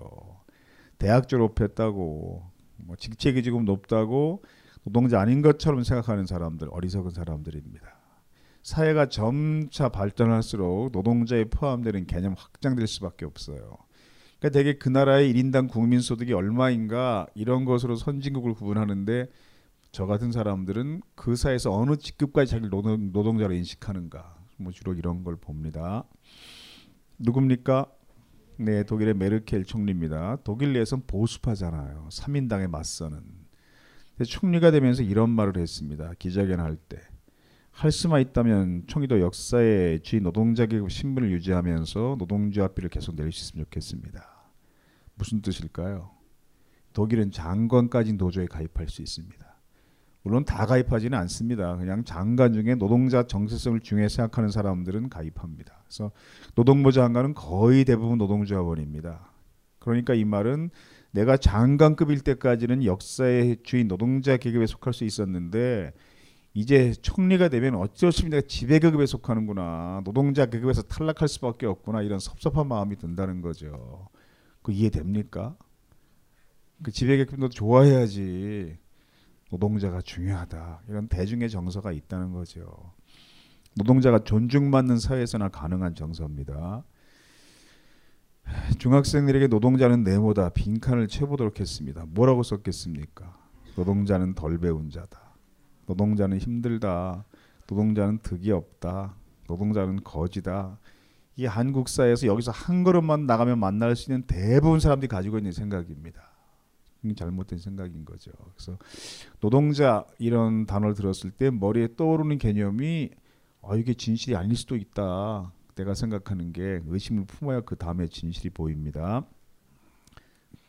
대학 0.97 1.27
졸업했다고 1.27 2.43
뭐 2.77 2.95
직책이 2.95 3.43
지금 3.43 3.65
높다고 3.65 4.43
노동자 4.83 5.19
아닌 5.19 5.41
것처럼 5.41 5.83
생각하는 5.83 6.25
사람들 6.25 6.69
어리석은 6.71 7.11
사람들입니다. 7.11 7.85
사회가 8.63 9.09
점차 9.09 9.89
발전할수록 9.89 10.91
노동자에 10.91 11.45
포함되는 11.45 12.07
개념 12.07 12.33
확장될 12.37 12.87
수밖에 12.87 13.25
없어요. 13.25 13.77
그러니까 14.39 14.57
대개 14.57 14.77
그 14.77 14.89
나라의 14.89 15.33
1인당 15.33 15.69
국민 15.69 15.99
소득이 15.99 16.33
얼마인가 16.33 17.27
이런 17.35 17.63
것으로 17.65 17.95
선진국을 17.95 18.55
구분하는데 18.55 19.27
저 19.91 20.05
같은 20.05 20.31
사람들은 20.31 21.01
그 21.15 21.35
사회에서 21.35 21.73
어느 21.73 21.95
직급까지 21.95 22.51
자기를 22.51 22.69
노동, 22.69 23.11
노동자로 23.11 23.53
인식하는가 23.53 24.36
뭐 24.57 24.71
주로 24.71 24.93
이런 24.93 25.23
걸 25.23 25.35
봅니다. 25.35 26.03
누굽니까? 27.19 27.91
네, 28.59 28.83
독일의 28.83 29.13
메르켈 29.13 29.65
총리입니다. 29.65 30.37
독일 30.43 30.73
내에선 30.73 31.03
보수파잖아요. 31.07 32.09
3인당에 32.11 32.67
맞서는. 32.67 33.21
총리가 34.25 34.71
되면서 34.71 35.03
이런 35.03 35.29
말을 35.29 35.57
했습니다. 35.57 36.13
기자회견 36.17 36.59
할 36.59 36.75
때. 36.75 36.99
할 37.71 37.91
수만 37.91 38.21
있다면 38.21 38.85
총리도 38.87 39.21
역사의 39.21 40.01
주인 40.01 40.23
노동자 40.23 40.65
계급 40.65 40.91
신분을 40.91 41.29
유지하면서 41.31 42.15
노동자 42.17 42.63
합비를 42.63 42.89
계속 42.89 43.15
낼 43.15 43.31
수 43.31 43.45
있으면 43.45 43.65
좋겠습니다. 43.65 44.51
무슨 45.13 45.41
뜻일까요? 45.43 46.11
독일은 46.93 47.29
장관까지 47.29 48.13
노조에 48.13 48.47
가입할 48.47 48.89
수 48.89 49.03
있습니다. 49.03 49.46
물론 50.27 50.43
다 50.43 50.65
가입하지는 50.65 51.17
않습니다. 51.19 51.77
그냥 51.77 52.03
장관 52.03 52.53
중에 52.53 52.75
노동자 52.75 53.23
정체성을 53.23 53.79
중요히 53.79 54.09
생각하는 54.09 54.49
사람들은 54.49 55.09
가입합니다. 55.09 55.81
그래서 55.85 56.11
노동부 56.53 56.91
장관은 56.91 57.33
거의 57.33 57.85
대부분 57.85 58.17
노동조합원입니다. 58.17 59.31
그러니까 59.79 60.13
이 60.13 60.25
말은 60.25 60.69
내가 61.11 61.37
장관급일 61.37 62.19
때까지는 62.19 62.83
역사의 62.83 63.59
주인 63.63 63.87
노동자 63.87 64.35
계급에 64.35 64.65
속할 64.65 64.93
수 64.93 65.05
있었는데 65.05 65.93
이제 66.53 66.91
총리가 66.91 67.47
되면 67.47 67.75
어쩔 67.75 68.11
수 68.11 68.25
없이 68.25 68.29
내가 68.29 68.45
지배계급에 68.45 69.05
속하는구나. 69.05 70.01
노동자 70.03 70.45
계급에서 70.47 70.81
탈락할 70.81 71.29
수밖에 71.29 71.65
없구나. 71.65 72.01
이런 72.01 72.19
섭섭한 72.19 72.67
마음이 72.67 72.97
든다는 72.97 73.41
거죠. 73.41 74.09
그 74.61 74.73
이해됩니까? 74.73 75.55
그 76.83 76.91
지배계급도 76.91 77.49
좋아해야지. 77.49 78.77
노동자가 79.49 80.01
중요하다. 80.01 80.81
이런 80.89 81.07
대중의 81.07 81.49
정서가 81.49 81.91
있다는 81.91 82.31
거죠. 82.31 82.93
노동자가 83.75 84.19
존중받는 84.19 84.99
사회에서나 84.99 85.49
가능한 85.49 85.95
정서입니다. 85.95 86.83
중학생들에게 88.79 89.47
노동자는 89.47 90.03
네모다 90.03 90.49
빈칸을 90.49 91.07
채보도록 91.07 91.59
했습니다. 91.59 92.05
뭐라고 92.07 92.43
썼겠습니까? 92.43 93.37
노동자는 93.75 94.33
덜 94.33 94.57
배운 94.57 94.89
자다. 94.89 95.35
노동자는 95.85 96.37
힘들다. 96.39 97.25
노동자는 97.69 98.19
득이 98.19 98.51
없다. 98.51 99.15
노동자는 99.47 100.03
거지다. 100.03 100.79
이 101.35 101.45
한국 101.45 101.87
사회에서 101.87 102.25
여기서 102.27 102.51
한 102.51 102.83
걸음만 102.83 103.27
나가면 103.27 103.59
만날 103.59 103.95
수 103.95 104.11
있는 104.11 104.25
대부분 104.25 104.79
사람들이 104.79 105.07
가지고 105.07 105.37
있는 105.37 105.51
생각입니다. 105.51 106.26
잘못된 107.15 107.59
생각인 107.59 108.05
거죠. 108.05 108.31
그래서 108.55 108.77
노동자 109.39 110.05
이런 110.19 110.65
단어를 110.65 110.95
들었을 110.95 111.31
때 111.31 111.49
머리에 111.49 111.89
떠오르는 111.95 112.37
개념이 112.37 113.11
아 113.63 113.75
이게 113.75 113.93
진실이 113.93 114.35
아닐 114.35 114.55
수도 114.55 114.75
있다. 114.75 115.51
내가 115.75 115.93
생각하는 115.93 116.53
게 116.53 116.81
의심을 116.87 117.25
품어야 117.25 117.61
그 117.61 117.75
다음에 117.75 118.07
진실이 118.07 118.49
보입니다. 118.51 119.25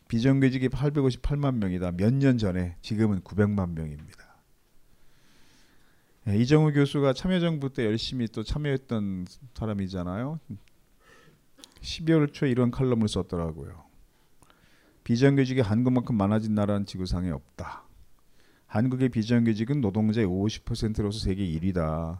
비정규직이 0.07 0.69
858만 0.69 1.55
명이다. 1.57 1.91
몇 1.91 2.13
년 2.13 2.37
전에 2.37 2.75
지금은 2.81 3.21
900만 3.21 3.73
명입니다. 3.73 4.27
네, 6.25 6.37
이정우 6.37 6.73
교수가 6.73 7.13
참여정부 7.13 7.73
때 7.73 7.85
열심히 7.85 8.27
또 8.27 8.43
참여했던 8.43 9.25
사람이잖아요. 9.53 10.39
12월 11.81 12.33
초에 12.33 12.51
이런 12.51 12.71
칼럼을 12.71 13.07
썼더라고요. 13.07 13.88
비정규직이 15.09 15.61
한국만큼 15.61 16.15
많아진 16.15 16.53
나라는 16.53 16.85
지구상에 16.85 17.31
없다. 17.31 17.83
한국의 18.67 19.09
비정규직은 19.09 19.81
노동자의 19.81 20.27
50%로서 20.27 21.17
세계 21.17 21.43
1위다. 21.47 22.19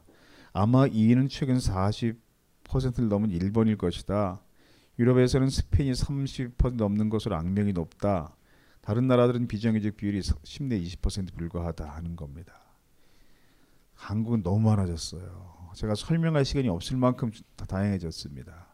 아마 0.54 0.88
2위는 0.88 1.30
최근 1.30 1.58
40%를 1.58 3.08
넘은 3.08 3.30
일본일 3.30 3.78
것이다. 3.78 4.42
유럽에서는 4.98 5.52
스페인이 5.52 5.92
30% 5.92 6.78
넘는 6.78 7.10
것으로 7.10 7.36
악명이 7.36 7.74
높다. 7.74 8.36
다른 8.82 9.06
나라들은 9.06 9.48
비정규직 9.48 9.96
비율이 9.96 10.22
10내 10.22 10.84
20% 10.84 11.36
불과하다 11.36 11.88
하는 11.88 12.16
겁니다. 12.16 12.54
한국은 13.94 14.42
너무 14.42 14.62
많아졌어요. 14.62 15.70
제가 15.76 15.94
설명할 15.94 16.44
시간이 16.44 16.70
없을 16.70 16.98
만큼 16.98 17.30
다양해졌습니다. 17.56 18.69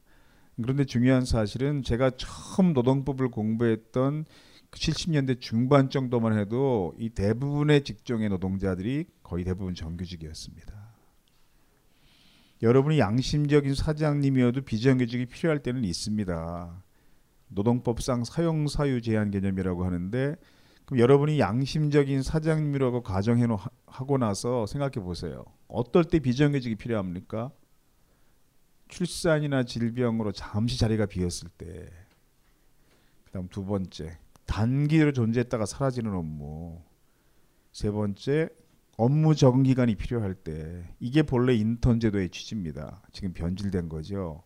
그런데 0.61 0.85
중요한 0.85 1.25
사실은 1.25 1.83
제가 1.83 2.11
처음 2.17 2.73
노동법을 2.73 3.29
공부했던 3.29 4.25
70년대 4.71 5.27
그 5.27 5.39
중반 5.39 5.89
정도만 5.89 6.37
해도 6.37 6.93
이 6.97 7.09
대부분의 7.09 7.83
직종의 7.83 8.29
노동자들이 8.29 9.05
거의 9.23 9.43
대부분 9.43 9.73
정규직이었습니다. 9.73 10.73
여러분이 12.61 12.99
양심적인 12.99 13.75
사장님이어도 13.75 14.61
비정규직이 14.61 15.25
필요할 15.25 15.59
때는 15.59 15.83
있습니다. 15.83 16.83
노동법상 17.49 18.23
사용 18.23 18.67
사유 18.67 19.01
제한 19.01 19.31
개념이라고 19.31 19.85
하는데 19.85 20.35
그럼 20.85 20.99
여러분이 20.99 21.39
양심적인 21.39 22.23
사장님이라고 22.23 23.01
가정해 23.01 23.45
하고 23.87 24.17
나서 24.17 24.65
생각해 24.65 25.03
보세요. 25.03 25.43
어떨 25.67 26.05
때 26.05 26.19
비정규직이 26.19 26.75
필요합니까? 26.75 27.51
출산이나 28.87 29.63
질병으로 29.63 30.31
잠시 30.31 30.77
자리가 30.77 31.05
비었을 31.05 31.49
때. 31.57 31.89
그다음 33.25 33.47
두 33.49 33.65
번째 33.65 34.17
단기로 34.45 35.11
존재했다가 35.11 35.65
사라지는 35.65 36.13
업무. 36.13 36.81
세 37.71 37.91
번째 37.91 38.49
업무 38.97 39.35
적응 39.35 39.63
기간이 39.63 39.95
필요할 39.95 40.33
때 40.35 40.87
이게 40.99 41.23
본래 41.23 41.53
인턴 41.53 41.99
제도의 41.99 42.29
취지입니다. 42.29 43.01
지금 43.11 43.33
변질된 43.33 43.89
거죠. 43.89 44.43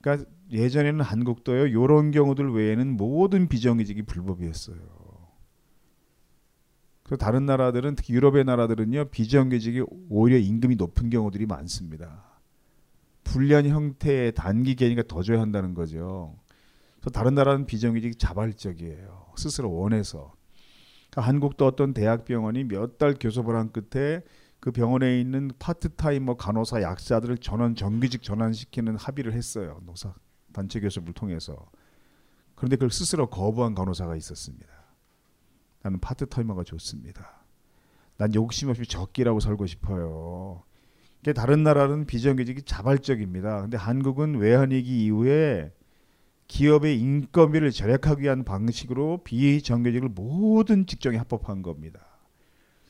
그러니까 0.00 0.30
예전에는 0.52 1.00
한국도요. 1.00 1.66
이런 1.66 2.12
경우들 2.12 2.52
외에는 2.52 2.96
모든 2.96 3.48
비정규직이 3.48 4.02
불법이었어요. 4.02 4.78
그 7.02 7.16
다른 7.16 7.46
나라들은 7.46 7.96
특히 7.96 8.14
유럽의 8.14 8.44
나라들은요 8.44 9.06
비정규직이 9.06 9.82
오히려 10.10 10.36
임금이 10.38 10.76
높은 10.76 11.10
경우들이 11.10 11.46
많습니다. 11.46 12.27
불리한 13.32 13.66
형태의 13.66 14.32
단기 14.32 14.74
계니까 14.74 15.02
더 15.08 15.22
줘야 15.22 15.40
한다는 15.40 15.74
거죠. 15.74 16.36
그래서 17.00 17.10
다른 17.10 17.34
나라는 17.34 17.66
비정규직이 17.66 18.16
자발적이에요. 18.16 19.32
스스로 19.36 19.72
원해서. 19.72 20.32
그러니까 21.10 21.28
한국도 21.28 21.66
어떤 21.66 21.94
대학 21.94 22.24
병원이 22.24 22.64
몇 22.64 22.98
달 22.98 23.14
교섭을 23.18 23.54
한 23.54 23.70
끝에 23.72 24.22
그 24.60 24.72
병원에 24.72 25.20
있는 25.20 25.50
파트타이머 25.58 26.34
간호사 26.36 26.82
약사들을 26.82 27.38
전원 27.38 27.76
정규직 27.76 28.22
전환시키는 28.22 28.96
합의를 28.96 29.32
했어요. 29.32 29.80
노사 29.84 30.14
단체 30.52 30.80
교섭을 30.80 31.12
통해서. 31.12 31.70
그런데 32.56 32.76
그걸 32.76 32.90
스스로 32.90 33.28
거부한 33.28 33.74
간호사가 33.74 34.16
있었습니다. 34.16 34.66
나는 35.82 36.00
파트타이머가 36.00 36.64
좋습니다. 36.64 37.44
난 38.16 38.34
욕심 38.34 38.68
없이 38.68 38.84
적기라고 38.84 39.38
살고 39.38 39.66
싶어요. 39.66 40.64
다른 41.34 41.62
나라는 41.62 42.06
비정규직이 42.06 42.62
자발적입니다. 42.62 43.62
근데 43.62 43.76
한국은 43.76 44.36
외환위기 44.36 45.04
이후에 45.04 45.72
기업의 46.46 46.98
인건비를 46.98 47.70
절약하기 47.70 48.22
위한 48.22 48.44
방식으로 48.44 49.22
비정규직을 49.24 50.08
모든 50.08 50.86
직종에 50.86 51.18
합법한 51.18 51.62
겁니다. 51.62 52.00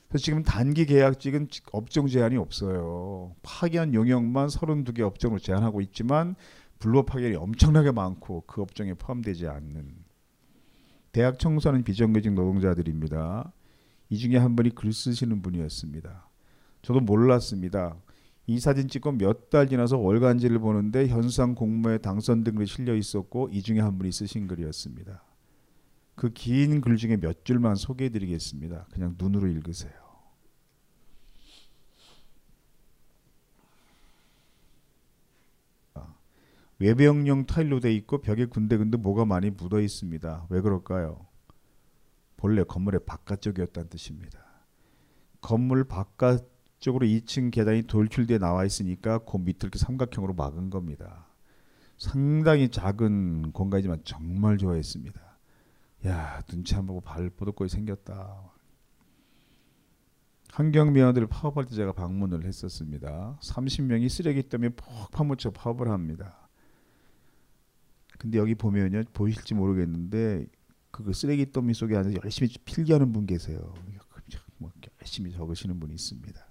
그래서 0.08 0.24
지금 0.24 0.42
단기 0.42 0.86
계약직은 0.86 1.48
업종 1.72 2.06
제한이 2.06 2.36
없어요. 2.36 3.34
파견 3.42 3.92
용역만 3.94 4.48
32개 4.48 5.00
업종으로 5.00 5.38
제한하고 5.38 5.80
있지만 5.82 6.34
불법 6.78 7.06
파견이 7.06 7.34
엄청나게 7.34 7.90
많고 7.90 8.44
그 8.46 8.62
업종에 8.62 8.94
포함되지 8.94 9.48
않는 9.48 9.96
대학 11.12 11.38
청소하는 11.38 11.82
비정규직 11.82 12.32
노동자들입니다. 12.32 13.52
이 14.10 14.18
중에 14.18 14.36
한 14.36 14.56
분이 14.56 14.74
글 14.74 14.92
쓰시는 14.92 15.42
분이었습니다. 15.42 16.28
저도 16.82 17.00
몰랐습니다. 17.00 17.96
이 18.48 18.58
사진 18.60 18.88
찍고 18.88 19.12
몇 19.12 19.50
달 19.50 19.68
지나서 19.68 19.98
월간지를 19.98 20.58
보는데 20.58 21.06
현상 21.08 21.54
공모에 21.54 21.98
당선된 21.98 22.54
글이 22.56 22.66
실려 22.66 22.94
있었고 22.96 23.48
이 23.52 23.62
중에 23.62 23.80
한 23.80 23.98
분이 23.98 24.10
쓰신 24.12 24.46
글이었습니다. 24.48 25.22
그 26.16 26.32
긴 26.34 26.80
글 26.80 26.96
중에 26.96 27.16
몇 27.18 27.44
줄만 27.44 27.76
소개해 27.76 28.10
드리겠습니다. 28.10 28.86
그냥 28.92 29.14
눈으로 29.18 29.46
읽으세요. 29.48 29.92
아, 35.94 36.14
외벽용 36.78 37.46
타일로 37.46 37.80
돼 37.80 37.92
있고 37.94 38.20
벽에 38.20 38.46
군데군데 38.46 38.96
뭐가 38.98 39.24
많이 39.24 39.50
묻어 39.50 39.80
있습니다. 39.80 40.46
왜 40.50 40.60
그럴까요? 40.60 41.26
본래 42.36 42.62
건물의 42.64 43.00
바깥쪽이었다는 43.06 43.88
뜻입니다. 43.88 44.38
건물 45.40 45.84
바깥 45.84 46.46
쪽으로 46.78 47.06
2층 47.06 47.50
계단이 47.50 47.82
돌출돼 47.82 48.38
나와 48.38 48.64
있으니까 48.64 49.18
그 49.18 49.36
밑을 49.36 49.66
이렇게 49.66 49.78
삼각형으로 49.78 50.34
막은 50.34 50.70
겁니다. 50.70 51.26
상당히 51.96 52.68
작은 52.68 53.52
공간이지만 53.52 54.02
정말 54.04 54.56
좋아했습니다. 54.58 55.20
야 56.06 56.40
눈치 56.46 56.76
안 56.76 56.86
보고 56.86 57.00
발 57.00 57.28
뽀득거리 57.30 57.68
생겼다. 57.68 58.52
환경미화들 60.52 61.26
파업할 61.26 61.66
때 61.66 61.74
제가 61.74 61.92
방문을 61.92 62.44
했었습니다. 62.44 63.38
30명이 63.42 64.08
쓰레기 64.08 64.42
때문에 64.42 64.70
푹 64.70 65.10
파묻혀 65.10 65.50
파업을 65.50 65.88
합니다. 65.88 66.48
근데 68.18 68.38
여기 68.38 68.54
보면요 68.54 69.04
보이실지 69.12 69.54
모르겠는데 69.54 70.46
그 70.90 71.12
쓰레기 71.12 71.50
더미 71.52 71.74
속에 71.74 71.96
앉아 71.96 72.10
열심히 72.24 72.52
필기하는 72.64 73.12
분 73.12 73.26
계세요. 73.26 73.74
뭐 74.58 74.70
열심히 75.00 75.32
적으시는 75.32 75.78
분이 75.78 75.94
있습니다. 75.94 76.47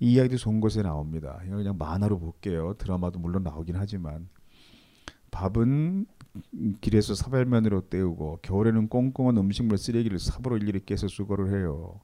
이 0.00 0.12
이야기도 0.12 0.36
좋은 0.36 0.60
곳에 0.60 0.82
나옵니다. 0.82 1.40
그냥 1.44 1.76
만화로 1.76 2.18
볼게요. 2.18 2.74
드라마도 2.78 3.18
물론 3.18 3.42
나오긴 3.42 3.76
하지만 3.76 4.28
밥은 5.30 6.06
길에서 6.80 7.14
사발면으로 7.14 7.82
때우고 7.82 8.40
겨울에는 8.42 8.88
꽁꽁한 8.88 9.36
음식물 9.36 9.78
쓰레기를 9.78 10.18
삽으로 10.18 10.56
일일이 10.56 10.84
깨서 10.84 11.08
수거를 11.08 11.52
해요. 11.58 12.00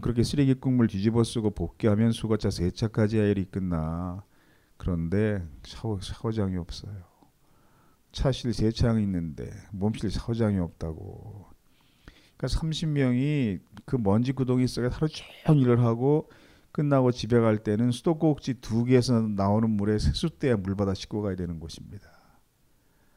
그렇게 0.00 0.22
쓰레기 0.22 0.54
국물 0.54 0.86
뒤집어 0.86 1.24
쓰고 1.24 1.50
볶기하면 1.50 2.12
수거차 2.12 2.50
세차까지 2.50 3.18
해야 3.18 3.26
일이 3.26 3.44
끝나. 3.44 4.22
그런데 4.76 5.46
샤워, 5.64 6.00
샤워장이 6.00 6.56
없어요. 6.56 6.94
차실 8.12 8.54
세차장이 8.54 9.02
있는데 9.02 9.50
몸실 9.72 10.10
샤워장이 10.10 10.58
없다고. 10.58 11.46
그러니까 12.36 12.60
30명이 12.60 13.60
그 13.84 13.96
먼지 13.96 14.32
구덩이 14.32 14.66
속에 14.66 14.86
하루 14.86 15.08
종일 15.08 15.62
일을 15.62 15.80
하고 15.80 16.30
끝나고 16.72 17.12
집에 17.12 17.38
갈 17.40 17.58
때는 17.58 17.90
수도꼭지 17.90 18.54
두 18.60 18.84
개에서 18.84 19.20
나오는 19.20 19.68
물에 19.68 19.98
세숫대에 19.98 20.54
물 20.54 20.76
받아 20.76 20.94
씻고 20.94 21.22
가야 21.22 21.34
되는 21.36 21.58
곳입니다. 21.60 22.08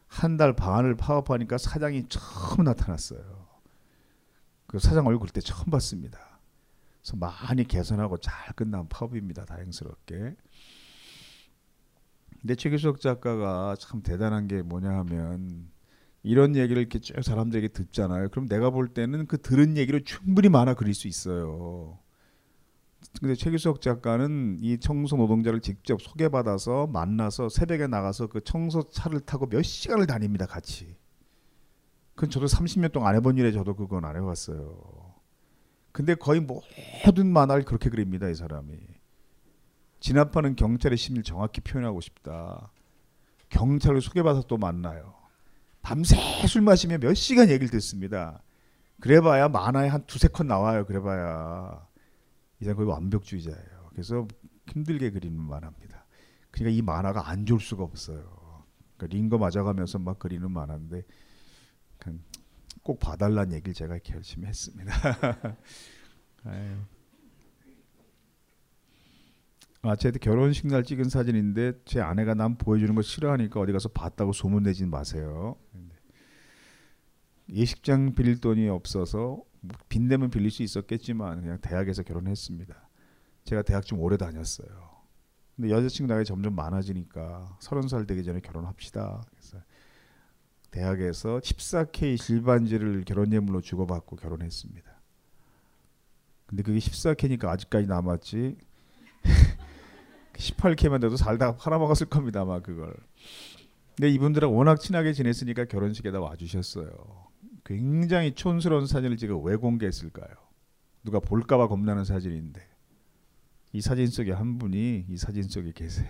한 0.08 0.38
달 0.38 0.54
반을 0.54 0.97
파업하니까 0.97 1.58
사장이 1.58 2.08
처음 2.10 2.66
나타났어요. 2.66 3.47
그 4.68 4.80
사장 4.80 5.08
얼굴 5.08 5.30
때 5.30 5.39
처음 5.41 5.70
봤습니다. 5.70 6.20
그래서 7.02 7.18
많이 7.18 7.64
개선하고 7.68 8.18
잘 8.18 8.54
끝난 8.56 8.88
파업입니다. 8.89 9.45
다행스럽게. 9.45 10.36
근데 12.41 12.56
최규석 12.56 12.99
작가가 12.99 13.76
참 13.80 14.02
대단한 14.02 14.47
게 14.47 14.62
뭐냐 14.62 14.89
하면 14.99 15.70
이런 16.24 16.56
얘기를 16.56 16.82
이렇게 16.82 16.99
쭉 16.99 17.22
사람들에게 17.24 17.70
듣잖아요. 17.70 18.30
그럼 18.30 18.47
내가 18.47 18.70
볼 18.70 18.89
때는 18.89 19.28
그 19.28 19.41
들은 19.41 19.78
얘기를 19.78 20.04
충분히 20.04 20.49
많아 20.49 20.74
그릴 20.74 20.93
수 20.93 21.08
있어요. 21.08 21.99
근데 23.20 23.36
최규석 23.36 23.82
작가는 23.82 24.59
이 24.62 24.80
청소 24.80 25.18
노동자를 25.18 25.59
직접 25.59 26.01
소개받아서 26.01 26.88
만나서 26.88 27.49
새벽에 27.49 27.88
나가서 27.88 28.28
그 28.28 28.41
청소 28.43 28.89
차를 28.89 29.20
타고 29.22 29.47
몇 29.47 29.62
시간을 29.62 30.07
다닙니다 30.07 30.45
같이. 30.45 30.95
그건 32.16 32.30
저도 32.30 32.45
30년 32.45 32.91
동안 32.91 33.09
안 33.09 33.16
해본 33.16 33.38
일에 33.38 33.51
저도 33.51 33.76
그건 33.76 34.05
안 34.05 34.16
해봤어요. 34.16 35.12
근데 35.91 36.16
거의 36.16 36.39
모든 36.39 37.32
만화를 37.32 37.64
그렇게 37.64 37.89
그립니다 37.89 38.30
이 38.30 38.36
사람이. 38.36 38.78
진압하는 39.99 40.55
경찰의 40.55 40.97
심리를 40.97 41.24
정확히 41.24 41.62
표현하고 41.62 42.01
싶다. 42.01 42.72
경찰을 43.49 44.01
소개받아서 44.01 44.47
또 44.47 44.57
만나요. 44.57 45.14
밤새 45.82 46.16
술 46.47 46.62
마시며 46.62 46.97
몇 46.97 47.14
시간 47.14 47.49
얘기를 47.49 47.70
듣습니다. 47.70 48.41
그래봐야 48.99 49.49
만화에 49.49 49.89
한 49.89 50.05
두세 50.05 50.28
컷 50.28 50.45
나와요. 50.45 50.86
그래봐야. 50.86 51.91
이 52.62 52.64
사람 52.64 52.78
거의 52.78 52.88
완벽주의자예요. 52.89 53.89
그래서 53.89 54.28
힘들게 54.68 55.09
그리는 55.09 55.38
만화입니다. 55.41 56.05
그러니까 56.51 56.78
이 56.78 56.82
만화가 56.82 57.28
안 57.30 57.45
좋을 57.45 57.59
수가 57.59 57.84
없어요. 57.84 58.66
그러니까 58.95 59.18
링거 59.18 59.38
맞아가면서 59.38 59.99
막 59.99 60.20
그리는 60.20 60.49
만화인데 60.49 61.03
꼭 62.84 62.99
봐달라는 62.99 63.53
얘기를 63.53 63.74
제가 63.74 63.95
이렇게 63.95 64.14
열심히 64.14 64.47
했습니다. 64.47 64.93
아, 69.84 69.95
제 69.95 70.12
결혼식 70.12 70.68
날 70.68 70.84
찍은 70.84 71.05
사진인데 71.09 71.82
제 71.86 71.99
아내가 71.99 72.36
남 72.36 72.55
보여주는 72.55 72.93
거 72.93 73.01
싫어하니까 73.01 73.59
어디 73.59 73.72
가서 73.72 73.89
봤다고 73.89 74.32
소문 74.34 74.62
내지 74.64 74.86
마세요. 74.86 75.55
예식장 77.49 78.14
빌릴 78.14 78.39
돈이 78.39 78.70
없어서 78.70 79.43
빚내면 79.89 80.30
빌릴 80.30 80.51
수 80.51 80.64
있었겠지만 80.64 81.41
그냥 81.41 81.59
대학에서 81.62 82.03
결혼했습니다. 82.03 82.89
제가 83.43 83.62
대학 83.62 83.86
좀 83.86 83.99
오래 83.99 84.18
다녔어요. 84.18 84.91
근데 85.55 85.70
여자친구 85.70 86.12
나이 86.12 86.26
점점 86.26 86.55
많아지니까 86.55 87.57
서른 87.59 87.88
살 87.88 88.05
되기 88.05 88.24
전에 88.24 88.39
결혼합시다. 88.39 89.24
그래서 89.30 89.57
대학에서 90.72 91.39
14K 91.39 92.18
실반지를 92.18 93.03
결혼 93.05 93.32
예물로 93.32 93.62
주고받고 93.62 94.16
결혼했습니다. 94.16 94.89
근데 96.47 96.64
그게 96.64 96.80
14K니까 96.80 97.45
아직까지 97.45 97.88
남았지. 97.88 98.57
18K만 100.34 101.01
돼도 101.01 101.18
살다가 101.18 101.57
팔아먹었을 101.57 102.07
겁니다, 102.07 102.41
아마 102.41 102.62
그걸. 102.62 102.95
근데 103.95 104.09
이분들은 104.09 104.49
워낙 104.49 104.80
친하게 104.80 105.14
지냈으니까 105.14 105.66
결혼식에다 105.66 106.20
와주셨어요. 106.20 107.31
굉장히 107.72 108.34
촌스러운 108.34 108.86
사진을 108.86 109.15
제가 109.17 109.38
왜 109.38 109.55
공개했을까요? 109.55 110.28
누가 111.03 111.19
볼까봐 111.19 111.67
겁나는 111.67 112.03
사진인데 112.03 112.61
이 113.74 113.82
사진 113.82 114.07
속에 114.07 114.34
한 114.34 114.57
분이 114.57 115.05
이 115.07 115.17
사진 115.17 115.43
속에 115.43 115.72
계세요. 115.72 116.09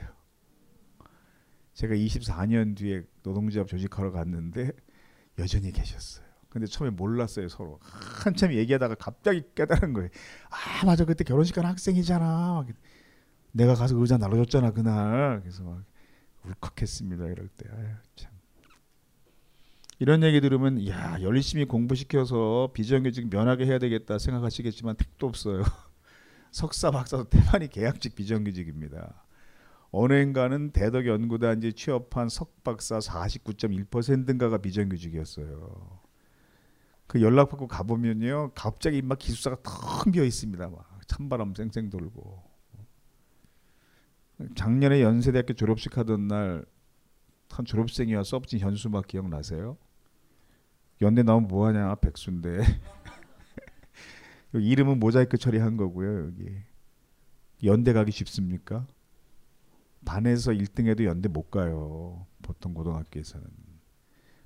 제가 1.74 1.93
24년 1.93 2.76
뒤에 2.76 3.03
노동조합 3.24 3.68
조직하러 3.68 4.12
갔는데 4.12 4.72
여전히 5.38 5.72
계셨어요. 5.72 6.26
근데 6.49 6.68
처음에 6.68 6.89
몰랐어요 6.91 7.47
서로 7.47 7.80
한참 7.82 8.53
얘기하다가 8.53 8.95
갑자기 8.95 9.43
깨달은 9.55 9.93
거예요. 9.93 10.09
아 10.49 10.86
맞아 10.86 11.05
그때 11.05 11.24
결혼식 11.24 11.53
간 11.53 11.66
학생이잖아. 11.66 12.66
내가 13.51 13.76
가서 13.76 13.95
의자 13.97 14.18
나눠줬잖아 14.18 14.72
그날. 14.72 15.41
그래서 15.41 15.64
막 15.64 15.84
울컥했습니다 16.43 17.26
이럴 17.28 17.47
때. 17.49 17.70
아유, 17.72 17.88
참. 18.16 18.31
이런 20.02 20.24
얘기 20.24 20.41
들으면 20.41 20.88
야 20.88 21.22
열심히 21.22 21.66
공부시켜서 21.66 22.72
비정규직 22.74 23.30
면하게 23.30 23.68
해야 23.68 23.78
되겠다 23.78 24.18
생각하시겠지만 24.18 24.95
택도 24.95 25.28
없어요. 25.28 25.62
석사 26.49 26.89
박사도 26.89 27.26
대만이 27.26 27.68
계약직 27.68 28.16
비정규직입니다. 28.16 29.24
어느 29.91 30.14
인가는 30.14 30.72
대덕 30.72 31.06
연구단지 31.06 31.74
취업한 31.74 32.30
석 32.30 32.64
박사 32.64 32.97
49.1%인가가 32.97 34.58
비정규직이었어요. 34.58 35.99
그 37.06 37.22
연락 37.22 37.49
받고 37.49 37.68
가보면요, 37.68 38.54
갑자기 38.56 39.04
막 39.04 39.20
기숙사가 39.20 39.58
텅 39.62 40.12
비어 40.12 40.24
있습니다. 40.24 40.68
막 40.68 41.08
찬바람 41.08 41.54
쌩쌩 41.54 41.91
돌고. 41.91 42.41
작년에 44.56 45.04
연세대학교 45.04 45.54
졸업식 45.54 45.99
하던 45.99 46.28
날 46.28 46.66
한 47.52 47.66
졸업생이 47.66 48.16
와 48.16 48.24
수업 48.24 48.47
진 48.47 48.60
현수 48.60 48.89
막 48.89 49.08
기억나세요? 49.08 49.78
연대 51.02 51.24
나오면 51.24 51.47
뭐하냐 51.47 51.95
백수인데. 51.95 52.62
이름은 54.54 54.99
모자이크 54.99 55.38
처리한 55.38 55.78
거고요 55.78 56.26
여기. 56.26 56.49
연대 57.64 57.93
가기 57.93 58.12
쉽습니까? 58.12 58.86
반에서 60.06 60.52
1등해도 60.52 61.06
연대 61.06 61.28
못 61.28 61.49
가요 61.49 62.28
보통 62.41 62.74
고등학교에서는. 62.74 63.47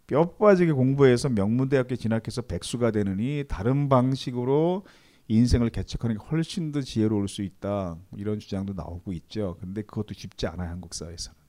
뼈 0.07 0.35
빠지게 0.35 0.71
공부해서 0.71 1.29
명문대학교 1.29 1.95
진학해서 1.95 2.43
백수가 2.43 2.91
되느니 2.91 3.43
다른 3.47 3.89
방식으로 3.89 4.85
인생을 5.27 5.71
개척하는 5.71 6.17
게 6.17 6.23
훨씬 6.25 6.71
더 6.71 6.81
지혜로울 6.81 7.27
수 7.27 7.41
있다. 7.41 7.97
이런 8.15 8.39
주장도 8.39 8.73
나오고 8.73 9.11
있죠. 9.13 9.57
근데 9.59 9.81
그것도 9.81 10.13
쉽지 10.13 10.45
않아요 10.45 10.69
한국 10.69 10.93
사회에서는 10.93 11.44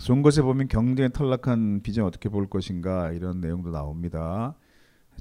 좋은 0.00 0.22
것에 0.22 0.42
보면 0.42 0.68
경쟁에 0.68 1.08
탈락한 1.08 1.82
비전 1.82 2.04
어떻게 2.04 2.28
볼 2.28 2.48
것인가 2.48 3.12
이런 3.12 3.40
내용도 3.40 3.70
나옵니다. 3.70 4.56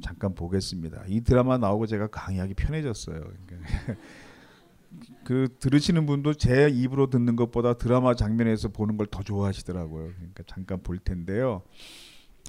잠깐 0.01 0.33
보겠습니다. 0.33 1.03
이 1.07 1.21
드라마 1.21 1.57
나오고 1.57 1.85
제가 1.85 2.07
강의하기 2.07 2.55
편해졌어요. 2.55 3.21
그러니까 3.21 3.69
그 5.23 5.47
들으시는 5.59 6.05
분도 6.05 6.33
제 6.33 6.69
입으로 6.69 7.09
듣는 7.09 7.35
것보다 7.35 7.75
드라마 7.75 8.15
장면에서 8.15 8.69
보는 8.69 8.97
걸 8.97 9.07
더 9.07 9.21
좋아하시더라고요. 9.21 10.09
그러니까 10.15 10.43
잠깐 10.47 10.81
볼 10.81 10.97
텐데요. 10.97 11.61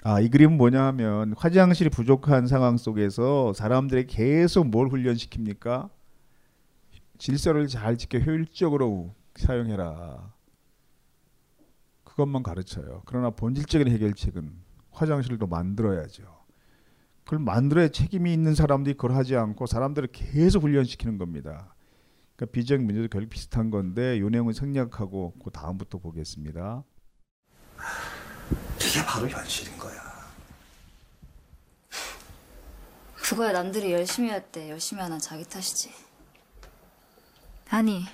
아, 0.02 0.20
이 0.20 0.28
그림은 0.28 0.56
뭐냐 0.56 0.82
하면 0.86 1.34
화장실이 1.36 1.90
부족한 1.90 2.46
상황 2.46 2.76
속에서 2.76 3.52
사람들이 3.52 4.06
계속 4.06 4.66
뭘 4.68 4.88
훈련시킵니까? 4.88 5.90
질서를 7.18 7.68
잘 7.68 7.96
지켜 7.96 8.18
효율적으로 8.18 9.14
사용해라. 9.36 10.33
그것만 12.14 12.44
가르쳐요. 12.44 13.02
그러나 13.06 13.30
본질적인 13.30 13.88
해결책은 13.88 14.52
화장실도 14.92 15.48
만들어야죠. 15.48 16.22
그걸 17.24 17.40
만들어야 17.40 17.88
책임이 17.88 18.32
있는 18.32 18.54
사람들이 18.54 18.94
그걸 18.94 19.16
하지 19.16 19.34
않고 19.34 19.66
사람들을 19.66 20.08
계속 20.12 20.62
훈련시키는 20.62 21.18
겁니다. 21.18 21.74
그러니까 22.36 22.52
비정민주도 22.52 23.08
결국 23.08 23.30
비슷한 23.30 23.70
건데 23.70 24.16
이 24.18 24.20
내용은 24.20 24.52
생략하고 24.52 25.34
그 25.42 25.50
다음부터 25.50 25.98
보겠습니다. 25.98 26.84
이게 28.76 29.04
바로 29.06 29.28
현실인 29.28 29.76
거야. 29.78 29.94
그거야 33.16 33.52
남들이 33.52 33.92
열심히 33.92 34.30
할 34.30 34.52
때 34.52 34.70
열심히 34.70 35.02
하는 35.02 35.18
자기 35.18 35.44
탓이지. 35.44 35.90
아니, 37.70 38.04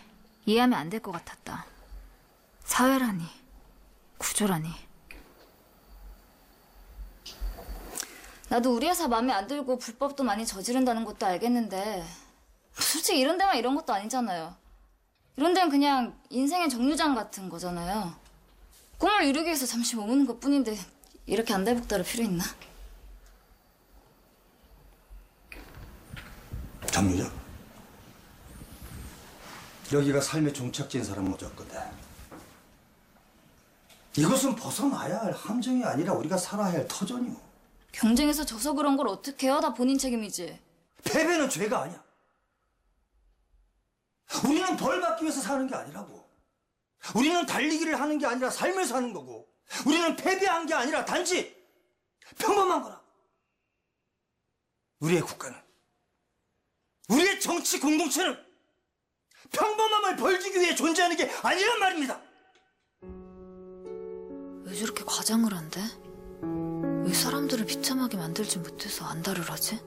이해하면 0.46 0.78
안 0.78 0.88
될 0.88 1.00
것 1.02 1.10
같았다. 1.12 1.66
사회라니. 2.64 3.24
구조라니. 4.20 4.68
나도 8.50 8.74
우리 8.74 8.86
회사 8.88 9.08
마음에 9.08 9.32
안 9.32 9.46
들고 9.46 9.78
불법도 9.78 10.24
많이 10.24 10.44
저지른다는 10.44 11.04
것도 11.04 11.24
알겠는데 11.24 12.04
솔직히 12.74 13.20
이런 13.20 13.38
데만 13.38 13.56
이런 13.56 13.74
것도 13.74 13.92
아니잖아요. 13.92 14.54
이런 15.36 15.54
데는 15.54 15.70
그냥 15.70 16.20
인생의 16.28 16.68
정류장 16.68 17.14
같은 17.14 17.48
거잖아요. 17.48 18.14
꿈을 18.98 19.24
이루기 19.24 19.46
위해서 19.46 19.64
잠시 19.66 19.96
머무는 19.96 20.26
것 20.26 20.38
뿐인데 20.38 20.76
이렇게 21.26 21.54
안달복달할 21.54 22.04
필요 22.04 22.24
있나? 22.24 22.44
정유정. 26.90 27.40
여기가 29.92 30.20
삶의 30.20 30.52
종착지인 30.52 31.04
사람 31.04 31.30
모셨거든. 31.30 31.99
이것은 34.16 34.56
벗어나야 34.56 35.20
할 35.22 35.32
함정이 35.32 35.84
아니라 35.84 36.12
우리가 36.14 36.36
살아야 36.36 36.72
할 36.72 36.88
터전이오. 36.88 37.34
경쟁에서 37.92 38.44
져서 38.44 38.74
그런 38.74 38.96
걸 38.96 39.08
어떻게 39.08 39.46
해요? 39.46 39.60
다 39.60 39.72
본인 39.72 39.98
책임이지. 39.98 40.60
패배는 41.04 41.48
죄가 41.48 41.82
아니야. 41.82 42.02
우리는 44.44 44.76
벌 44.76 45.00
받기 45.00 45.24
위해서 45.24 45.40
사는 45.40 45.66
게 45.66 45.74
아니라고. 45.74 46.28
우리는 47.14 47.46
달리기를 47.46 47.98
하는 48.00 48.18
게 48.18 48.26
아니라 48.26 48.50
삶을 48.50 48.84
사는 48.84 49.12
거고. 49.12 49.48
우리는 49.86 50.16
패배한 50.16 50.66
게 50.66 50.74
아니라 50.74 51.04
단지 51.04 51.56
평범한 52.38 52.82
거라. 52.82 53.00
우리의 55.00 55.22
국가는, 55.22 55.58
우리의 57.08 57.40
정치 57.40 57.80
공동체는 57.80 58.36
평범함을 59.50 60.16
벌주기 60.16 60.60
위해 60.60 60.74
존재하는 60.74 61.16
게 61.16 61.30
아니란 61.42 61.78
말입니다. 61.78 62.20
왜 64.70 64.76
저렇게 64.76 65.02
과장을 65.04 65.52
한대? 65.52 65.80
왜 67.04 67.12
사람들을 67.12 67.66
비참하게 67.66 68.16
만들지 68.16 68.60
못해서 68.60 69.04
안달을 69.04 69.42
하지? 69.50 69.80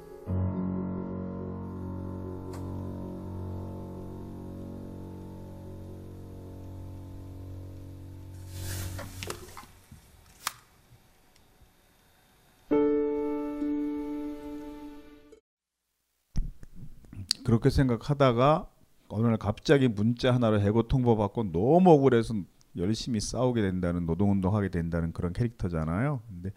그렇게 17.46 17.70
생각하다가 17.70 18.68
어느 19.08 19.28
날 19.28 19.38
갑자기 19.38 19.88
문자 19.88 20.34
하나를 20.34 20.60
해고 20.62 20.90
통보받고 20.90 21.52
너무 21.54 21.92
억울해서 21.92 22.34
열심히 22.76 23.20
싸우게 23.20 23.62
된다는 23.62 24.06
노동운동 24.06 24.56
하게 24.56 24.70
된다는 24.70 25.12
그런 25.14 25.34
캐릭터잖아요. 25.34 26.22
근데 26.28 26.52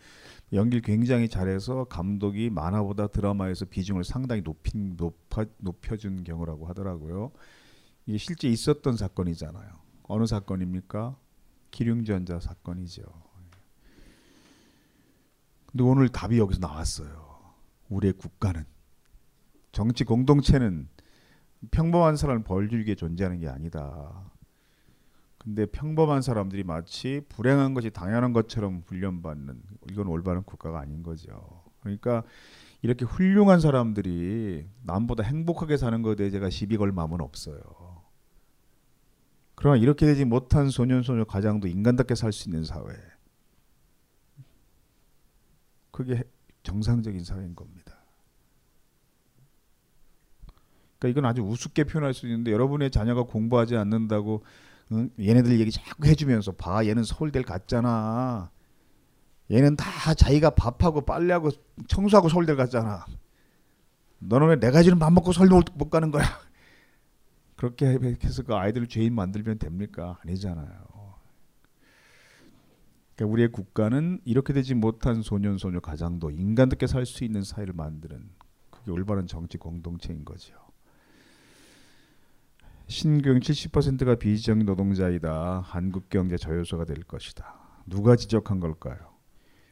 연기를 0.53 0.83
굉장히 0.83 1.29
잘해서 1.29 1.85
감독이 1.85 2.51
만화보다 2.51 3.09
드라마에서 3.09 3.67
비중을 3.67 4.05
상당히 4.05 4.43
높인 4.43 4.95
높아, 4.97 5.45
높여준 5.59 6.25
경우라고 6.25 6.67
하더라고요. 6.67 7.33
이게 8.07 8.19
실제 8.19 8.49
있었던 8.49 8.97
사건이잖아요. 8.97 9.69
어느 10.05 10.27
사건입니까? 10.27 11.17
기륭전자 11.71 12.41
사건이죠. 12.41 13.03
근데 15.67 15.85
오늘 15.85 16.09
답이 16.09 16.39
여기서 16.39 16.61
나왔어요. 16.61 17.27
우리의 17.91 18.15
국가는 18.15 18.65
정치 19.73 20.05
공동체는 20.05 20.89
평범한 21.71 22.17
사람을 22.17 22.45
벌주기에 22.45 22.95
존재하는 22.95 23.41
게 23.41 23.49
아니다. 23.49 24.31
근데 25.47 25.65
평범한 25.65 26.23
사람들이 26.23 26.65
마치 26.65 27.23
불행한 27.29 27.73
것이 27.73 27.91
당연한 27.91 28.33
것처럼 28.33 28.83
훈련받는 28.85 29.63
이건 29.93 30.09
올바른 30.09 30.43
국가가 30.43 30.81
아닌 30.81 31.05
거죠. 31.05 31.63
그러니까 31.79 32.25
이렇게 32.83 33.05
훌륭한 33.05 33.61
사람들이 33.61 34.67
남보다 34.83 35.23
행복하게 35.23 35.77
사는 35.77 36.03
것에 36.03 36.17
대해 36.17 36.31
제가 36.31 36.51
시비 36.51 36.77
걸 36.77 36.91
마음은 36.91 37.21
없어요. 37.21 37.61
그러나 39.55 39.77
이렇게 39.77 40.05
되지 40.05 40.25
못한 40.25 40.69
소년 40.69 41.05
소녀 41.05 41.23
가장도 41.23 41.69
인간답게 41.69 42.17
살 42.17 42.33
수 42.33 42.49
있는 42.49 42.65
사회. 42.65 42.97
그게 45.93 46.25
정상적인 46.65 47.23
사회인 47.23 47.55
겁니다. 47.55 48.05
그러니까 50.99 51.09
이건 51.09 51.25
아주 51.25 51.43
우습게 51.43 51.85
표현할 51.85 52.15
수 52.15 52.27
있는데 52.27 52.51
여러분의 52.51 52.91
자녀가 52.91 53.23
공부하지 53.23 53.77
않는다고 53.77 54.43
응? 54.93 55.11
얘네들 55.19 55.59
얘기 55.61 55.71
자꾸 55.71 56.07
해주면서 56.07 56.53
봐 56.53 56.85
얘는 56.87 57.05
서울대를 57.05 57.45
갔잖아. 57.45 58.51
얘는 59.51 59.77
다 59.77 60.15
자기가 60.15 60.51
밥하고 60.51 61.03
빨래하고 61.03 61.51
청소하고 61.89 62.29
서울대를 62.29 62.57
갔잖아. 62.57 63.05
너는 64.19 64.49
왜 64.49 64.57
내가 64.57 64.83
주는 64.83 64.99
밥 64.99 65.13
먹고 65.13 65.33
서울대 65.33 65.73
못 65.75 65.91
가는 65.91 66.11
거야? 66.11 66.25
그렇게 67.57 67.99
해서 68.25 68.43
그 68.43 68.55
아이들을 68.55 68.87
죄인 68.89 69.15
만들면 69.15 69.59
됩니까? 69.59 70.19
아니잖아요. 70.23 70.67
그러니까 73.15 73.33
우리의 73.33 73.49
국가는 73.51 74.21
이렇게 74.25 74.53
되지 74.53 74.75
못한 74.75 75.23
소년 75.23 75.57
소녀 75.59 75.81
가장도 75.81 76.31
인간답게 76.31 76.87
살 76.87 77.07
수 77.07 77.25
있는 77.25 77.43
사회를 77.43 77.73
만드는 77.73 78.29
그게 78.71 78.91
올바른 78.91 79.27
정치 79.27 79.57
공동체인 79.57 80.25
거죠. 80.25 80.55
신경 82.89 83.41
70%가 83.41 84.15
비정규 84.15 84.65
노동자이다. 84.65 85.61
한국 85.61 86.09
경제 86.09 86.37
저요소가 86.37 86.85
될 86.85 87.03
것이다. 87.03 87.55
누가 87.87 88.15
지적한 88.15 88.61
걸까요? 88.61 88.97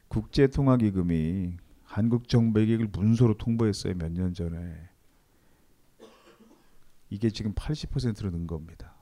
국제통화기금이 0.09 1.53
한국 1.83 2.27
정부에게 2.27 2.73
이걸 2.73 2.87
문서로 2.91 3.37
통보했어요 3.37 3.93
몇 3.95 4.11
년 4.11 4.33
전에. 4.33 4.89
이게 7.09 7.29
지금 7.29 7.53
80%로 7.53 8.31
는 8.31 8.47
겁니다. 8.47 8.93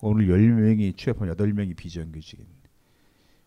오늘 0.00 0.26
10명이 0.26 0.96
취업한 0.96 1.30
8명이 1.30 1.76
비정규직인. 1.76 2.44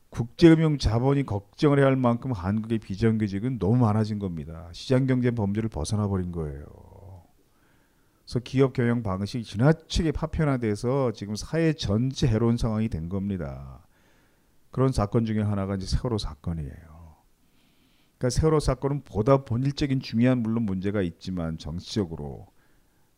국제금융 0.10 0.78
자본이 0.78 1.26
걱정을 1.26 1.78
해야 1.78 1.88
할 1.88 1.96
만큼 1.98 2.32
한국의 2.32 2.80
비정규직은 2.80 3.60
너무 3.60 3.76
많아진 3.78 4.18
겁니다. 4.18 4.70
시장경제 4.72 5.32
범죄를 5.32 5.70
벗어나 5.70 6.08
버린 6.08 6.32
거예요. 6.32 6.66
그래서 8.26 8.40
기업 8.40 8.74
경영 8.74 9.04
방식이 9.04 9.44
지나치게 9.44 10.12
파편화돼서 10.12 11.12
지금 11.12 11.36
사회 11.36 11.74
전체 11.74 12.28
해로운 12.28 12.58
상황이 12.58 12.90
된 12.90 13.08
겁니다. 13.08 13.86
그런 14.72 14.92
사건 14.92 15.26
중에 15.26 15.42
하나가 15.42 15.76
이제 15.76 15.86
세월호 15.86 16.18
사건이에요. 16.18 16.96
그러니까 18.18 18.30
세월호 18.30 18.60
사건은 18.60 19.04
보다 19.04 19.46
본질적인 19.46 20.00
중요한 20.00 20.40
물론 20.40 20.64
문제가 20.64 21.02
있지만 21.04 21.58
정치적으로 21.58 22.48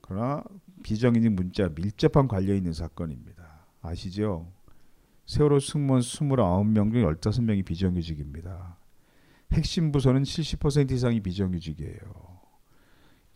그러나 0.01 0.43
비정규직 0.84 1.32
문자 1.32 1.70
밀접한 1.70 2.28
관련 2.28 2.58
있는 2.58 2.74
사건입니다. 2.74 3.66
아시죠? 3.82 4.51
세월호 5.26 5.60
승무원 5.60 6.01
29명 6.01 6.91
중 6.91 7.03
15명이 7.03 7.66
비정규직입니다. 7.66 8.78
핵심 9.53 9.91
부서는 9.91 10.24
70% 10.24 10.91
이상이 10.91 11.22
비정규직이에요. 11.22 12.27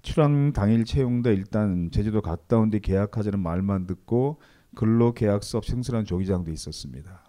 출항 0.01 0.51
당일 0.53 0.83
채용돼 0.85 1.33
일단 1.33 1.89
제주도 1.91 2.21
갔다 2.21 2.57
온 2.57 2.69
뒤 2.71 2.79
계약하자는 2.79 3.39
말만 3.39 3.85
듣고 3.87 4.39
근로계약서 4.75 5.61
생산한 5.63 6.05
조기장도 6.05 6.51
있었습니다. 6.51 7.21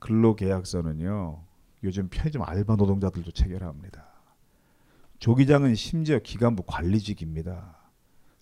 근로계약서는요. 0.00 1.42
요즘 1.84 2.08
편의점 2.08 2.42
알바 2.42 2.76
노동자들도 2.76 3.30
체결합니다. 3.32 4.04
조기장은 5.18 5.74
심지어 5.74 6.18
기간부 6.18 6.64
관리직입니다. 6.66 7.76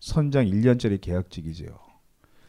선장 0.00 0.46
1년짜리 0.46 1.00
계약직이죠. 1.00 1.78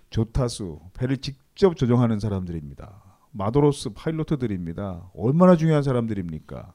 조타수, 0.10 0.80
배를 0.94 1.18
직접 1.18 1.76
조종하는 1.76 2.20
사람들입니다. 2.20 3.04
마도로스 3.32 3.90
파일로트들입니다. 3.90 5.10
얼마나 5.16 5.56
중요한 5.56 5.82
사람들입니까? 5.84 6.74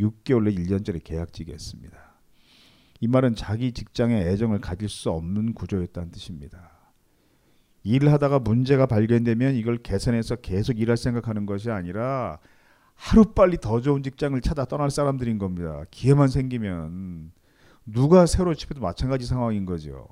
6개월 0.00 0.44
내 0.44 0.54
1년짜리 0.54 1.02
계약직이었습니다. 1.04 2.03
이 3.04 3.06
말은 3.06 3.34
자기 3.34 3.72
직장에 3.72 4.16
애정을 4.16 4.62
가질 4.62 4.88
수 4.88 5.10
없는 5.10 5.52
구조였다는 5.52 6.10
뜻입니다. 6.10 6.70
일을 7.82 8.10
하다가 8.10 8.38
문제가 8.38 8.86
발견되면 8.86 9.56
이걸 9.56 9.76
개선해서 9.76 10.36
계속 10.36 10.80
일할 10.80 10.96
생각하는 10.96 11.44
것이 11.44 11.70
아니라 11.70 12.38
하루빨리 12.94 13.58
더 13.58 13.82
좋은 13.82 14.02
직장을 14.02 14.40
찾아 14.40 14.64
떠날 14.64 14.90
사람들인 14.90 15.36
겁니다. 15.36 15.84
기회만 15.90 16.28
생기면 16.28 17.32
누가 17.84 18.24
새로 18.24 18.54
집해도 18.54 18.80
마찬가지 18.80 19.26
상황인 19.26 19.66
거죠. 19.66 20.08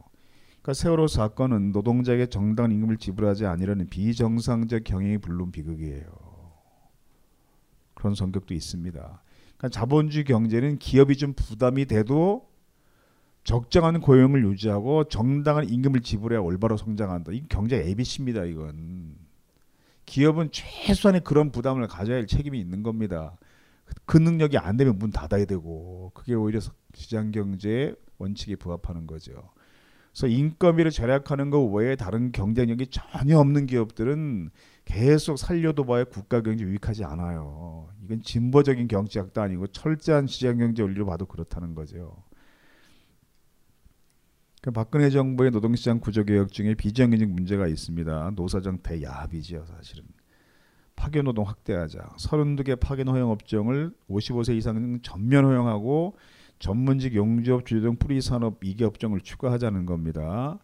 그러니까 0.61 0.75
세월호 0.75 1.07
사건은 1.07 1.73
노동자에게 1.73 2.27
정당한 2.27 2.73
임금을 2.73 2.99
지불하지 2.99 3.47
아니라는 3.47 3.87
비정상적 3.87 4.85
경영이 4.85 5.17
불른 5.17 5.51
비극이에요. 5.51 6.05
그런 7.95 8.15
성격도 8.15 8.53
있습니다. 8.53 9.23
그러니까 9.57 9.69
자본주의 9.71 10.25
경제는 10.25 10.77
기업이 10.77 11.17
좀 11.17 11.33
부담이 11.33 11.87
돼도 11.87 12.52
적정한 13.45 14.01
고용을 14.01 14.45
유지하고 14.45 15.05
정당한 15.05 15.69
임금을 15.69 16.01
지불해야 16.01 16.41
올바로 16.41 16.77
성장한다. 16.77 17.33
이 17.33 17.43
경제 17.49 17.77
ABC입니다. 17.77 18.45
이건 18.45 19.17
기업은 20.07 20.51
최소한의 20.53 21.23
그런 21.25 21.51
부담을 21.51 21.87
가져야 21.89 22.17
할 22.17 22.27
책임이 22.27 22.59
있는 22.61 22.83
겁니다. 22.83 23.37
그 24.07 24.17
능력이 24.17 24.59
안 24.59 24.77
되면 24.77 24.99
문 24.99 25.11
닫아야 25.11 25.45
되고 25.45 26.13
그게 26.15 26.35
오히려 26.35 26.61
시장 26.95 27.31
경제의 27.31 27.97
원칙에 28.19 28.57
부합하는 28.57 29.07
거죠. 29.07 29.51
그래서 30.13 30.27
인건비를 30.27 30.91
절약하는 30.91 31.51
것 31.51 31.65
외에 31.65 31.97
다른 31.97 32.33
경쟁력이 32.33 32.89
전혀 32.89 33.39
없는 33.39 33.67
기업들은 33.67 34.51
계속 34.85 35.39
살려도 35.39 35.85
봐야 35.85 36.05
국가 36.05 36.43
경제 36.43 36.65
유익하지 36.65 37.05
않아요. 37.05 37.89
이건 38.05 38.21
진보적인 38.21 38.89
경제학도 38.89 39.41
아니고 39.41 39.69
철저한 39.69 40.27
시장 40.27 40.59
경제 40.59 40.83
원리로 40.83 41.07
봐도 41.07 41.25
그렇다는 41.27 41.75
거죠. 41.75 42.23
그 44.63 44.71
박근혜 44.71 45.11
정부의 45.11 45.51
노동시장 45.51 45.99
구조개혁 45.99 46.53
중에 46.53 46.75
비정규직 46.75 47.29
문제가 47.29 47.67
있습니다. 47.67 48.31
노사정 48.37 48.79
대야합이죠, 48.79 49.65
사실은. 49.67 50.05
파견노동 50.95 51.45
확대하자. 51.45 52.15
32개 52.17 52.79
파견 52.79 53.09
허용 53.09 53.33
업종을 53.33 53.93
55세 54.09 54.57
이상 54.57 55.01
전면 55.03 55.47
허용하고 55.47 56.17
전문직 56.61 57.17
용접 57.17 57.67
주재등 57.67 57.97
뿌리산업 57.97 58.61
2개 58.61 58.83
업종을 58.83 59.21
추가하자는 59.21 59.85
겁니다. 59.85 60.61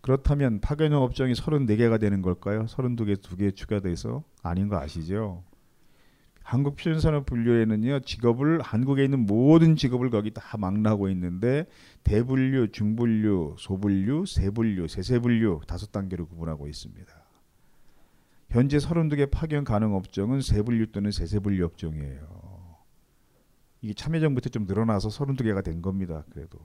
그렇다면 0.00 0.60
파견 0.60 0.92
업종이 0.92 1.32
34개가 1.32 1.98
되는 1.98 2.22
걸까요? 2.22 2.66
32개, 2.66 3.16
2개 3.16 3.56
추가돼서 3.56 4.22
아닌 4.44 4.68
거 4.68 4.78
아시죠? 4.78 5.42
한국 6.44 6.76
표준산업 6.76 7.24
분류에는요 7.24 8.00
직업을 8.00 8.60
한국에 8.60 9.02
있는 9.02 9.20
모든 9.20 9.76
직업을 9.76 10.10
거기 10.10 10.30
다 10.30 10.58
망라하고 10.58 11.08
있는데 11.08 11.66
대분류, 12.04 12.70
중분류, 12.70 13.56
소분류, 13.58 14.26
세분류, 14.26 14.86
세세분류 14.88 15.62
다섯 15.66 15.90
단계로 15.90 16.26
구분하고 16.26 16.68
있습니다. 16.68 17.10
현재 18.50 18.76
32개 18.76 19.30
파견 19.30 19.64
가능 19.64 19.94
업종은 19.94 20.42
세분류 20.42 20.92
또는 20.92 21.10
세세분류 21.10 21.64
업종이에요. 21.64 22.44
이게 23.80 23.94
참여정부 23.94 24.42
때 24.42 24.50
좀 24.50 24.66
늘어나서 24.66 25.08
32개가 25.08 25.64
된 25.64 25.80
겁니다. 25.80 26.24
그래도 26.30 26.58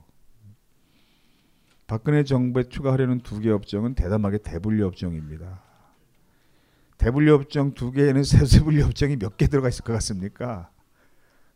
박근혜 1.86 2.22
정부에 2.22 2.64
추가하려는 2.64 3.20
두 3.20 3.40
개 3.40 3.50
업종은 3.50 3.94
대담하게 3.94 4.38
대분류 4.38 4.86
업종입니다. 4.86 5.62
대분류 7.00 7.34
업종 7.34 7.72
두 7.72 7.90
개에는 7.92 8.22
업종이 8.84 9.16
몇 9.16 9.36
개 9.38 9.46
들어가 9.46 9.68
있을 9.68 9.84
것 9.84 9.94
같습니까? 9.94 10.70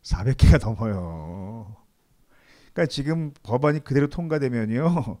400개가 0.01 0.59
넘어요. 0.59 1.75
그러니까 2.73 2.87
지금 2.87 3.31
법안이 3.43 3.83
그대로 3.83 4.07
통과되면요. 4.07 5.19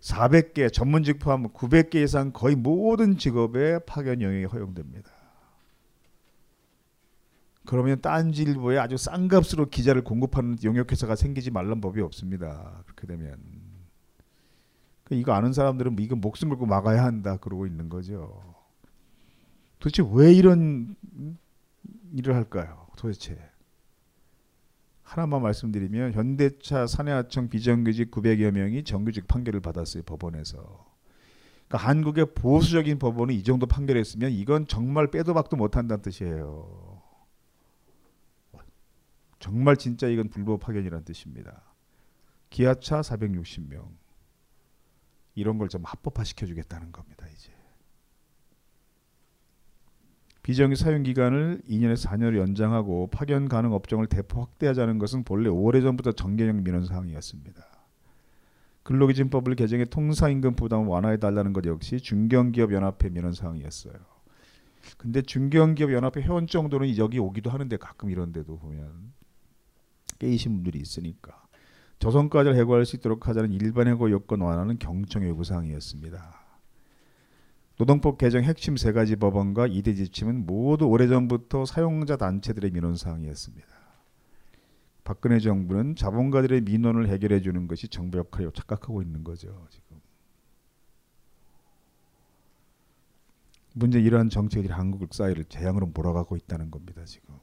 400개 0.00 0.70
전문직 0.70 1.18
포함 1.18 1.48
900개 1.48 1.96
이상 1.96 2.32
거의 2.32 2.54
모든 2.54 3.16
직업에 3.16 3.78
파견 3.86 4.20
영역이 4.20 4.44
허용됩니다. 4.44 5.10
그러면 7.64 8.00
딴지일보에 8.00 8.76
아주 8.78 8.96
싼 8.98 9.26
값으로 9.28 9.70
기자를 9.70 10.02
공급하는 10.04 10.58
용역회사가 10.62 11.16
생기지 11.16 11.50
말란 11.50 11.80
법이 11.80 12.02
없습니다. 12.02 12.82
그렇게 12.84 13.06
되면 13.06 13.38
그러니까 15.04 15.22
이거 15.22 15.32
아는 15.32 15.52
사람들은 15.54 15.96
이거 16.00 16.16
목숨 16.16 16.50
걸고 16.50 16.66
막아야 16.66 17.04
한다 17.04 17.38
그러고 17.38 17.66
있는 17.66 17.88
거죠. 17.88 18.51
도대체 19.82 20.08
왜 20.12 20.32
이런 20.32 20.94
일을 22.12 22.36
할까요? 22.36 22.86
도대체 22.96 23.36
하나만 25.02 25.42
말씀드리면 25.42 26.12
현대차 26.12 26.86
사내하청 26.86 27.48
비정규직 27.48 28.12
900여 28.12 28.52
명이 28.52 28.84
정규직 28.84 29.26
판결을 29.26 29.58
받았어요 29.58 30.04
법원에서. 30.04 30.86
그러니까 31.66 31.88
한국의 31.88 32.26
보수적인 32.32 33.00
법원이 33.00 33.34
이 33.34 33.42
정도 33.42 33.66
판결했으면 33.66 34.30
이건 34.30 34.68
정말 34.68 35.10
빼도 35.10 35.34
박도 35.34 35.56
못한다는 35.56 36.00
뜻이에요. 36.00 37.02
정말 39.40 39.76
진짜 39.76 40.06
이건 40.06 40.28
불법 40.28 40.60
파견이라는 40.60 41.04
뜻입니다. 41.04 41.60
기아차 42.50 43.00
460명 43.00 43.88
이런 45.34 45.58
걸 45.58 45.68
좀 45.68 45.82
합법화 45.84 46.22
시켜주겠다는 46.22 46.92
겁니다. 46.92 47.26
이제. 47.34 47.61
비정규 50.42 50.74
사용 50.74 51.04
기간을 51.04 51.62
2년에서 51.68 52.08
4년을 52.08 52.38
연장하고 52.38 53.08
파견 53.08 53.48
가능 53.48 53.72
업종을 53.72 54.08
대폭 54.08 54.40
확대하자는 54.40 54.98
것은 54.98 55.22
본래 55.22 55.48
오래전부터 55.48 56.12
정계형 56.12 56.64
민원 56.64 56.84
사항이었습니다. 56.84 57.64
근로기준법을 58.82 59.54
개정해 59.54 59.84
통사임금 59.84 60.56
부담을 60.56 60.88
완화해 60.88 61.18
달라는 61.18 61.52
것 61.52 61.64
역시 61.66 61.98
중견기업 61.98 62.72
연합회 62.72 63.10
민원 63.10 63.32
사항이었어요. 63.32 63.94
근데 64.96 65.22
중견기업 65.22 65.92
연합회 65.92 66.20
회원 66.22 66.48
정도는 66.48 66.96
여기 66.98 67.20
오기도 67.20 67.50
하는데 67.50 67.76
가끔 67.76 68.10
이런 68.10 68.32
데도 68.32 68.58
보면 68.58 69.12
깨이신 70.18 70.54
분들이 70.54 70.80
있으니까 70.80 71.40
저성과를 72.00 72.56
해고할 72.56 72.84
수 72.84 72.96
있도록 72.96 73.28
하자는 73.28 73.52
일반 73.52 73.86
해고 73.86 74.10
요건 74.10 74.40
완화는 74.40 74.80
경청 74.80 75.24
요구 75.28 75.44
사항이었습니다. 75.44 76.41
노동법 77.76 78.18
개정 78.18 78.42
핵심 78.44 78.76
세 78.76 78.92
가지 78.92 79.16
법안과 79.16 79.66
이대 79.66 79.94
지침은 79.94 80.46
모두 80.46 80.86
오래전부터 80.86 81.64
사용자 81.64 82.16
단체들의 82.16 82.70
민원 82.70 82.96
사항이었습니다. 82.96 83.66
박근혜 85.04 85.40
정부는 85.40 85.96
자본가들의 85.96 86.60
민원을 86.62 87.08
해결해 87.08 87.40
주는 87.40 87.66
것이 87.66 87.88
정부 87.88 88.18
역할이라고 88.18 88.54
착각하고 88.54 89.02
있는 89.02 89.24
거죠. 89.24 89.66
지금. 89.70 90.00
문제 93.74 94.00
이러한 94.00 94.28
정책들이 94.28 94.72
한국 94.72 95.12
사회를 95.12 95.44
재앙으로 95.44 95.86
몰아가고 95.86 96.36
있다는 96.36 96.70
겁니다 96.70 97.04
지금. 97.04 97.34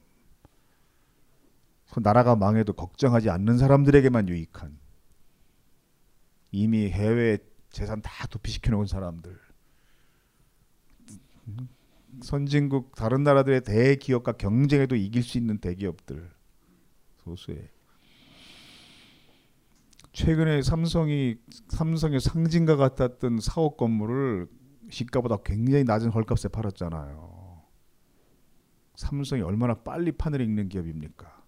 그 1.92 2.00
나라가 2.00 2.36
망해도 2.36 2.72
걱정하지 2.72 3.30
않는 3.30 3.58
사람들에게만 3.58 4.28
유익한 4.28 4.78
이미 6.52 6.88
해외 6.88 7.38
재산 7.70 8.00
다 8.00 8.26
도피시켜 8.28 8.70
놓은 8.70 8.86
사람들 8.86 9.49
선진국 12.22 12.94
다른 12.94 13.22
나라들의 13.22 13.62
대기업과 13.62 14.32
경쟁해도 14.32 14.96
이길 14.96 15.22
수 15.22 15.38
있는 15.38 15.58
대기업들 15.58 16.30
소수의 17.16 17.68
최근에 20.12 20.62
삼성이 20.62 21.36
삼성의 21.68 22.20
상징과 22.20 22.76
같았던 22.76 23.40
사업 23.40 23.76
건물을 23.76 24.48
시가보다 24.90 25.38
굉장히 25.44 25.84
낮은 25.84 26.10
헐값에 26.10 26.48
팔았잖아요. 26.48 27.62
삼성이 28.96 29.42
얼마나 29.42 29.74
빨리 29.74 30.12
판을 30.12 30.40
읽는 30.40 30.68
기업입니까? 30.68 31.44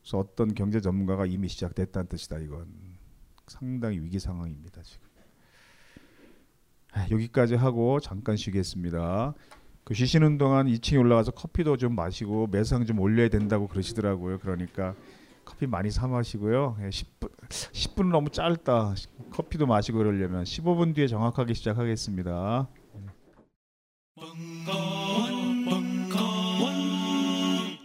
그래서 0.00 0.18
어떤 0.18 0.54
경제 0.54 0.80
전문가가 0.80 1.26
이미 1.26 1.48
시작됐다는 1.48 2.08
뜻이다 2.08 2.38
이건 2.38 2.72
상당히 3.46 4.00
위기 4.00 4.18
상황입니다 4.18 4.82
지금. 4.82 5.09
아, 6.92 7.06
여기까지 7.10 7.54
하고 7.54 8.00
잠깐 8.00 8.36
쉬겠습니다. 8.36 9.34
그 9.84 9.94
쉬시는 9.94 10.38
동안 10.38 10.66
2층에 10.66 10.98
올라가서 10.98 11.32
커피도 11.32 11.76
좀 11.76 11.94
마시고 11.94 12.48
매상 12.48 12.84
좀 12.86 13.00
올려야 13.00 13.28
된다고 13.28 13.66
그러시더라고요. 13.66 14.38
그러니까 14.38 14.94
커피 15.44 15.66
많이 15.66 15.90
사 15.90 16.06
마시고요. 16.06 16.76
10분 16.80 17.30
10분은 17.48 18.10
너무 18.10 18.30
짧다. 18.30 18.94
커피도 19.30 19.66
마시고 19.66 19.98
그러려면 19.98 20.44
15분 20.44 20.94
뒤에 20.94 21.06
정확하게 21.06 21.54
시작하겠습니다. 21.54 22.68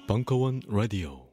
벙커원 0.08 0.62
라디오 0.68 1.24